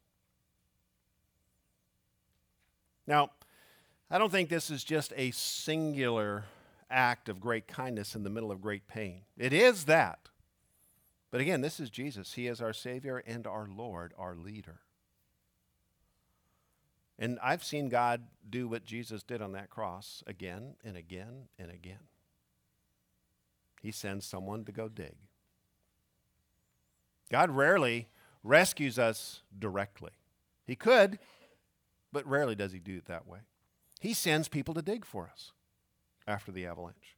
Now, 3.06 3.30
I 4.12 4.18
don't 4.18 4.30
think 4.30 4.50
this 4.50 4.70
is 4.70 4.84
just 4.84 5.14
a 5.16 5.30
singular 5.30 6.44
act 6.90 7.30
of 7.30 7.40
great 7.40 7.66
kindness 7.66 8.14
in 8.14 8.24
the 8.24 8.28
middle 8.28 8.52
of 8.52 8.60
great 8.60 8.86
pain. 8.86 9.22
It 9.38 9.54
is 9.54 9.84
that. 9.84 10.28
But 11.30 11.40
again, 11.40 11.62
this 11.62 11.80
is 11.80 11.88
Jesus. 11.88 12.34
He 12.34 12.46
is 12.46 12.60
our 12.60 12.74
Savior 12.74 13.22
and 13.26 13.46
our 13.46 13.66
Lord, 13.74 14.12
our 14.18 14.36
leader. 14.36 14.80
And 17.18 17.38
I've 17.42 17.64
seen 17.64 17.88
God 17.88 18.24
do 18.50 18.68
what 18.68 18.84
Jesus 18.84 19.22
did 19.22 19.40
on 19.40 19.52
that 19.52 19.70
cross 19.70 20.22
again 20.26 20.74
and 20.84 20.94
again 20.94 21.48
and 21.58 21.70
again. 21.70 22.04
He 23.80 23.92
sends 23.92 24.26
someone 24.26 24.66
to 24.66 24.72
go 24.72 24.90
dig. 24.90 25.16
God 27.30 27.48
rarely 27.48 28.08
rescues 28.44 28.98
us 28.98 29.40
directly. 29.58 30.10
He 30.66 30.76
could, 30.76 31.18
but 32.12 32.26
rarely 32.26 32.54
does 32.54 32.72
he 32.72 32.78
do 32.78 32.98
it 32.98 33.06
that 33.06 33.26
way. 33.26 33.38
He 34.02 34.14
sends 34.14 34.48
people 34.48 34.74
to 34.74 34.82
dig 34.82 35.04
for 35.04 35.30
us 35.32 35.52
after 36.26 36.50
the 36.50 36.66
avalanche. 36.66 37.16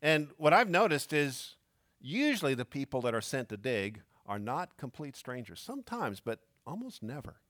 And 0.00 0.28
what 0.36 0.52
I've 0.52 0.70
noticed 0.70 1.12
is 1.12 1.56
usually 2.00 2.54
the 2.54 2.64
people 2.64 3.00
that 3.00 3.16
are 3.16 3.20
sent 3.20 3.48
to 3.48 3.56
dig 3.56 4.02
are 4.26 4.38
not 4.38 4.76
complete 4.76 5.16
strangers. 5.16 5.58
Sometimes, 5.60 6.20
but 6.20 6.38
almost 6.64 7.02
never. 7.02 7.40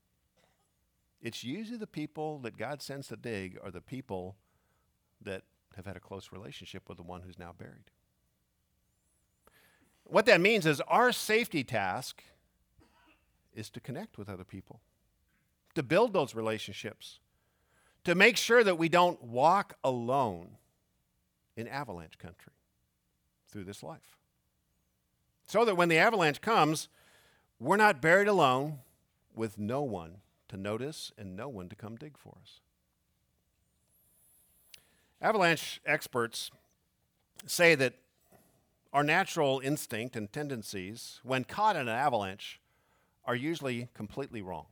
It's 1.21 1.43
usually 1.43 1.77
the 1.77 1.85
people 1.85 2.39
that 2.39 2.57
God 2.57 2.81
sends 2.81 3.09
to 3.09 3.15
dig 3.17 3.59
are 3.63 3.69
the 3.69 3.81
people 3.81 4.35
that 5.21 5.43
have 5.75 5.85
had 5.85 5.95
a 5.95 5.99
close 5.99 6.31
relationship 6.31 6.89
with 6.89 6.97
the 6.97 7.03
one 7.03 7.21
who's 7.21 7.37
now 7.37 7.53
buried. 7.55 7.91
What 10.05 10.25
that 10.25 10.41
means 10.41 10.65
is 10.65 10.81
our 10.87 11.11
safety 11.11 11.63
task 11.63 12.23
is 13.53 13.69
to 13.69 13.79
connect 13.79 14.17
with 14.17 14.27
other 14.27 14.43
people 14.43 14.79
to 15.75 15.83
build 15.83 16.13
those 16.13 16.33
relationships, 16.33 17.19
to 18.03 18.15
make 18.15 18.37
sure 18.37 18.63
that 18.63 18.77
we 18.77 18.89
don't 18.89 19.21
walk 19.23 19.75
alone 19.83 20.57
in 21.55 21.67
avalanche 21.67 22.17
country 22.17 22.53
through 23.49 23.63
this 23.63 23.83
life. 23.83 24.17
So 25.47 25.63
that 25.65 25.77
when 25.77 25.89
the 25.89 25.97
avalanche 25.97 26.41
comes, 26.41 26.89
we're 27.59 27.77
not 27.77 28.01
buried 28.01 28.27
alone 28.27 28.79
with 29.35 29.57
no 29.57 29.81
one 29.81 30.17
to 30.49 30.57
notice 30.57 31.11
and 31.17 31.35
no 31.35 31.47
one 31.47 31.69
to 31.69 31.75
come 31.75 31.95
dig 31.95 32.17
for 32.17 32.37
us. 32.41 32.61
Avalanche 35.21 35.81
experts 35.85 36.51
say 37.45 37.75
that 37.75 37.93
our 38.91 39.03
natural 39.03 39.59
instinct 39.63 40.15
and 40.15 40.31
tendencies, 40.31 41.19
when 41.23 41.43
caught 41.43 41.75
in 41.75 41.83
an 41.83 41.89
avalanche, 41.89 42.59
are 43.25 43.35
usually 43.35 43.89
completely 43.93 44.41
wrong. 44.41 44.67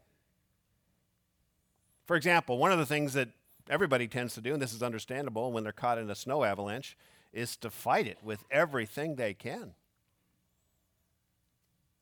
For 2.06 2.16
example, 2.16 2.58
one 2.58 2.72
of 2.72 2.80
the 2.80 2.86
things 2.86 3.14
that 3.14 3.30
everybody 3.70 4.08
tends 4.08 4.34
to 4.36 4.42
do, 4.42 4.54
and 4.54 4.62
this 4.62 4.74
is 4.74 4.84
understandable 4.84 5.52
when 5.52 5.64
they're 5.64 5.72
caught 5.72 5.98
in 5.98 6.10
a 6.10 6.16
snow 6.16 6.44
avalanche, 6.44 6.98
is 7.32 7.56
to 7.58 7.70
fight 7.70 8.08
it 8.08 8.18
with 8.22 8.44
everything 8.52 9.16
they 9.16 9.34
can. 9.34 9.74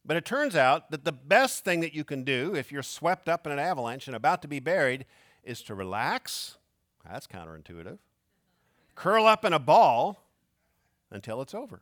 But 0.03 0.17
it 0.17 0.25
turns 0.25 0.55
out 0.55 0.89
that 0.91 1.05
the 1.05 1.11
best 1.11 1.63
thing 1.63 1.79
that 1.81 1.93
you 1.93 2.03
can 2.03 2.23
do 2.23 2.55
if 2.55 2.71
you're 2.71 2.83
swept 2.83 3.29
up 3.29 3.45
in 3.45 3.51
an 3.51 3.59
avalanche 3.59 4.07
and 4.07 4.15
about 4.15 4.41
to 4.41 4.47
be 4.47 4.59
buried 4.59 5.05
is 5.43 5.61
to 5.63 5.75
relax. 5.75 6.57
That's 7.05 7.27
counterintuitive. 7.27 7.99
Curl 8.95 9.27
up 9.27 9.45
in 9.45 9.53
a 9.53 9.59
ball 9.59 10.23
until 11.11 11.41
it's 11.41 11.53
over. 11.53 11.81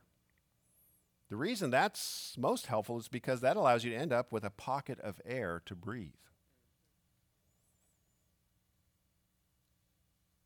The 1.30 1.36
reason 1.36 1.70
that's 1.70 2.34
most 2.36 2.66
helpful 2.66 2.98
is 2.98 3.08
because 3.08 3.40
that 3.40 3.56
allows 3.56 3.84
you 3.84 3.90
to 3.92 3.96
end 3.96 4.12
up 4.12 4.32
with 4.32 4.44
a 4.44 4.50
pocket 4.50 4.98
of 5.00 5.20
air 5.24 5.62
to 5.66 5.74
breathe. 5.74 6.10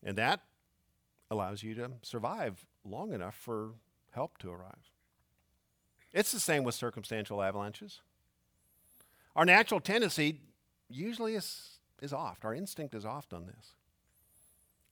And 0.04 0.16
that 0.18 0.40
allows 1.30 1.62
you 1.62 1.74
to 1.76 1.92
survive 2.02 2.66
long 2.84 3.12
enough 3.12 3.34
for 3.34 3.70
help 4.12 4.38
to 4.38 4.50
arrive. 4.50 4.90
It's 6.12 6.30
the 6.30 6.38
same 6.38 6.62
with 6.62 6.74
circumstantial 6.74 7.42
avalanches. 7.42 8.00
Our 9.34 9.44
natural 9.44 9.80
tendency 9.80 10.40
usually 10.88 11.34
is, 11.34 11.78
is 12.00 12.12
off. 12.12 12.44
Our 12.44 12.54
instinct 12.54 12.94
is 12.94 13.04
off 13.04 13.32
on 13.32 13.46
this. 13.46 13.72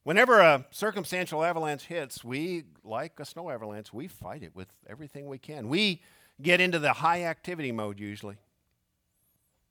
Whenever 0.03 0.41
a 0.41 0.67
circumstantial 0.73 1.45
avalanche 1.45 1.85
hits, 1.85 2.25
we, 2.25 2.65
like 2.83 3.21
a 3.21 3.25
snow 3.25 3.51
avalanche, 3.51 3.93
we 3.93 4.09
fight 4.09 4.43
it 4.43 4.57
with 4.57 4.67
everything 4.89 5.29
we 5.29 5.39
can. 5.39 5.69
We 5.69 6.03
get 6.41 6.61
into 6.61 6.81
the 6.81 6.95
high 6.95 7.23
activity 7.23 7.71
mode 7.71 8.01
usually. 8.01 8.39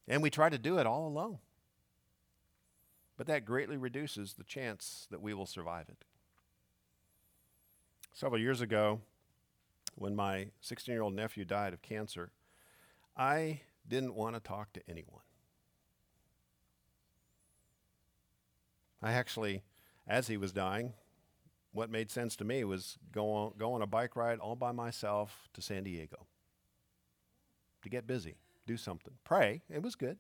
And 0.08 0.22
we 0.22 0.30
try 0.30 0.48
to 0.48 0.58
do 0.58 0.78
it 0.78 0.88
all 0.88 1.08
alone 1.08 1.40
but 3.22 3.28
that 3.28 3.46
greatly 3.46 3.78
reduces 3.78 4.34
the 4.34 4.44
chance 4.44 5.06
that 5.12 5.22
we 5.22 5.32
will 5.32 5.46
survive 5.46 5.88
it. 5.90 6.06
Several 8.14 8.42
years 8.42 8.62
ago, 8.62 9.02
when 9.94 10.16
my 10.16 10.48
16 10.62 10.92
year 10.92 11.04
old 11.04 11.14
nephew 11.14 11.46
died 11.46 11.72
of 11.72 11.84
cancer, 11.84 12.32
I 13.16 13.62
didn't 13.88 14.16
want 14.16 14.34
to 14.34 14.42
talk 14.42 14.74
to 14.74 14.82
anyone. 14.90 15.22
I 19.04 19.12
actually, 19.12 19.62
as 20.08 20.26
he 20.26 20.36
was 20.36 20.52
dying, 20.52 20.94
what 21.74 21.92
made 21.92 22.10
sense 22.10 22.36
to 22.38 22.44
me 22.44 22.64
was 22.64 22.98
go 23.12 23.32
on, 23.32 23.54
go 23.56 23.74
on 23.74 23.84
a 23.84 23.88
bike 23.88 24.16
ride 24.16 24.40
all 24.40 24.56
by 24.56 24.72
myself 24.72 25.48
to 25.54 25.62
San 25.62 25.84
Diego 25.84 26.26
to 27.84 27.90
get 27.90 28.08
busy, 28.08 28.38
do 28.66 28.78
something, 28.78 29.14
pray. 29.24 29.62
It 29.70 29.84
was 29.84 29.94
good. 29.94 30.18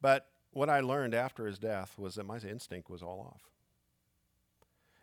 But 0.00 0.26
what 0.52 0.68
I 0.68 0.80
learned 0.80 1.14
after 1.14 1.46
his 1.46 1.58
death 1.58 1.98
was 1.98 2.14
that 2.16 2.26
my 2.26 2.38
instinct 2.38 2.90
was 2.90 3.02
all 3.02 3.20
off. 3.20 3.42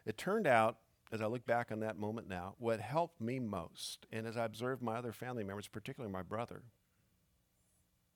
It 0.06 0.18
turned 0.18 0.48
out, 0.48 0.78
as 1.12 1.22
I 1.22 1.26
look 1.26 1.46
back 1.46 1.72
on 1.72 1.80
that 1.82 1.98
moment 1.98 2.28
now, 2.28 2.56
what 2.60 2.80
helped 2.80 3.22
me 3.22 3.40
most, 3.40 4.06
and 4.12 4.28
as 4.28 4.38
I 4.38 4.46
observed 4.46 4.82
my 4.82 4.96
other 4.96 5.12
family 5.12 5.44
members, 5.44 5.68
particularly 5.68 6.12
my 6.12 6.22
brother 6.22 6.64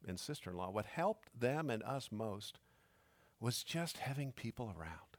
and 0.08 0.20
sister 0.20 0.50
in 0.50 0.58
law, 0.58 0.70
what 0.70 0.86
helped 0.86 1.40
them 1.40 1.70
and 1.70 1.84
us 1.84 2.10
most 2.12 2.60
was 3.40 3.64
just 3.64 3.98
having 3.98 4.32
people 4.32 4.74
around. 4.78 5.18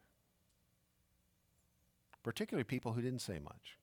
Particularly 2.23 2.65
people 2.65 2.93
who 2.93 3.03
didn't 3.03 3.21
say 3.21 3.39
much. 3.39 3.79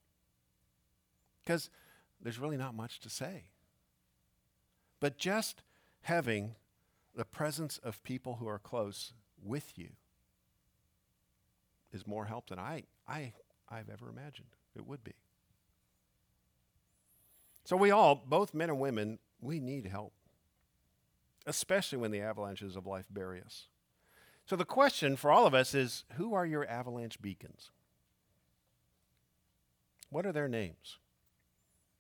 Because 1.44 1.70
there's 2.22 2.40
really 2.40 2.58
not 2.58 2.76
much 2.76 3.00
to 3.02 3.10
say. 3.10 3.46
But 5.00 5.18
just 5.18 5.62
having 6.02 6.56
the 7.20 7.26
presence 7.26 7.78
of 7.80 8.02
people 8.02 8.38
who 8.40 8.48
are 8.48 8.58
close 8.58 9.12
with 9.44 9.78
you 9.78 9.90
is 11.92 12.08
more 12.08 12.24
help 12.24 12.48
than 12.48 12.58
I, 12.58 12.84
I, 13.10 13.34
I've 13.70 13.90
ever 13.90 14.08
imagined 14.08 14.48
it 14.74 14.88
would 14.88 15.04
be. 15.04 15.16
So, 17.66 17.76
we 17.76 17.92
all, 17.92 18.16
both 18.16 18.54
men 18.54 18.70
and 18.70 18.80
women, 18.80 19.20
we 19.42 19.60
need 19.60 19.86
help, 19.86 20.14
especially 21.46 21.98
when 21.98 22.12
the 22.12 22.22
avalanches 22.22 22.78
of 22.78 22.88
life 22.88 23.08
bury 23.12 23.42
us. 23.42 23.66
So, 24.46 24.56
the 24.56 24.64
question 24.64 25.18
for 25.18 25.30
all 25.30 25.46
of 25.46 25.54
us 25.54 25.74
is 25.74 26.06
who 26.14 26.34
are 26.34 26.46
your 26.46 26.66
avalanche 26.66 27.22
beacons? 27.22 27.70
What 30.10 30.26
are 30.26 30.32
their 30.32 30.48
names? 30.48 31.00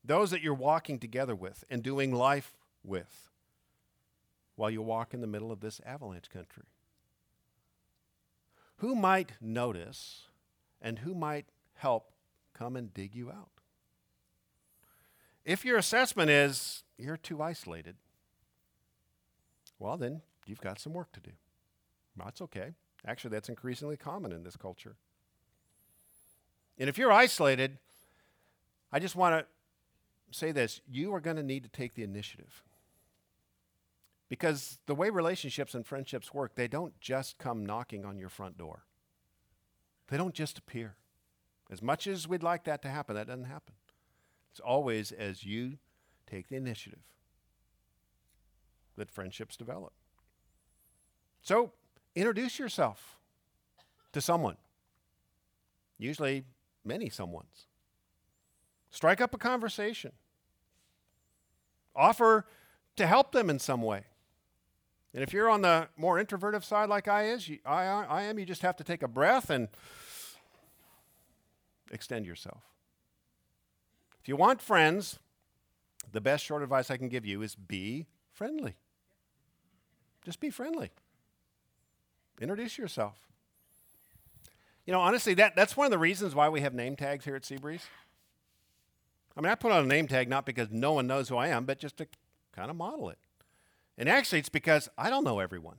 Those 0.01 0.31
that 0.31 0.41
you're 0.41 0.53
walking 0.53 0.97
together 0.97 1.35
with 1.35 1.65
and 1.69 1.83
doing 1.83 2.15
life 2.15 2.55
with 2.85 3.29
while 4.59 4.69
you 4.69 4.81
walk 4.81 5.13
in 5.13 5.21
the 5.21 5.27
middle 5.27 5.51
of 5.51 5.61
this 5.61 5.79
avalanche 5.85 6.29
country? 6.29 6.65
Who 8.77 8.95
might 8.95 9.31
notice 9.41 10.27
and 10.81 10.99
who 10.99 11.13
might 11.13 11.45
help 11.75 12.11
come 12.53 12.75
and 12.75 12.93
dig 12.93 13.15
you 13.15 13.31
out. 13.31 13.49
If 15.45 15.63
your 15.63 15.77
assessment 15.77 16.29
is 16.29 16.83
you're 16.97 17.17
too 17.17 17.41
isolated, 17.41 17.95
well, 19.79 19.97
then 19.97 20.21
you've 20.45 20.61
got 20.61 20.79
some 20.79 20.93
work 20.93 21.11
to 21.13 21.21
do. 21.21 21.31
That's 22.17 22.41
okay. 22.41 22.73
Actually, 23.07 23.31
that's 23.31 23.47
increasingly 23.47 23.95
common 23.95 24.33
in 24.33 24.43
this 24.43 24.57
culture. 24.57 24.97
And 26.77 26.89
if 26.89 26.97
you're 26.97 27.13
isolated, 27.13 27.77
I 28.91 28.99
just 28.99 29.15
want 29.15 29.39
to 29.39 30.37
say 30.37 30.51
this 30.51 30.81
you 30.89 31.13
are 31.13 31.21
going 31.21 31.37
to 31.37 31.43
need 31.43 31.63
to 31.63 31.69
take 31.69 31.93
the 31.93 32.03
initiative. 32.03 32.61
Because 34.29 34.77
the 34.85 34.95
way 34.95 35.09
relationships 35.09 35.73
and 35.73 35.85
friendships 35.85 36.33
work, 36.33 36.55
they 36.55 36.67
don't 36.67 36.99
just 37.01 37.39
come 37.39 37.65
knocking 37.65 38.05
on 38.05 38.17
your 38.17 38.29
front 38.29 38.57
door, 38.57 38.85
they 40.07 40.17
don't 40.17 40.33
just 40.33 40.57
appear. 40.57 40.95
As 41.71 41.83
much 41.83 42.07
as 42.07 42.27
we'd 42.27 42.41
like 42.41 42.63
that 42.63 42.81
to 42.81 42.89
happen, 42.89 43.15
that 43.15 43.27
doesn't 43.27 43.43
happen. 43.43 43.75
It's 44.51 44.59
always 44.59 45.11
as 45.11 45.43
you 45.43 45.77
take 46.25 46.47
the 46.47 46.55
initiative 46.55 47.03
that 48.95 49.11
friendships 49.11 49.55
develop. 49.55 49.93
So, 51.43 51.73
introduce 52.15 52.57
yourself 52.57 53.19
to 54.13 54.19
someone, 54.19 54.57
usually 55.97 56.43
many 56.83 57.09
someones. 57.09 57.67
Strike 58.89 59.21
up 59.21 59.33
a 59.33 59.37
conversation. 59.37 60.11
Offer 61.95 62.45
to 62.95 63.07
help 63.07 63.31
them 63.31 63.49
in 63.49 63.59
some 63.59 63.81
way. 63.81 64.05
And 65.13 65.23
if 65.23 65.33
you're 65.33 65.49
on 65.49 65.61
the 65.61 65.87
more 65.97 66.19
introverted 66.19 66.63
side 66.63 66.89
like 66.89 67.07
I 67.07 67.29
is, 67.29 67.49
you, 67.49 67.59
I, 67.65 67.83
I 67.83 68.23
am, 68.23 68.37
you 68.37 68.45
just 68.45 68.61
have 68.61 68.75
to 68.77 68.83
take 68.83 69.01
a 69.01 69.07
breath 69.07 69.49
and 69.49 69.67
extend 71.91 72.25
yourself. 72.25 72.61
If 74.21 74.27
you 74.27 74.35
want 74.35 74.61
friends, 74.61 75.17
the 76.11 76.21
best 76.21 76.45
short 76.45 76.61
advice 76.61 76.91
I 76.91 76.97
can 76.97 77.09
give 77.09 77.25
you 77.25 77.41
is 77.41 77.55
be 77.55 78.05
friendly. 78.33 78.75
Just 80.23 80.39
be 80.39 80.51
friendly. 80.51 80.91
Introduce 82.39 82.77
yourself. 82.77 83.15
You 84.85 84.93
know, 84.93 85.01
honestly, 85.01 85.33
that, 85.35 85.55
that's 85.55 85.75
one 85.75 85.85
of 85.85 85.91
the 85.91 85.97
reasons 85.97 86.35
why 86.35 86.49
we 86.49 86.61
have 86.61 86.73
name 86.73 86.95
tags 86.95 87.25
here 87.25 87.35
at 87.35 87.43
Seabreeze. 87.43 87.83
I 89.35 89.41
mean, 89.41 89.51
I 89.51 89.55
put 89.55 89.71
on 89.71 89.83
a 89.83 89.87
name 89.87 90.07
tag 90.07 90.27
not 90.27 90.45
because 90.45 90.69
no 90.71 90.93
one 90.93 91.07
knows 91.07 91.29
who 91.29 91.37
I 91.37 91.47
am, 91.47 91.65
but 91.65 91.79
just 91.79 91.97
to 91.97 92.07
kind 92.55 92.69
of 92.69 92.75
model 92.75 93.09
it. 93.09 93.17
And 93.99 94.07
actually, 94.07 94.39
it's 94.39 94.49
because 94.49 94.89
I 94.97 95.09
don't 95.09 95.25
know 95.25 95.39
everyone. 95.39 95.75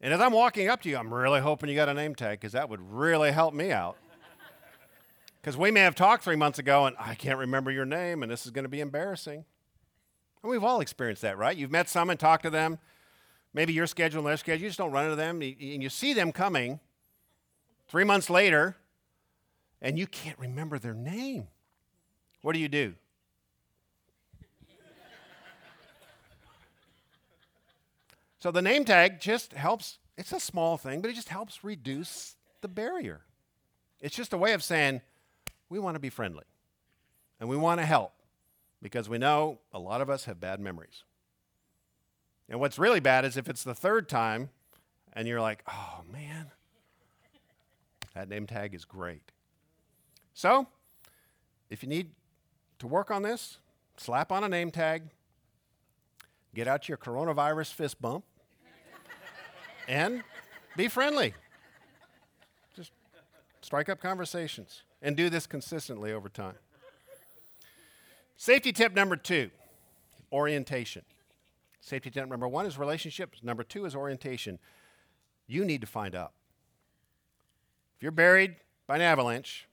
And 0.00 0.12
as 0.12 0.20
I'm 0.20 0.32
walking 0.32 0.68
up 0.68 0.82
to 0.82 0.88
you, 0.88 0.96
I'm 0.96 1.14
really 1.14 1.40
hoping 1.40 1.68
you 1.70 1.76
got 1.76 1.88
a 1.88 1.94
name 1.94 2.16
tag 2.16 2.40
because 2.40 2.52
that 2.52 2.68
would 2.68 2.80
really 2.80 3.30
help 3.30 3.54
me 3.54 3.70
out. 3.70 3.96
Because 5.40 5.56
we 5.56 5.70
may 5.70 5.80
have 5.80 5.94
talked 5.94 6.24
three 6.24 6.36
months 6.36 6.58
ago 6.58 6.86
and 6.86 6.96
I 6.98 7.14
can't 7.14 7.38
remember 7.38 7.70
your 7.70 7.84
name 7.84 8.24
and 8.24 8.30
this 8.30 8.44
is 8.44 8.50
going 8.50 8.64
to 8.64 8.68
be 8.68 8.80
embarrassing. 8.80 9.44
And 10.42 10.50
we've 10.50 10.64
all 10.64 10.80
experienced 10.80 11.22
that, 11.22 11.38
right? 11.38 11.56
You've 11.56 11.70
met 11.70 11.88
someone, 11.88 12.16
talked 12.16 12.42
to 12.42 12.50
them, 12.50 12.78
maybe 13.54 13.72
your 13.72 13.86
schedule 13.86 14.18
and 14.18 14.28
their 14.28 14.36
schedule, 14.36 14.62
you 14.62 14.68
just 14.68 14.78
don't 14.78 14.92
run 14.92 15.04
into 15.04 15.16
them 15.16 15.40
and 15.40 15.82
you 15.82 15.88
see 15.88 16.12
them 16.12 16.32
coming 16.32 16.80
three 17.88 18.04
months 18.04 18.28
later 18.28 18.76
and 19.80 19.96
you 19.96 20.08
can't 20.08 20.38
remember 20.40 20.78
their 20.80 20.94
name. 20.94 21.46
What 22.42 22.52
do 22.52 22.58
you 22.58 22.68
do? 22.68 22.94
So 28.38 28.50
the 28.50 28.62
name 28.62 28.84
tag 28.84 29.20
just 29.20 29.52
helps, 29.52 29.98
it's 30.16 30.32
a 30.32 30.40
small 30.40 30.76
thing, 30.76 31.00
but 31.00 31.10
it 31.10 31.14
just 31.14 31.28
helps 31.28 31.64
reduce 31.64 32.36
the 32.60 32.68
barrier. 32.68 33.22
It's 34.00 34.14
just 34.14 34.32
a 34.32 34.38
way 34.38 34.52
of 34.52 34.62
saying, 34.62 35.00
we 35.68 35.78
want 35.78 35.96
to 35.96 36.00
be 36.00 36.10
friendly 36.10 36.44
and 37.40 37.48
we 37.48 37.56
want 37.56 37.80
to 37.80 37.86
help 37.86 38.12
because 38.80 39.08
we 39.08 39.18
know 39.18 39.58
a 39.72 39.78
lot 39.78 40.00
of 40.00 40.08
us 40.08 40.24
have 40.24 40.40
bad 40.40 40.60
memories. 40.60 41.02
And 42.48 42.60
what's 42.60 42.78
really 42.78 43.00
bad 43.00 43.24
is 43.24 43.36
if 43.36 43.48
it's 43.48 43.64
the 43.64 43.74
third 43.74 44.08
time 44.08 44.50
and 45.12 45.26
you're 45.26 45.40
like, 45.40 45.62
oh 45.68 46.02
man, 46.10 46.52
that 48.14 48.28
name 48.28 48.46
tag 48.46 48.74
is 48.74 48.84
great. 48.84 49.32
So, 50.32 50.68
if 51.68 51.82
you 51.82 51.88
need 51.88 52.12
to 52.78 52.86
work 52.86 53.10
on 53.10 53.22
this, 53.22 53.58
slap 53.96 54.32
on 54.32 54.44
a 54.44 54.48
name 54.48 54.70
tag, 54.70 55.10
get 56.54 56.68
out 56.68 56.88
your 56.88 56.98
coronavirus 56.98 57.72
fist 57.72 58.00
bump, 58.00 58.24
and 59.86 60.22
be 60.76 60.88
friendly. 60.88 61.34
Just 62.74 62.92
strike 63.60 63.88
up 63.88 64.00
conversations 64.00 64.82
and 65.02 65.16
do 65.16 65.30
this 65.30 65.46
consistently 65.46 66.12
over 66.12 66.28
time. 66.28 66.56
Safety 68.36 68.72
tip 68.72 68.94
number 68.94 69.16
two 69.16 69.50
orientation. 70.32 71.02
Safety 71.80 72.10
tip 72.10 72.28
number 72.28 72.46
one 72.46 72.66
is 72.66 72.78
relationships, 72.78 73.38
number 73.42 73.64
two 73.64 73.84
is 73.86 73.94
orientation. 73.94 74.58
You 75.46 75.64
need 75.64 75.80
to 75.80 75.86
find 75.86 76.14
out. 76.14 76.32
If 77.96 78.02
you're 78.02 78.12
buried 78.12 78.56
by 78.86 78.96
an 78.96 79.02
avalanche, 79.02 79.66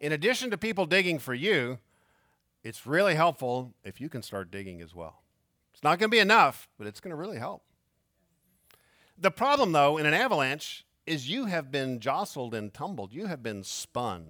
in 0.00 0.12
addition 0.12 0.50
to 0.50 0.58
people 0.58 0.86
digging 0.86 1.18
for 1.18 1.34
you, 1.34 1.78
it's 2.62 2.86
really 2.86 3.14
helpful 3.14 3.74
if 3.84 4.00
you 4.00 4.08
can 4.08 4.22
start 4.22 4.50
digging 4.50 4.80
as 4.80 4.94
well. 4.94 5.23
It's 5.74 5.82
not 5.82 5.98
going 5.98 6.08
to 6.10 6.14
be 6.14 6.20
enough, 6.20 6.68
but 6.78 6.86
it's 6.86 7.00
going 7.00 7.10
to 7.10 7.16
really 7.16 7.38
help. 7.38 7.62
The 9.18 9.30
problem, 9.30 9.72
though, 9.72 9.98
in 9.98 10.06
an 10.06 10.14
avalanche 10.14 10.86
is 11.06 11.28
you 11.28 11.44
have 11.46 11.70
been 11.70 12.00
jostled 12.00 12.54
and 12.54 12.72
tumbled, 12.72 13.12
you 13.12 13.26
have 13.26 13.42
been 13.42 13.62
spun. 13.62 14.28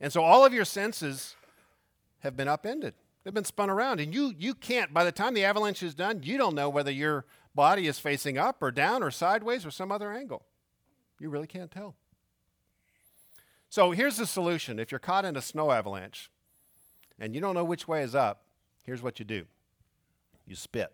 And 0.00 0.12
so 0.12 0.22
all 0.22 0.44
of 0.44 0.52
your 0.52 0.66
senses 0.66 1.36
have 2.18 2.36
been 2.36 2.48
upended. 2.48 2.94
They've 3.24 3.32
been 3.32 3.44
spun 3.44 3.70
around. 3.70 4.00
And 4.00 4.14
you, 4.14 4.34
you 4.38 4.54
can't, 4.54 4.92
by 4.92 5.04
the 5.04 5.12
time 5.12 5.34
the 5.34 5.44
avalanche 5.44 5.82
is 5.82 5.94
done, 5.94 6.20
you 6.22 6.36
don't 6.36 6.54
know 6.54 6.68
whether 6.68 6.90
your 6.90 7.24
body 7.54 7.86
is 7.86 7.98
facing 7.98 8.36
up 8.36 8.62
or 8.62 8.70
down 8.70 9.02
or 9.02 9.10
sideways 9.10 9.64
or 9.64 9.70
some 9.70 9.90
other 9.90 10.12
angle. 10.12 10.44
You 11.18 11.30
really 11.30 11.46
can't 11.46 11.70
tell. 11.70 11.96
So 13.70 13.90
here's 13.90 14.16
the 14.16 14.26
solution. 14.26 14.78
If 14.78 14.92
you're 14.92 14.98
caught 14.98 15.24
in 15.24 15.36
a 15.36 15.42
snow 15.42 15.70
avalanche 15.70 16.30
and 17.18 17.34
you 17.34 17.40
don't 17.40 17.54
know 17.54 17.64
which 17.64 17.88
way 17.88 18.02
is 18.02 18.14
up, 18.14 18.44
here's 18.82 19.02
what 19.02 19.18
you 19.18 19.24
do 19.24 19.46
you 20.46 20.54
spit. 20.54 20.92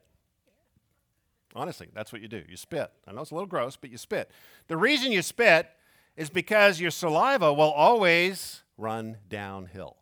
Honestly, 1.54 1.88
that's 1.92 2.12
what 2.12 2.22
you 2.22 2.28
do. 2.28 2.42
You 2.48 2.56
spit. 2.56 2.90
I 3.06 3.12
know 3.12 3.20
it's 3.20 3.30
a 3.30 3.34
little 3.34 3.46
gross, 3.46 3.76
but 3.76 3.90
you 3.90 3.98
spit. 3.98 4.30
The 4.68 4.76
reason 4.76 5.12
you 5.12 5.22
spit 5.22 5.68
is 6.16 6.30
because 6.30 6.80
your 6.80 6.90
saliva 6.90 7.52
will 7.52 7.70
always 7.70 8.62
run 8.78 9.18
downhill. 9.28 9.96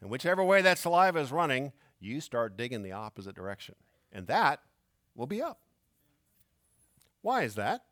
And 0.00 0.10
whichever 0.10 0.44
way 0.44 0.62
that 0.62 0.78
saliva 0.78 1.18
is 1.18 1.32
running, 1.32 1.72
you 1.98 2.20
start 2.20 2.56
digging 2.56 2.82
the 2.82 2.92
opposite 2.92 3.34
direction. 3.34 3.74
And 4.12 4.26
that 4.26 4.60
will 5.14 5.26
be 5.26 5.42
up. 5.42 5.60
Why 7.22 7.42
is 7.42 7.54
that? 7.56 7.82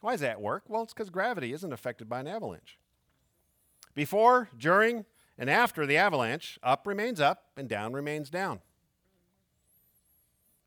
Why 0.00 0.12
does 0.12 0.20
that 0.20 0.40
work? 0.40 0.64
Well, 0.68 0.82
it's 0.82 0.92
because 0.92 1.10
gravity 1.10 1.52
isn't 1.52 1.72
affected 1.72 2.08
by 2.08 2.20
an 2.20 2.28
avalanche. 2.28 2.78
Before, 3.94 4.48
during, 4.56 5.06
and 5.36 5.50
after 5.50 5.86
the 5.86 5.96
avalanche, 5.96 6.58
up 6.62 6.86
remains 6.86 7.20
up 7.20 7.44
and 7.56 7.68
down 7.68 7.92
remains 7.92 8.30
down. 8.30 8.60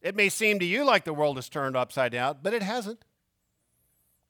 It 0.01 0.15
may 0.15 0.29
seem 0.29 0.59
to 0.59 0.65
you 0.65 0.83
like 0.83 1.03
the 1.03 1.13
world 1.13 1.37
has 1.37 1.49
turned 1.49 1.77
upside 1.77 2.11
down, 2.11 2.37
but 2.41 2.53
it 2.53 2.63
hasn't. 2.63 3.05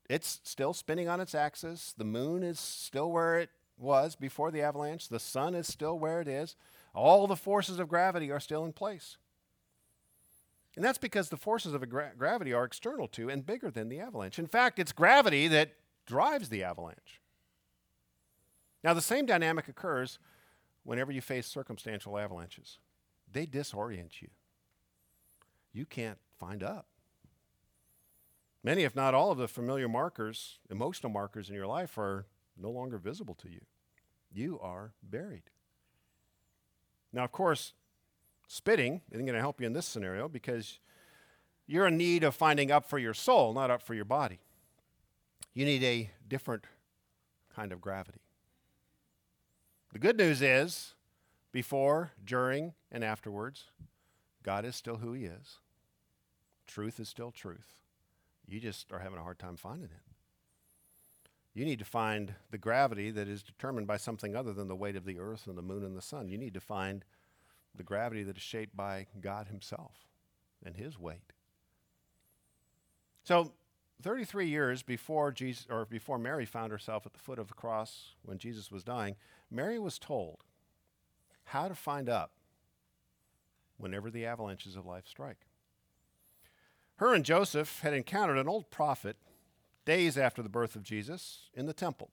It's 0.09 0.41
still 0.43 0.73
spinning 0.73 1.07
on 1.07 1.21
its 1.21 1.33
axis. 1.33 1.93
The 1.97 2.03
moon 2.03 2.43
is 2.43 2.59
still 2.59 3.11
where 3.11 3.39
it 3.39 3.49
was 3.77 4.15
before 4.15 4.51
the 4.51 4.61
avalanche. 4.61 5.07
The 5.07 5.19
sun 5.19 5.55
is 5.55 5.67
still 5.67 5.97
where 5.97 6.19
it 6.19 6.27
is. 6.27 6.55
All 6.93 7.25
the 7.27 7.37
forces 7.37 7.79
of 7.79 7.87
gravity 7.87 8.29
are 8.31 8.39
still 8.39 8.65
in 8.65 8.73
place. 8.73 9.17
And 10.75 10.83
that's 10.83 10.97
because 10.97 11.29
the 11.29 11.37
forces 11.37 11.73
of 11.73 11.89
gra- 11.89 12.11
gravity 12.17 12.53
are 12.53 12.65
external 12.65 13.07
to 13.09 13.29
and 13.29 13.45
bigger 13.45 13.71
than 13.71 13.89
the 13.89 13.99
avalanche. 13.99 14.39
In 14.39 14.47
fact, 14.47 14.79
it's 14.79 14.91
gravity 14.91 15.47
that 15.47 15.71
drives 16.05 16.49
the 16.49 16.63
avalanche. 16.63 17.21
Now, 18.83 18.93
the 18.93 19.01
same 19.01 19.25
dynamic 19.25 19.67
occurs 19.67 20.19
whenever 20.83 21.11
you 21.11 21.21
face 21.21 21.47
circumstantial 21.47 22.17
avalanches, 22.17 22.79
they 23.31 23.45
disorient 23.45 24.21
you. 24.21 24.29
You 25.73 25.85
can't 25.85 26.17
find 26.39 26.63
up. 26.63 26.87
Many, 28.63 28.83
if 28.83 28.95
not 28.95 29.13
all, 29.13 29.31
of 29.31 29.37
the 29.37 29.47
familiar 29.47 29.87
markers, 29.87 30.59
emotional 30.69 31.11
markers 31.11 31.49
in 31.49 31.55
your 31.55 31.67
life, 31.67 31.97
are 31.97 32.25
no 32.57 32.69
longer 32.69 32.97
visible 32.97 33.33
to 33.35 33.49
you. 33.49 33.61
You 34.31 34.59
are 34.61 34.93
buried. 35.01 35.49
Now, 37.11 37.23
of 37.23 37.31
course, 37.31 37.73
spitting 38.47 39.01
isn't 39.11 39.25
going 39.25 39.35
to 39.35 39.41
help 39.41 39.59
you 39.59 39.67
in 39.67 39.73
this 39.73 39.85
scenario 39.85 40.27
because 40.29 40.79
you're 41.65 41.87
in 41.87 41.97
need 41.97 42.23
of 42.23 42.35
finding 42.35 42.71
up 42.71 42.85
for 42.85 42.99
your 42.99 43.13
soul, 43.13 43.53
not 43.53 43.71
up 43.71 43.81
for 43.81 43.93
your 43.93 44.05
body. 44.05 44.39
You 45.53 45.65
need 45.65 45.83
a 45.83 46.11
different 46.27 46.65
kind 47.55 47.71
of 47.71 47.81
gravity. 47.81 48.21
The 49.91 49.99
good 49.99 50.17
news 50.17 50.41
is, 50.41 50.93
before, 51.51 52.11
during, 52.23 52.73
and 52.91 53.03
afterwards, 53.03 53.65
God 54.43 54.65
is 54.65 54.75
still 54.75 54.97
who 54.97 55.13
He 55.13 55.25
is. 55.25 55.59
Truth 56.67 56.99
is 56.99 57.09
still 57.09 57.31
truth. 57.31 57.73
You 58.47 58.59
just 58.59 58.91
are 58.91 58.99
having 58.99 59.19
a 59.19 59.23
hard 59.23 59.39
time 59.39 59.57
finding 59.57 59.89
it. 59.89 60.01
you 61.53 61.65
need 61.65 61.79
to 61.79 61.85
find 61.85 62.33
the 62.49 62.57
gravity 62.57 63.11
that 63.11 63.27
is 63.27 63.43
determined 63.43 63.87
by 63.87 63.97
something 63.97 64.35
other 64.35 64.53
than 64.53 64.67
the 64.67 64.75
weight 64.75 64.95
of 64.95 65.05
the 65.05 65.19
earth 65.19 65.47
and 65.47 65.57
the 65.57 65.61
moon 65.61 65.83
and 65.83 65.97
the 65.97 66.01
sun. 66.01 66.29
You 66.29 66.37
need 66.37 66.53
to 66.53 66.61
find 66.61 67.03
the 67.75 67.83
gravity 67.83 68.23
that 68.23 68.37
is 68.37 68.43
shaped 68.43 68.75
by 68.75 69.07
God 69.19 69.47
Himself 69.47 70.07
and 70.65 70.75
His 70.75 70.97
weight. 70.99 71.33
So, 73.23 73.53
33 74.01 74.47
years 74.47 74.81
before 74.81 75.31
Jesus 75.31 75.67
or 75.69 75.85
before 75.85 76.17
Mary 76.17 76.45
found 76.45 76.71
herself 76.71 77.05
at 77.05 77.13
the 77.13 77.19
foot 77.19 77.37
of 77.37 77.47
the 77.47 77.53
cross 77.53 78.15
when 78.23 78.39
Jesus 78.39 78.71
was 78.71 78.83
dying, 78.83 79.15
Mary 79.51 79.77
was 79.77 79.99
told 79.99 80.43
how 81.45 81.67
to 81.67 81.75
find 81.75 82.09
up 82.09 82.31
whenever 83.81 84.09
the 84.09 84.25
avalanches 84.25 84.75
of 84.75 84.85
life 84.85 85.07
strike. 85.07 85.45
Her 86.97 87.13
and 87.13 87.25
Joseph 87.25 87.79
had 87.81 87.93
encountered 87.93 88.37
an 88.37 88.47
old 88.47 88.69
prophet 88.69 89.17
days 89.85 90.17
after 90.17 90.43
the 90.43 90.49
birth 90.49 90.75
of 90.75 90.83
Jesus 90.83 91.49
in 91.53 91.65
the 91.65 91.73
temple. 91.73 92.11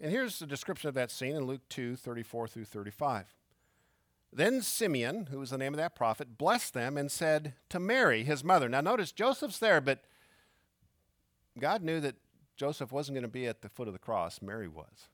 And 0.00 0.10
here's 0.10 0.38
the 0.38 0.46
description 0.46 0.88
of 0.88 0.94
that 0.94 1.10
scene 1.10 1.36
in 1.36 1.44
Luke 1.44 1.62
2 1.68 1.96
34 1.96 2.48
through 2.48 2.64
35. 2.64 3.34
Then 4.32 4.60
Simeon, 4.60 5.28
who 5.30 5.38
was 5.38 5.50
the 5.50 5.58
name 5.58 5.72
of 5.72 5.78
that 5.78 5.96
prophet, 5.96 6.36
blessed 6.36 6.74
them 6.74 6.98
and 6.98 7.10
said 7.10 7.54
to 7.70 7.80
Mary, 7.80 8.24
his 8.24 8.44
mother. 8.44 8.68
Now 8.68 8.80
notice 8.80 9.10
Joseph's 9.10 9.58
there, 9.58 9.80
but 9.80 10.04
God 11.58 11.82
knew 11.82 12.00
that 12.00 12.16
Joseph 12.56 12.92
wasn't 12.92 13.14
going 13.14 13.22
to 13.22 13.28
be 13.28 13.46
at 13.46 13.62
the 13.62 13.68
foot 13.68 13.88
of 13.88 13.94
the 13.94 13.98
cross, 13.98 14.42
Mary 14.42 14.68
was. 14.68 15.08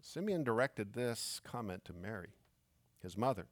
Simeon 0.00 0.42
directed 0.42 0.94
this 0.94 1.40
comment 1.44 1.84
to 1.84 1.92
Mary, 1.92 2.30
his 3.02 3.16
mother. 3.16 3.46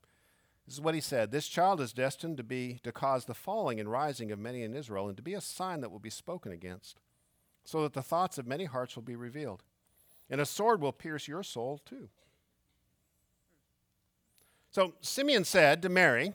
This 0.69 0.75
is 0.75 0.83
what 0.83 0.95
he 0.95 1.01
said 1.01 1.33
This 1.33 1.49
child 1.49 1.81
is 1.81 1.95
destined 1.95 2.37
to 2.37 2.43
be 2.43 2.79
to 2.83 2.93
cause 2.93 3.25
the 3.25 3.33
falling 3.33 3.81
and 3.81 3.91
rising 3.91 4.31
of 4.31 4.39
many 4.39 4.63
in 4.63 4.75
Israel, 4.75 5.09
and 5.09 5.17
to 5.17 5.23
be 5.23 5.33
a 5.33 5.41
sign 5.41 5.81
that 5.81 5.91
will 5.91 5.99
be 5.99 6.11
spoken 6.11 6.53
against, 6.53 7.01
so 7.65 7.83
that 7.83 7.95
the 7.95 8.03
thoughts 8.03 8.37
of 8.37 8.47
many 8.47 8.67
hearts 8.67 8.95
will 8.95 9.03
be 9.03 9.17
revealed. 9.17 9.63
And 10.29 10.43
a 10.43 10.47
sword 10.47 10.83
will 10.83 10.93
pierce 10.93 11.27
your 11.27 11.43
soul 11.43 11.81
too. 11.87 12.11
So 14.71 14.93
Simeon 15.01 15.45
said 15.45 15.81
to 15.81 15.89
Mary 15.89 16.35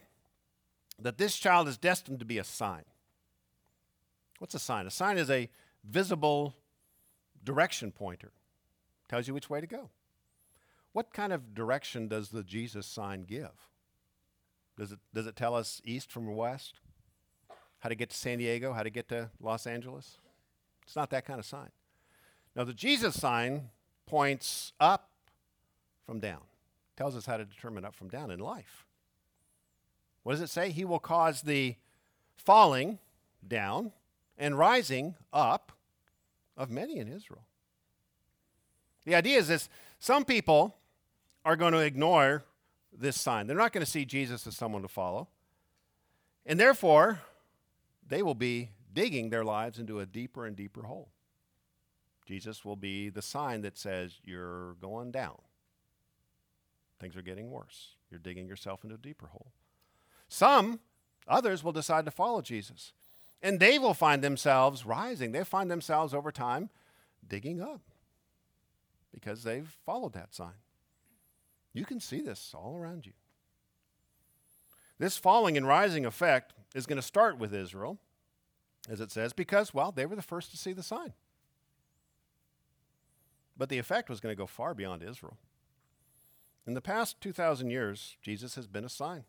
that 0.97 1.19
this 1.19 1.37
child 1.37 1.67
is 1.67 1.77
destined 1.77 2.17
to 2.17 2.25
be 2.25 2.39
a 2.39 2.43
sign. 2.43 2.85
What's 4.39 4.55
a 4.55 4.59
sign? 4.59 4.87
A 4.87 4.91
sign 4.91 5.19
is 5.19 5.29
a 5.29 5.47
visible 5.83 6.55
direction 7.43 7.91
pointer, 7.91 8.31
tells 9.07 9.27
you 9.27 9.35
which 9.35 9.51
way 9.51 9.61
to 9.61 9.67
go. 9.67 9.91
What 10.91 11.13
kind 11.13 11.31
of 11.31 11.53
direction 11.53 12.07
does 12.07 12.29
the 12.29 12.41
Jesus 12.41 12.87
sign 12.87 13.25
give? 13.25 13.51
Does 14.77 14.91
it, 14.91 14.99
does 15.13 15.27
it 15.27 15.35
tell 15.35 15.55
us 15.55 15.81
east 15.85 16.11
from 16.11 16.33
west? 16.35 16.79
How 17.79 17.89
to 17.89 17.95
get 17.95 18.09
to 18.09 18.15
San 18.15 18.37
Diego? 18.37 18.73
How 18.73 18.83
to 18.83 18.89
get 18.89 19.09
to 19.09 19.29
Los 19.39 19.67
Angeles? 19.67 20.17
It's 20.85 20.95
not 20.95 21.09
that 21.11 21.25
kind 21.25 21.39
of 21.39 21.45
sign. 21.45 21.69
Now, 22.55 22.63
the 22.63 22.73
Jesus 22.73 23.19
sign 23.19 23.69
points 24.05 24.73
up 24.79 25.09
from 26.05 26.19
down, 26.19 26.41
tells 26.95 27.15
us 27.15 27.25
how 27.25 27.37
to 27.37 27.45
determine 27.45 27.85
up 27.85 27.95
from 27.95 28.09
down 28.09 28.31
in 28.31 28.39
life. 28.39 28.85
What 30.23 30.33
does 30.33 30.41
it 30.41 30.49
say? 30.49 30.71
He 30.71 30.85
will 30.85 30.99
cause 30.99 31.41
the 31.41 31.75
falling 32.35 32.99
down 33.45 33.91
and 34.37 34.57
rising 34.57 35.15
up 35.31 35.71
of 36.55 36.69
many 36.69 36.97
in 36.97 37.07
Israel. 37.07 37.43
The 39.05 39.15
idea 39.15 39.37
is 39.37 39.47
this 39.47 39.69
some 39.99 40.25
people 40.25 40.75
are 41.43 41.55
going 41.55 41.73
to 41.73 41.79
ignore 41.79 42.43
this 42.97 43.19
sign. 43.19 43.47
They're 43.47 43.57
not 43.57 43.73
going 43.73 43.85
to 43.85 43.89
see 43.89 44.05
Jesus 44.05 44.45
as 44.47 44.55
someone 44.55 44.81
to 44.81 44.87
follow. 44.87 45.27
And 46.45 46.59
therefore, 46.59 47.19
they 48.07 48.21
will 48.21 48.35
be 48.35 48.69
digging 48.93 49.29
their 49.29 49.43
lives 49.43 49.79
into 49.79 49.99
a 49.99 50.05
deeper 50.05 50.45
and 50.45 50.55
deeper 50.55 50.83
hole. 50.83 51.09
Jesus 52.25 52.63
will 52.63 52.75
be 52.75 53.09
the 53.09 53.21
sign 53.21 53.61
that 53.61 53.77
says, 53.77 54.19
You're 54.23 54.73
going 54.75 55.11
down. 55.11 55.39
Things 56.99 57.17
are 57.17 57.21
getting 57.21 57.51
worse. 57.51 57.95
You're 58.09 58.19
digging 58.19 58.47
yourself 58.47 58.83
into 58.83 58.95
a 58.95 58.99
deeper 58.99 59.27
hole. 59.27 59.51
Some, 60.29 60.79
others, 61.27 61.63
will 61.63 61.73
decide 61.73 62.05
to 62.05 62.11
follow 62.11 62.41
Jesus. 62.41 62.93
And 63.41 63.59
they 63.59 63.77
will 63.77 63.93
find 63.93 64.23
themselves 64.23 64.85
rising. 64.85 65.33
They 65.33 65.43
find 65.43 65.69
themselves 65.69 66.13
over 66.13 66.31
time 66.31 66.69
digging 67.27 67.61
up 67.61 67.81
because 69.13 69.43
they've 69.43 69.67
followed 69.85 70.13
that 70.13 70.33
sign. 70.33 70.53
You 71.73 71.85
can 71.85 71.99
see 71.99 72.21
this 72.21 72.53
all 72.55 72.77
around 72.77 73.05
you. 73.05 73.13
This 74.99 75.17
falling 75.17 75.57
and 75.57 75.67
rising 75.67 76.05
effect 76.05 76.53
is 76.75 76.85
going 76.85 76.97
to 76.97 77.01
start 77.01 77.37
with 77.37 77.53
Israel, 77.53 77.97
as 78.89 79.01
it 79.01 79.11
says, 79.11 79.33
because, 79.33 79.73
well, 79.73 79.91
they 79.91 80.05
were 80.05 80.15
the 80.15 80.21
first 80.21 80.51
to 80.51 80.57
see 80.57 80.71
the 80.71 80.83
sign. 80.83 81.13
But 83.57 83.69
the 83.69 83.79
effect 83.79 84.09
was 84.09 84.19
going 84.19 84.31
to 84.33 84.39
go 84.39 84.45
far 84.45 84.73
beyond 84.73 85.03
Israel. 85.03 85.37
In 86.65 86.73
the 86.73 86.81
past 86.81 87.19
2,000 87.21 87.69
years, 87.69 88.17
Jesus 88.21 88.55
has 88.55 88.67
been 88.67 88.85
a 88.85 88.89
sign. 88.89 89.25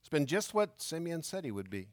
It's 0.00 0.08
been 0.08 0.26
just 0.26 0.54
what 0.54 0.80
Simeon 0.80 1.22
said 1.22 1.44
he 1.44 1.50
would 1.50 1.70
be. 1.70 1.88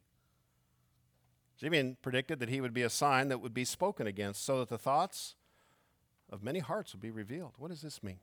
Simeon 1.60 1.98
predicted 2.02 2.40
that 2.40 2.50
he 2.50 2.62
would 2.62 2.74
be 2.74 2.82
a 2.82 2.90
sign 2.90 3.30
that 3.30 3.42
would 3.42 3.54
be 3.54 3.66
spoken 3.66 4.08
against 4.08 4.44
so 4.44 4.60
that 4.60 4.70
the 4.70 4.78
thoughts 4.78 5.36
of 6.30 6.44
many 6.44 6.60
hearts 6.60 6.94
would 6.94 7.02
be 7.02 7.12
revealed. 7.12 7.54
What 7.58 7.72
does 7.72 7.82
this 7.82 8.04
mean? 8.04 8.20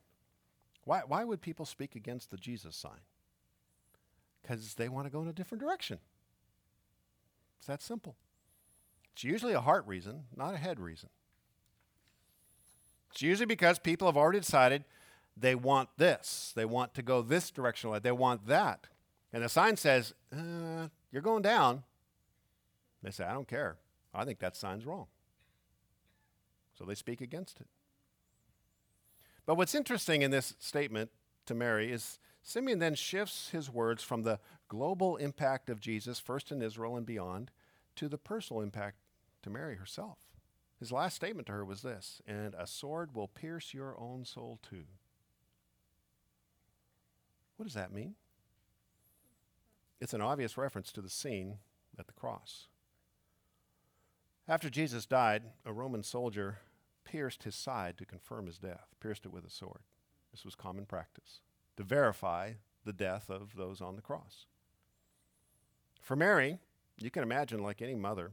Why, 0.84 1.02
why 1.06 1.24
would 1.24 1.40
people 1.40 1.64
speak 1.64 1.94
against 1.94 2.30
the 2.30 2.36
Jesus 2.36 2.76
sign? 2.76 3.00
Because 4.40 4.74
they 4.74 4.88
want 4.88 5.06
to 5.06 5.12
go 5.12 5.22
in 5.22 5.28
a 5.28 5.32
different 5.32 5.62
direction. 5.62 5.98
It's 7.58 7.68
that 7.68 7.80
simple. 7.80 8.16
It's 9.12 9.24
usually 9.24 9.52
a 9.52 9.60
heart 9.60 9.86
reason, 9.86 10.24
not 10.34 10.54
a 10.54 10.58
head 10.58 10.80
reason. 10.80 11.10
It's 13.12 13.22
usually 13.22 13.46
because 13.46 13.78
people 13.78 14.08
have 14.08 14.16
already 14.16 14.40
decided 14.40 14.84
they 15.36 15.54
want 15.54 15.90
this. 15.96 16.52
They 16.56 16.64
want 16.64 16.94
to 16.94 17.02
go 17.02 17.22
this 17.22 17.50
direction. 17.50 17.96
They 18.02 18.12
want 18.12 18.46
that. 18.46 18.88
And 19.32 19.44
the 19.44 19.48
sign 19.48 19.76
says, 19.76 20.14
uh, 20.32 20.88
You're 21.10 21.22
going 21.22 21.42
down. 21.42 21.84
They 23.02 23.10
say, 23.10 23.24
I 23.24 23.32
don't 23.32 23.48
care. 23.48 23.76
I 24.14 24.24
think 24.24 24.38
that 24.40 24.56
sign's 24.56 24.84
wrong. 24.84 25.06
So 26.78 26.84
they 26.84 26.94
speak 26.94 27.20
against 27.20 27.60
it. 27.60 27.66
But 29.46 29.56
what's 29.56 29.74
interesting 29.74 30.22
in 30.22 30.30
this 30.30 30.54
statement 30.58 31.10
to 31.46 31.54
Mary 31.54 31.90
is 31.90 32.18
Simeon 32.42 32.78
then 32.78 32.94
shifts 32.94 33.50
his 33.50 33.70
words 33.70 34.02
from 34.02 34.22
the 34.22 34.38
global 34.68 35.16
impact 35.16 35.68
of 35.70 35.80
Jesus, 35.80 36.18
first 36.18 36.50
in 36.50 36.62
Israel 36.62 36.96
and 36.96 37.06
beyond, 37.06 37.50
to 37.96 38.08
the 38.08 38.18
personal 38.18 38.62
impact 38.62 38.96
to 39.42 39.50
Mary 39.50 39.76
herself. 39.76 40.18
His 40.78 40.90
last 40.90 41.14
statement 41.14 41.46
to 41.46 41.52
her 41.52 41.64
was 41.64 41.82
this 41.82 42.20
And 42.26 42.54
a 42.54 42.66
sword 42.66 43.14
will 43.14 43.28
pierce 43.28 43.74
your 43.74 43.98
own 43.98 44.24
soul 44.24 44.58
too. 44.68 44.84
What 47.56 47.66
does 47.66 47.74
that 47.74 47.92
mean? 47.92 48.14
It's 50.00 50.14
an 50.14 50.20
obvious 50.20 50.56
reference 50.56 50.90
to 50.92 51.00
the 51.00 51.08
scene 51.08 51.58
at 51.96 52.08
the 52.08 52.12
cross. 52.12 52.66
After 54.48 54.68
Jesus 54.68 55.06
died, 55.06 55.44
a 55.64 55.72
Roman 55.72 56.02
soldier 56.02 56.58
pierced 57.04 57.44
his 57.44 57.54
side 57.54 57.98
to 57.98 58.04
confirm 58.04 58.46
his 58.46 58.58
death, 58.58 58.88
pierced 59.00 59.26
it 59.26 59.32
with 59.32 59.44
a 59.44 59.50
sword. 59.50 59.80
This 60.30 60.44
was 60.44 60.54
common 60.54 60.86
practice 60.86 61.40
to 61.76 61.82
verify 61.82 62.52
the 62.84 62.92
death 62.92 63.30
of 63.30 63.56
those 63.56 63.80
on 63.80 63.96
the 63.96 64.02
cross. 64.02 64.46
For 66.00 66.16
Mary, 66.16 66.58
you 66.98 67.10
can 67.10 67.22
imagine, 67.22 67.62
like 67.62 67.80
any 67.80 67.94
mother, 67.94 68.32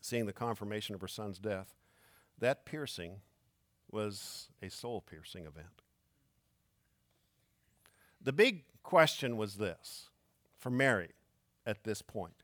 seeing 0.00 0.26
the 0.26 0.32
confirmation 0.32 0.94
of 0.94 1.00
her 1.00 1.08
son's 1.08 1.38
death, 1.38 1.74
that 2.38 2.64
piercing 2.64 3.20
was 3.90 4.48
a 4.62 4.68
soul 4.68 5.00
piercing 5.00 5.46
event. 5.46 5.82
The 8.20 8.32
big 8.32 8.64
question 8.82 9.36
was 9.36 9.56
this 9.56 10.08
for 10.58 10.70
Mary 10.70 11.10
at 11.66 11.84
this 11.84 12.02
point 12.02 12.42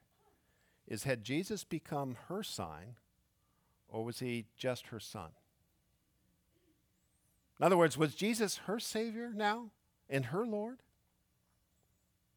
is 0.86 1.04
had 1.04 1.24
Jesus 1.24 1.64
become 1.64 2.16
her 2.28 2.42
sign 2.42 2.96
or 3.94 4.04
was 4.04 4.18
he 4.18 4.46
just 4.56 4.88
her 4.88 4.98
son? 4.98 5.30
In 7.60 7.64
other 7.64 7.76
words, 7.76 7.96
was 7.96 8.16
Jesus 8.16 8.56
her 8.66 8.80
Savior 8.80 9.30
now 9.32 9.70
and 10.10 10.26
her 10.26 10.44
Lord? 10.44 10.80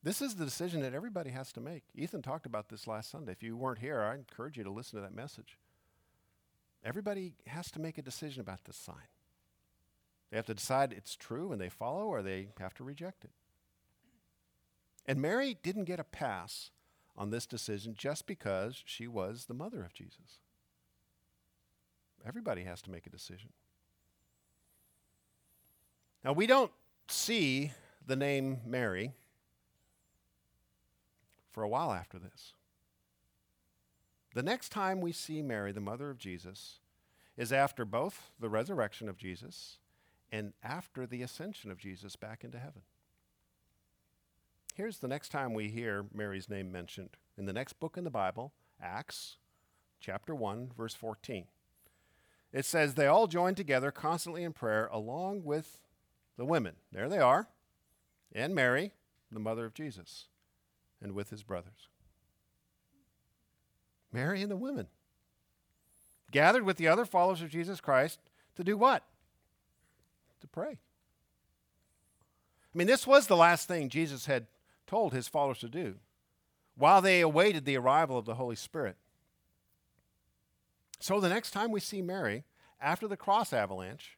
This 0.03 0.21
is 0.21 0.35
the 0.35 0.45
decision 0.45 0.83
that 0.83 0.93
everybody 0.93 1.31
has 1.31 1.51
to 1.53 1.59
make. 1.59 1.81
Ethan 1.95 2.21
talked 2.21 2.45
about 2.45 2.69
this 2.69 2.85
last 2.85 3.09
Sunday. 3.09 3.31
If 3.31 3.41
you 3.41 3.57
weren't 3.57 3.79
here, 3.79 4.03
I 4.03 4.13
encourage 4.13 4.55
you 4.55 4.63
to 4.65 4.69
listen 4.69 4.97
to 4.97 5.01
that 5.01 5.15
message. 5.15 5.57
Everybody 6.85 7.33
has 7.47 7.71
to 7.71 7.81
make 7.81 7.97
a 7.97 8.03
decision 8.03 8.39
about 8.39 8.65
this 8.65 8.77
sign. 8.77 9.09
They 10.29 10.37
have 10.37 10.45
to 10.45 10.53
decide 10.53 10.93
it's 10.93 11.15
true 11.15 11.51
and 11.51 11.59
they 11.59 11.69
follow, 11.69 12.03
or 12.03 12.21
they 12.21 12.49
have 12.59 12.75
to 12.75 12.83
reject 12.83 13.23
it. 13.23 13.31
And 15.07 15.19
Mary 15.19 15.57
didn't 15.63 15.85
get 15.85 15.99
a 15.99 16.03
pass 16.03 16.69
on 17.17 17.31
this 17.31 17.47
decision 17.47 17.95
just 17.97 18.27
because 18.27 18.83
she 18.85 19.07
was 19.07 19.45
the 19.45 19.55
mother 19.55 19.83
of 19.83 19.95
Jesus. 19.95 20.37
Everybody 22.27 22.63
has 22.63 22.81
to 22.81 22.91
make 22.91 23.07
a 23.07 23.09
decision. 23.09 23.49
Now, 26.25 26.33
we 26.33 26.45
don't 26.45 26.71
see 27.07 27.71
the 28.05 28.17
name 28.17 28.59
Mary 28.65 29.13
for 31.51 31.63
a 31.63 31.69
while 31.69 31.93
after 31.93 32.19
this. 32.19 32.53
The 34.33 34.43
next 34.43 34.69
time 34.69 34.99
we 34.99 35.13
see 35.13 35.41
Mary, 35.41 35.71
the 35.71 35.79
mother 35.79 36.09
of 36.09 36.17
Jesus, 36.17 36.79
is 37.37 37.53
after 37.53 37.85
both 37.85 38.29
the 38.39 38.49
resurrection 38.49 39.07
of 39.07 39.17
Jesus 39.17 39.77
and 40.29 40.51
after 40.61 41.07
the 41.07 41.21
ascension 41.21 41.71
of 41.71 41.77
Jesus 41.77 42.15
back 42.17 42.43
into 42.43 42.59
heaven. 42.59 42.81
Here's 44.75 44.99
the 44.99 45.07
next 45.07 45.29
time 45.29 45.53
we 45.53 45.69
hear 45.69 46.05
Mary's 46.13 46.49
name 46.49 46.71
mentioned 46.71 47.11
in 47.37 47.45
the 47.45 47.53
next 47.53 47.79
book 47.79 47.97
in 47.97 48.03
the 48.03 48.09
Bible, 48.09 48.51
Acts 48.81 49.37
chapter 49.99 50.35
1, 50.35 50.71
verse 50.77 50.93
14. 50.93 51.45
It 52.57 52.65
says, 52.65 52.95
They 52.95 53.05
all 53.05 53.27
joined 53.27 53.55
together 53.55 53.91
constantly 53.91 54.43
in 54.43 54.51
prayer 54.51 54.89
along 54.91 55.43
with 55.43 55.77
the 56.37 56.45
women. 56.45 56.73
There 56.91 57.07
they 57.07 57.19
are, 57.19 57.49
and 58.33 58.55
Mary, 58.55 58.93
the 59.31 59.39
mother 59.39 59.63
of 59.63 59.75
Jesus, 59.75 60.25
and 60.99 61.11
with 61.11 61.29
his 61.29 61.43
brothers. 61.43 61.87
Mary 64.11 64.41
and 64.41 64.49
the 64.49 64.57
women 64.57 64.87
gathered 66.31 66.63
with 66.63 66.77
the 66.77 66.87
other 66.87 67.05
followers 67.05 67.43
of 67.43 67.51
Jesus 67.51 67.79
Christ 67.79 68.21
to 68.55 68.63
do 68.63 68.75
what? 68.75 69.03
To 70.41 70.47
pray. 70.47 70.79
I 72.73 72.73
mean, 72.73 72.87
this 72.87 73.05
was 73.05 73.27
the 73.27 73.37
last 73.37 73.67
thing 73.67 73.87
Jesus 73.87 74.25
had 74.25 74.47
told 74.87 75.13
his 75.13 75.27
followers 75.27 75.59
to 75.59 75.69
do 75.69 75.97
while 76.75 77.03
they 77.03 77.21
awaited 77.21 77.65
the 77.65 77.77
arrival 77.77 78.17
of 78.17 78.25
the 78.25 78.33
Holy 78.33 78.55
Spirit. 78.55 78.97
So 80.99 81.19
the 81.19 81.29
next 81.29 81.51
time 81.51 81.71
we 81.71 81.79
see 81.79 82.01
Mary, 82.01 82.43
after 82.81 83.07
the 83.07 83.17
cross 83.17 83.53
avalanche, 83.53 84.17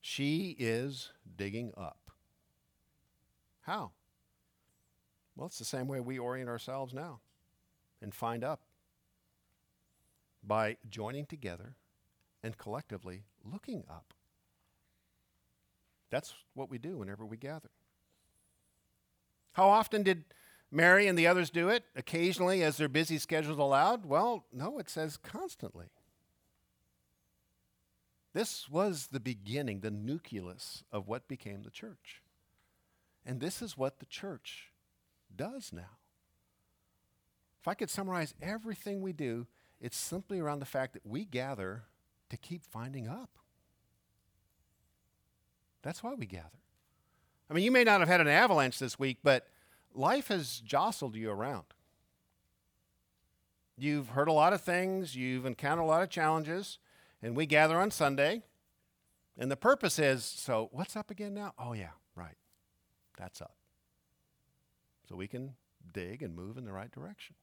she 0.00 0.56
is 0.58 1.10
digging 1.36 1.72
up. 1.76 2.10
How? 3.62 3.92
Well, 5.36 5.46
it's 5.46 5.58
the 5.58 5.64
same 5.64 5.88
way 5.88 6.00
we 6.00 6.18
orient 6.18 6.48
ourselves 6.48 6.92
now 6.92 7.20
and 8.02 8.14
find 8.14 8.42
up 8.42 8.60
by 10.42 10.78
joining 10.88 11.26
together 11.26 11.74
and 12.42 12.56
collectively 12.56 13.24
looking 13.44 13.84
up. 13.88 14.14
That's 16.10 16.34
what 16.54 16.70
we 16.70 16.78
do 16.78 16.98
whenever 16.98 17.24
we 17.24 17.36
gather. 17.36 17.70
How 19.52 19.68
often 19.68 20.02
did 20.02 20.24
Mary 20.70 21.06
and 21.06 21.18
the 21.18 21.26
others 21.26 21.50
do 21.50 21.68
it? 21.68 21.84
Occasionally, 21.96 22.62
as 22.62 22.76
their 22.76 22.88
busy 22.88 23.18
schedules 23.18 23.58
allowed? 23.58 24.06
Well, 24.06 24.44
no, 24.52 24.78
it 24.78 24.88
says 24.88 25.16
constantly. 25.16 25.86
This 28.32 28.68
was 28.68 29.08
the 29.08 29.20
beginning, 29.20 29.80
the 29.80 29.90
nucleus 29.90 30.84
of 30.92 31.08
what 31.08 31.26
became 31.26 31.62
the 31.62 31.70
church. 31.70 32.22
And 33.26 33.40
this 33.40 33.60
is 33.60 33.76
what 33.76 33.98
the 33.98 34.06
church 34.06 34.72
does 35.34 35.72
now. 35.72 35.98
If 37.60 37.68
I 37.68 37.74
could 37.74 37.90
summarize 37.90 38.34
everything 38.40 39.02
we 39.02 39.12
do, 39.12 39.46
it's 39.80 39.96
simply 39.96 40.38
around 40.38 40.60
the 40.60 40.66
fact 40.66 40.92
that 40.92 41.04
we 41.04 41.24
gather 41.24 41.84
to 42.30 42.36
keep 42.36 42.64
finding 42.64 43.08
up. 43.08 43.30
That's 45.82 46.02
why 46.02 46.14
we 46.14 46.26
gather. 46.26 46.48
I 47.50 47.54
mean, 47.54 47.64
you 47.64 47.72
may 47.72 47.84
not 47.84 48.00
have 48.00 48.08
had 48.08 48.20
an 48.20 48.28
avalanche 48.28 48.78
this 48.78 48.98
week, 48.98 49.18
but 49.24 49.48
life 49.94 50.28
has 50.28 50.60
jostled 50.60 51.16
you 51.16 51.30
around. 51.30 51.64
You've 53.76 54.10
heard 54.10 54.28
a 54.28 54.32
lot 54.32 54.52
of 54.52 54.60
things, 54.60 55.16
you've 55.16 55.46
encountered 55.46 55.82
a 55.82 55.86
lot 55.86 56.02
of 56.02 56.10
challenges, 56.10 56.78
and 57.22 57.34
we 57.34 57.46
gather 57.46 57.80
on 57.80 57.90
Sunday. 57.90 58.42
And 59.38 59.50
the 59.50 59.56
purpose 59.56 59.98
is 59.98 60.24
so, 60.24 60.68
what's 60.72 60.96
up 60.96 61.10
again 61.10 61.32
now? 61.32 61.54
Oh, 61.58 61.72
yeah, 61.72 61.92
right. 62.14 62.36
That's 63.16 63.40
up. 63.40 63.54
So 65.08 65.16
we 65.16 65.26
can 65.26 65.54
dig 65.92 66.22
and 66.22 66.34
move 66.34 66.58
in 66.58 66.66
the 66.66 66.72
right 66.72 66.90
direction. 66.90 67.36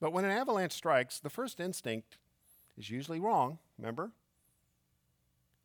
But 0.00 0.12
when 0.12 0.24
an 0.24 0.30
avalanche 0.30 0.72
strikes, 0.72 1.18
the 1.18 1.30
first 1.30 1.60
instinct 1.60 2.16
is 2.78 2.90
usually 2.90 3.20
wrong, 3.20 3.58
remember? 3.76 4.12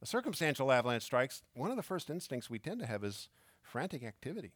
A 0.02 0.06
circumstantial 0.06 0.72
avalanche 0.72 1.04
strikes, 1.04 1.44
one 1.54 1.70
of 1.70 1.78
the 1.78 1.84
first 1.84 2.10
instincts 2.10 2.50
we 2.50 2.60
tend 2.60 2.80
to 2.82 2.86
have 2.86 3.04
is 3.04 3.30
frantic 3.66 4.04
activity. 4.04 4.54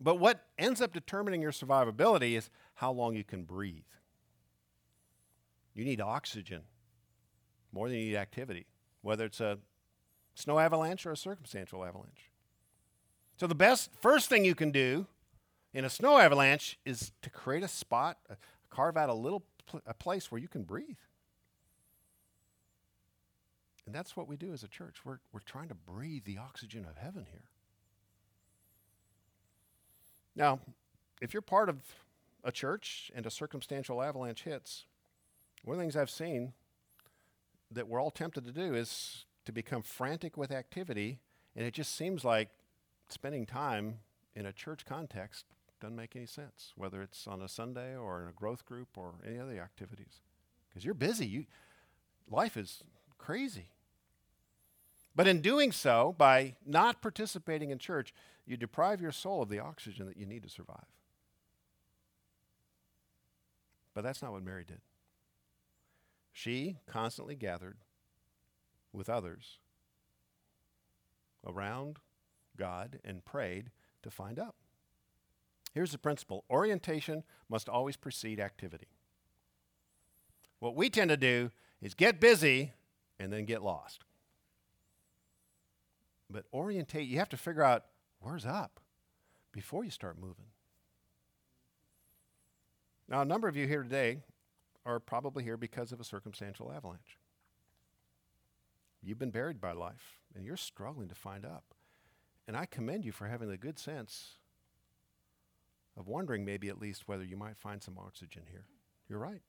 But 0.00 0.16
what 0.16 0.46
ends 0.58 0.80
up 0.80 0.92
determining 0.92 1.42
your 1.42 1.50
survivability 1.50 2.36
is 2.36 2.50
how 2.74 2.92
long 2.92 3.16
you 3.16 3.24
can 3.24 3.42
breathe. 3.42 3.82
You 5.74 5.84
need 5.84 6.00
oxygen 6.00 6.62
more 7.72 7.88
than 7.88 7.98
you 7.98 8.10
need 8.10 8.16
activity, 8.16 8.66
whether 9.02 9.24
it's 9.24 9.40
a 9.40 9.58
snow 10.34 10.58
avalanche 10.58 11.04
or 11.06 11.12
a 11.12 11.16
circumstantial 11.16 11.84
avalanche. 11.84 12.30
So, 13.36 13.46
the 13.46 13.54
best 13.54 13.90
first 14.00 14.28
thing 14.28 14.44
you 14.44 14.54
can 14.54 14.70
do 14.70 15.06
in 15.72 15.84
a 15.84 15.90
snow 15.90 16.18
avalanche 16.18 16.78
is 16.84 17.12
to 17.22 17.30
create 17.30 17.62
a 17.62 17.68
spot, 17.68 18.18
uh, 18.30 18.34
carve 18.70 18.96
out 18.96 19.08
a 19.08 19.14
little 19.14 19.44
pl- 19.66 19.82
a 19.86 19.94
place 19.94 20.30
where 20.30 20.40
you 20.40 20.48
can 20.48 20.62
breathe. 20.62 20.96
And 23.88 23.94
that's 23.94 24.14
what 24.14 24.28
we 24.28 24.36
do 24.36 24.52
as 24.52 24.62
a 24.62 24.68
church. 24.68 24.96
We're, 25.02 25.16
we're 25.32 25.40
trying 25.40 25.68
to 25.68 25.74
breathe 25.74 26.24
the 26.26 26.36
oxygen 26.36 26.84
of 26.84 26.98
heaven 26.98 27.24
here. 27.30 27.44
Now, 30.36 30.60
if 31.22 31.32
you're 31.32 31.40
part 31.40 31.70
of 31.70 31.78
a 32.44 32.52
church 32.52 33.10
and 33.14 33.24
a 33.24 33.30
circumstantial 33.30 34.02
avalanche 34.02 34.42
hits, 34.42 34.84
one 35.64 35.72
of 35.72 35.78
the 35.78 35.84
things 35.84 35.96
I've 35.96 36.10
seen 36.10 36.52
that 37.70 37.88
we're 37.88 37.98
all 37.98 38.10
tempted 38.10 38.44
to 38.44 38.52
do 38.52 38.74
is 38.74 39.24
to 39.46 39.52
become 39.52 39.80
frantic 39.80 40.36
with 40.36 40.52
activity, 40.52 41.20
and 41.56 41.64
it 41.64 41.72
just 41.72 41.96
seems 41.96 42.26
like 42.26 42.50
spending 43.08 43.46
time 43.46 44.00
in 44.36 44.44
a 44.44 44.52
church 44.52 44.84
context 44.84 45.46
doesn't 45.80 45.96
make 45.96 46.14
any 46.14 46.26
sense, 46.26 46.74
whether 46.76 47.00
it's 47.00 47.26
on 47.26 47.40
a 47.40 47.48
Sunday 47.48 47.96
or 47.96 48.20
in 48.20 48.28
a 48.28 48.32
growth 48.32 48.66
group 48.66 48.98
or 48.98 49.14
any 49.26 49.38
other 49.38 49.58
activities. 49.58 50.20
Because 50.68 50.84
you're 50.84 50.92
busy. 50.92 51.26
You, 51.26 51.46
life 52.30 52.58
is 52.58 52.82
crazy. 53.16 53.70
But 55.18 55.26
in 55.26 55.40
doing 55.40 55.72
so, 55.72 56.14
by 56.16 56.54
not 56.64 57.02
participating 57.02 57.70
in 57.70 57.78
church, 57.78 58.14
you 58.46 58.56
deprive 58.56 59.00
your 59.00 59.10
soul 59.10 59.42
of 59.42 59.48
the 59.48 59.58
oxygen 59.58 60.06
that 60.06 60.16
you 60.16 60.24
need 60.24 60.44
to 60.44 60.48
survive. 60.48 60.86
But 63.94 64.04
that's 64.04 64.22
not 64.22 64.30
what 64.30 64.44
Mary 64.44 64.62
did. 64.64 64.80
She 66.30 66.76
constantly 66.86 67.34
gathered 67.34 67.78
with 68.92 69.08
others 69.08 69.58
around 71.44 71.98
God 72.56 73.00
and 73.04 73.24
prayed 73.24 73.72
to 74.04 74.12
find 74.12 74.38
out. 74.38 74.54
Here's 75.74 75.90
the 75.90 75.98
principle 75.98 76.44
orientation 76.48 77.24
must 77.48 77.68
always 77.68 77.96
precede 77.96 78.38
activity. 78.38 78.86
What 80.60 80.76
we 80.76 80.88
tend 80.88 81.10
to 81.10 81.16
do 81.16 81.50
is 81.82 81.94
get 81.94 82.20
busy 82.20 82.74
and 83.18 83.32
then 83.32 83.46
get 83.46 83.64
lost. 83.64 84.04
But 86.30 86.44
orientate, 86.52 87.08
you 87.08 87.18
have 87.18 87.28
to 87.30 87.36
figure 87.36 87.62
out 87.62 87.84
where's 88.20 88.44
up 88.44 88.80
before 89.52 89.84
you 89.84 89.90
start 89.90 90.18
moving. 90.18 90.46
Now, 93.08 93.22
a 93.22 93.24
number 93.24 93.48
of 93.48 93.56
you 93.56 93.66
here 93.66 93.82
today 93.82 94.18
are 94.84 95.00
probably 95.00 95.42
here 95.42 95.56
because 95.56 95.92
of 95.92 96.00
a 96.00 96.04
circumstantial 96.04 96.70
avalanche. 96.70 97.18
You've 99.02 99.18
been 99.18 99.30
buried 99.30 99.60
by 99.60 99.72
life 99.72 100.20
and 100.34 100.44
you're 100.44 100.56
struggling 100.56 101.08
to 101.08 101.14
find 101.14 101.44
up. 101.44 101.74
And 102.46 102.56
I 102.56 102.66
commend 102.66 103.04
you 103.04 103.12
for 103.12 103.26
having 103.26 103.48
the 103.48 103.56
good 103.56 103.78
sense 103.78 104.36
of 105.96 106.08
wondering, 106.08 106.44
maybe 106.44 106.68
at 106.68 106.80
least, 106.80 107.08
whether 107.08 107.24
you 107.24 107.36
might 107.36 107.56
find 107.56 107.82
some 107.82 107.98
oxygen 107.98 108.42
here. 108.50 108.66
You're 109.08 109.18
right. 109.18 109.42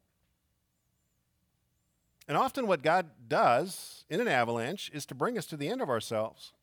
And 2.27 2.37
often, 2.37 2.67
what 2.67 2.83
God 2.83 3.07
does 3.27 4.05
in 4.09 4.19
an 4.21 4.27
avalanche 4.27 4.91
is 4.93 5.05
to 5.07 5.15
bring 5.15 5.37
us 5.37 5.45
to 5.47 5.57
the 5.57 5.67
end 5.67 5.81
of 5.81 5.89
ourselves 5.89 6.53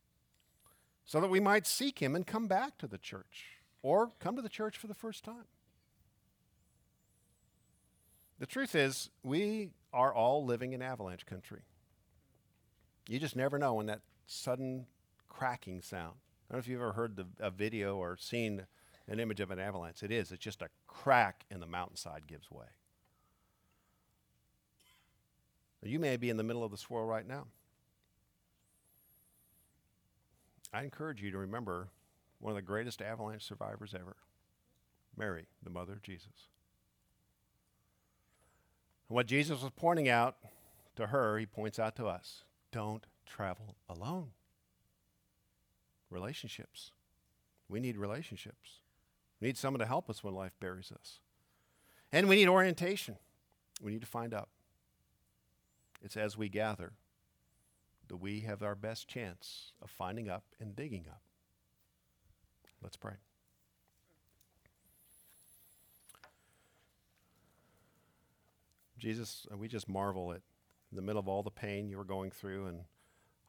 so 1.06 1.20
that 1.20 1.30
we 1.30 1.40
might 1.40 1.66
seek 1.66 2.00
Him 2.00 2.14
and 2.14 2.26
come 2.26 2.48
back 2.48 2.76
to 2.78 2.86
the 2.86 2.98
church 2.98 3.60
or 3.82 4.10
come 4.18 4.36
to 4.36 4.42
the 4.42 4.48
church 4.48 4.76
for 4.76 4.88
the 4.88 4.94
first 4.94 5.24
time. 5.24 5.46
The 8.38 8.46
truth 8.46 8.74
is, 8.74 9.08
we 9.22 9.70
are 9.92 10.12
all 10.12 10.44
living 10.44 10.72
in 10.72 10.82
avalanche 10.82 11.24
country. 11.24 11.62
You 13.08 13.18
just 13.18 13.36
never 13.36 13.58
know 13.58 13.74
when 13.74 13.86
that 13.86 14.00
sudden 14.26 14.86
cracking 15.28 15.80
sound. 15.80 16.16
I 16.48 16.52
don't 16.52 16.56
know 16.56 16.58
if 16.58 16.68
you've 16.68 16.80
ever 16.80 16.92
heard 16.92 17.16
the, 17.16 17.26
a 17.40 17.50
video 17.50 17.96
or 17.96 18.16
seen 18.16 18.66
an 19.08 19.20
image 19.20 19.40
of 19.40 19.50
an 19.50 19.58
avalanche. 19.58 20.02
It 20.02 20.10
is. 20.10 20.32
It's 20.32 20.42
just 20.42 20.60
a 20.60 20.68
crack 20.86 21.44
and 21.50 21.62
the 21.62 21.66
mountainside 21.66 22.26
gives 22.26 22.50
way. 22.50 22.66
You 25.82 26.00
may 26.00 26.16
be 26.16 26.30
in 26.30 26.36
the 26.36 26.42
middle 26.42 26.64
of 26.64 26.72
the 26.72 26.76
swirl 26.76 27.06
right 27.06 27.26
now. 27.26 27.46
I 30.72 30.82
encourage 30.82 31.22
you 31.22 31.30
to 31.30 31.38
remember 31.38 31.88
one 32.38 32.50
of 32.50 32.56
the 32.56 32.62
greatest 32.62 33.00
avalanche 33.00 33.44
survivors 33.44 33.94
ever 33.94 34.16
Mary, 35.16 35.46
the 35.62 35.70
mother 35.70 35.94
of 35.94 36.02
Jesus. 36.02 36.48
And 39.08 39.16
what 39.16 39.26
Jesus 39.26 39.62
was 39.62 39.72
pointing 39.74 40.08
out 40.08 40.36
to 40.96 41.06
her, 41.06 41.38
he 41.38 41.46
points 41.46 41.78
out 41.78 41.96
to 41.96 42.06
us 42.06 42.44
don't 42.70 43.06
travel 43.24 43.76
alone. 43.88 44.32
Relationships. 46.10 46.92
We 47.68 47.80
need 47.80 47.96
relationships. 47.96 48.80
We 49.40 49.48
need 49.48 49.56
someone 49.56 49.80
to 49.80 49.86
help 49.86 50.10
us 50.10 50.22
when 50.22 50.34
life 50.34 50.52
buries 50.60 50.92
us. 50.92 51.20
And 52.12 52.28
we 52.28 52.36
need 52.36 52.48
orientation. 52.48 53.16
We 53.82 53.92
need 53.92 54.02
to 54.02 54.06
find 54.06 54.32
out. 54.32 54.48
It's 56.02 56.16
as 56.16 56.36
we 56.36 56.48
gather 56.48 56.92
that 58.08 58.16
we 58.16 58.40
have 58.40 58.62
our 58.62 58.74
best 58.74 59.08
chance 59.08 59.72
of 59.82 59.90
finding 59.90 60.28
up 60.28 60.44
and 60.60 60.76
digging 60.76 61.06
up. 61.08 61.22
Let's 62.82 62.96
pray. 62.96 63.14
Jesus, 68.98 69.46
uh, 69.52 69.56
we 69.56 69.68
just 69.68 69.88
marvel 69.88 70.32
at 70.32 70.42
in 70.92 70.96
the 70.96 71.02
middle 71.02 71.20
of 71.20 71.28
all 71.28 71.42
the 71.42 71.50
pain 71.50 71.88
you 71.88 71.96
were 71.96 72.04
going 72.04 72.30
through 72.30 72.66
and 72.66 72.80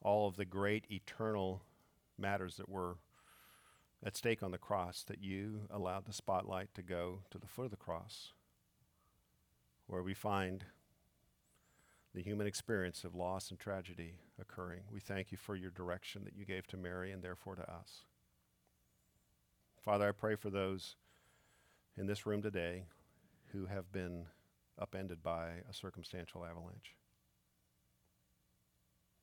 all 0.02 0.28
of 0.28 0.36
the 0.36 0.46
great 0.46 0.86
eternal 0.90 1.62
matters 2.18 2.58
that 2.58 2.68
were 2.68 2.98
at 4.04 4.16
stake 4.16 4.44
on 4.44 4.52
the 4.52 4.58
cross, 4.58 5.04
that 5.08 5.24
you 5.24 5.62
allowed 5.70 6.06
the 6.06 6.14
spotlight 6.14 6.74
to 6.76 6.82
go 6.82 7.20
to 7.32 7.38
the 7.38 7.48
foot 7.48 7.66
of 7.66 7.72
the 7.72 7.78
cross, 7.78 8.34
where 9.88 10.04
we 10.04 10.14
find 10.14 10.66
the 12.18 12.24
human 12.24 12.48
experience 12.48 13.04
of 13.04 13.14
loss 13.14 13.52
and 13.52 13.60
tragedy 13.60 14.16
occurring. 14.42 14.82
We 14.92 15.00
thank 15.00 15.32
you 15.32 15.38
for 15.38 15.56
your 15.56 15.70
direction 15.70 16.24
that 16.24 16.36
you 16.36 16.46
gave 16.46 16.66
to 16.68 16.76
Mary 16.76 17.12
and 17.12 17.22
therefore 17.22 17.56
to 17.56 17.72
us. 17.72 18.06
Father, 19.86 20.10
I 20.10 20.14
pray 20.14 20.34
for 20.34 20.50
those 20.50 20.96
in 21.96 22.08
this 22.08 22.26
room 22.26 22.42
today 22.42 22.86
who 23.52 23.68
have 23.68 23.92
been 23.92 24.26
upended 24.82 25.22
by 25.22 25.50
a 25.70 25.74
circumstantial 25.74 26.44
avalanche. 26.44 26.96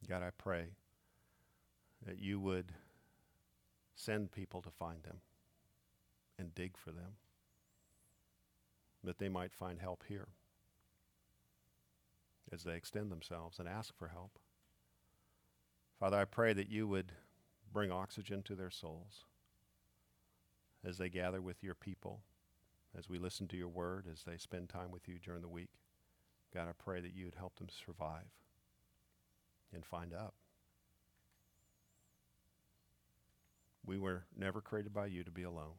God, 0.09 0.23
I 0.23 0.31
pray 0.39 0.67
that 2.07 2.21
you 2.21 2.39
would 2.39 2.75
send 3.97 4.31
people 4.31 4.63
to 4.63 4.71
find 4.71 5.03
them 5.03 5.17
and 6.39 6.55
dig 6.55 6.77
for 6.77 6.93
them, 6.93 7.17
that 9.03 9.19
they 9.19 9.29
might 9.29 9.53
find 9.53 9.81
help 9.81 10.05
here 10.07 10.29
as 12.55 12.63
they 12.63 12.77
extend 12.77 13.11
themselves 13.11 13.59
and 13.59 13.69
ask 13.69 13.97
for 13.99 14.09
help. 14.09 14.39
Father, 15.99 16.17
I 16.17 16.25
pray 16.25 16.53
that 16.53 16.71
you 16.71 16.87
would 16.87 17.13
bring 17.73 17.91
oxygen 17.91 18.43
to 18.45 18.55
their 18.55 18.71
souls 18.71 19.25
as 20.85 20.99
they 20.99 21.09
gather 21.09 21.43
with 21.43 21.63
your 21.63 21.75
people, 21.75 22.21
as 22.97 23.09
we 23.09 23.19
listen 23.19 23.49
to 23.49 23.57
your 23.57 23.69
word, 23.69 24.07
as 24.11 24.23
they 24.23 24.37
spend 24.37 24.69
time 24.69 24.91
with 24.91 25.09
you 25.09 25.19
during 25.19 25.43
the 25.43 25.49
week. 25.49 25.71
God, 26.53 26.69
I 26.69 26.73
pray 26.73 27.01
that 27.01 27.15
you 27.15 27.25
would 27.25 27.35
help 27.35 27.57
them 27.57 27.69
survive 27.69 28.31
and 29.73 29.85
find 29.85 30.15
out. 30.15 30.35
We 33.85 33.99
were 33.99 34.25
never 34.37 34.61
created 34.61 34.95
by 34.95 35.07
you 35.07 35.25
to 35.25 35.31
be 35.31 35.43
alone. 35.43 35.79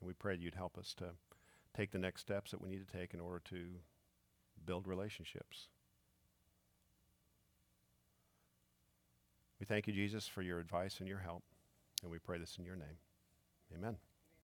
And 0.00 0.08
we 0.08 0.14
pray 0.14 0.36
you'd 0.36 0.54
help 0.54 0.76
us 0.76 0.94
to 0.94 1.10
take 1.76 1.92
the 1.92 1.98
next 1.98 2.22
steps 2.22 2.50
that 2.50 2.60
we 2.60 2.68
need 2.68 2.86
to 2.86 2.98
take 2.98 3.14
in 3.14 3.20
order 3.20 3.40
to 3.50 3.66
build 4.64 4.86
relationships. 4.86 5.68
We 9.58 9.66
thank 9.66 9.86
you, 9.86 9.92
Jesus, 9.92 10.26
for 10.26 10.42
your 10.42 10.58
advice 10.58 11.00
and 11.00 11.08
your 11.08 11.18
help. 11.18 11.42
And 12.02 12.10
we 12.10 12.18
pray 12.18 12.38
this 12.38 12.56
in 12.58 12.64
your 12.64 12.76
name. 12.76 12.96
Amen. 13.76 13.96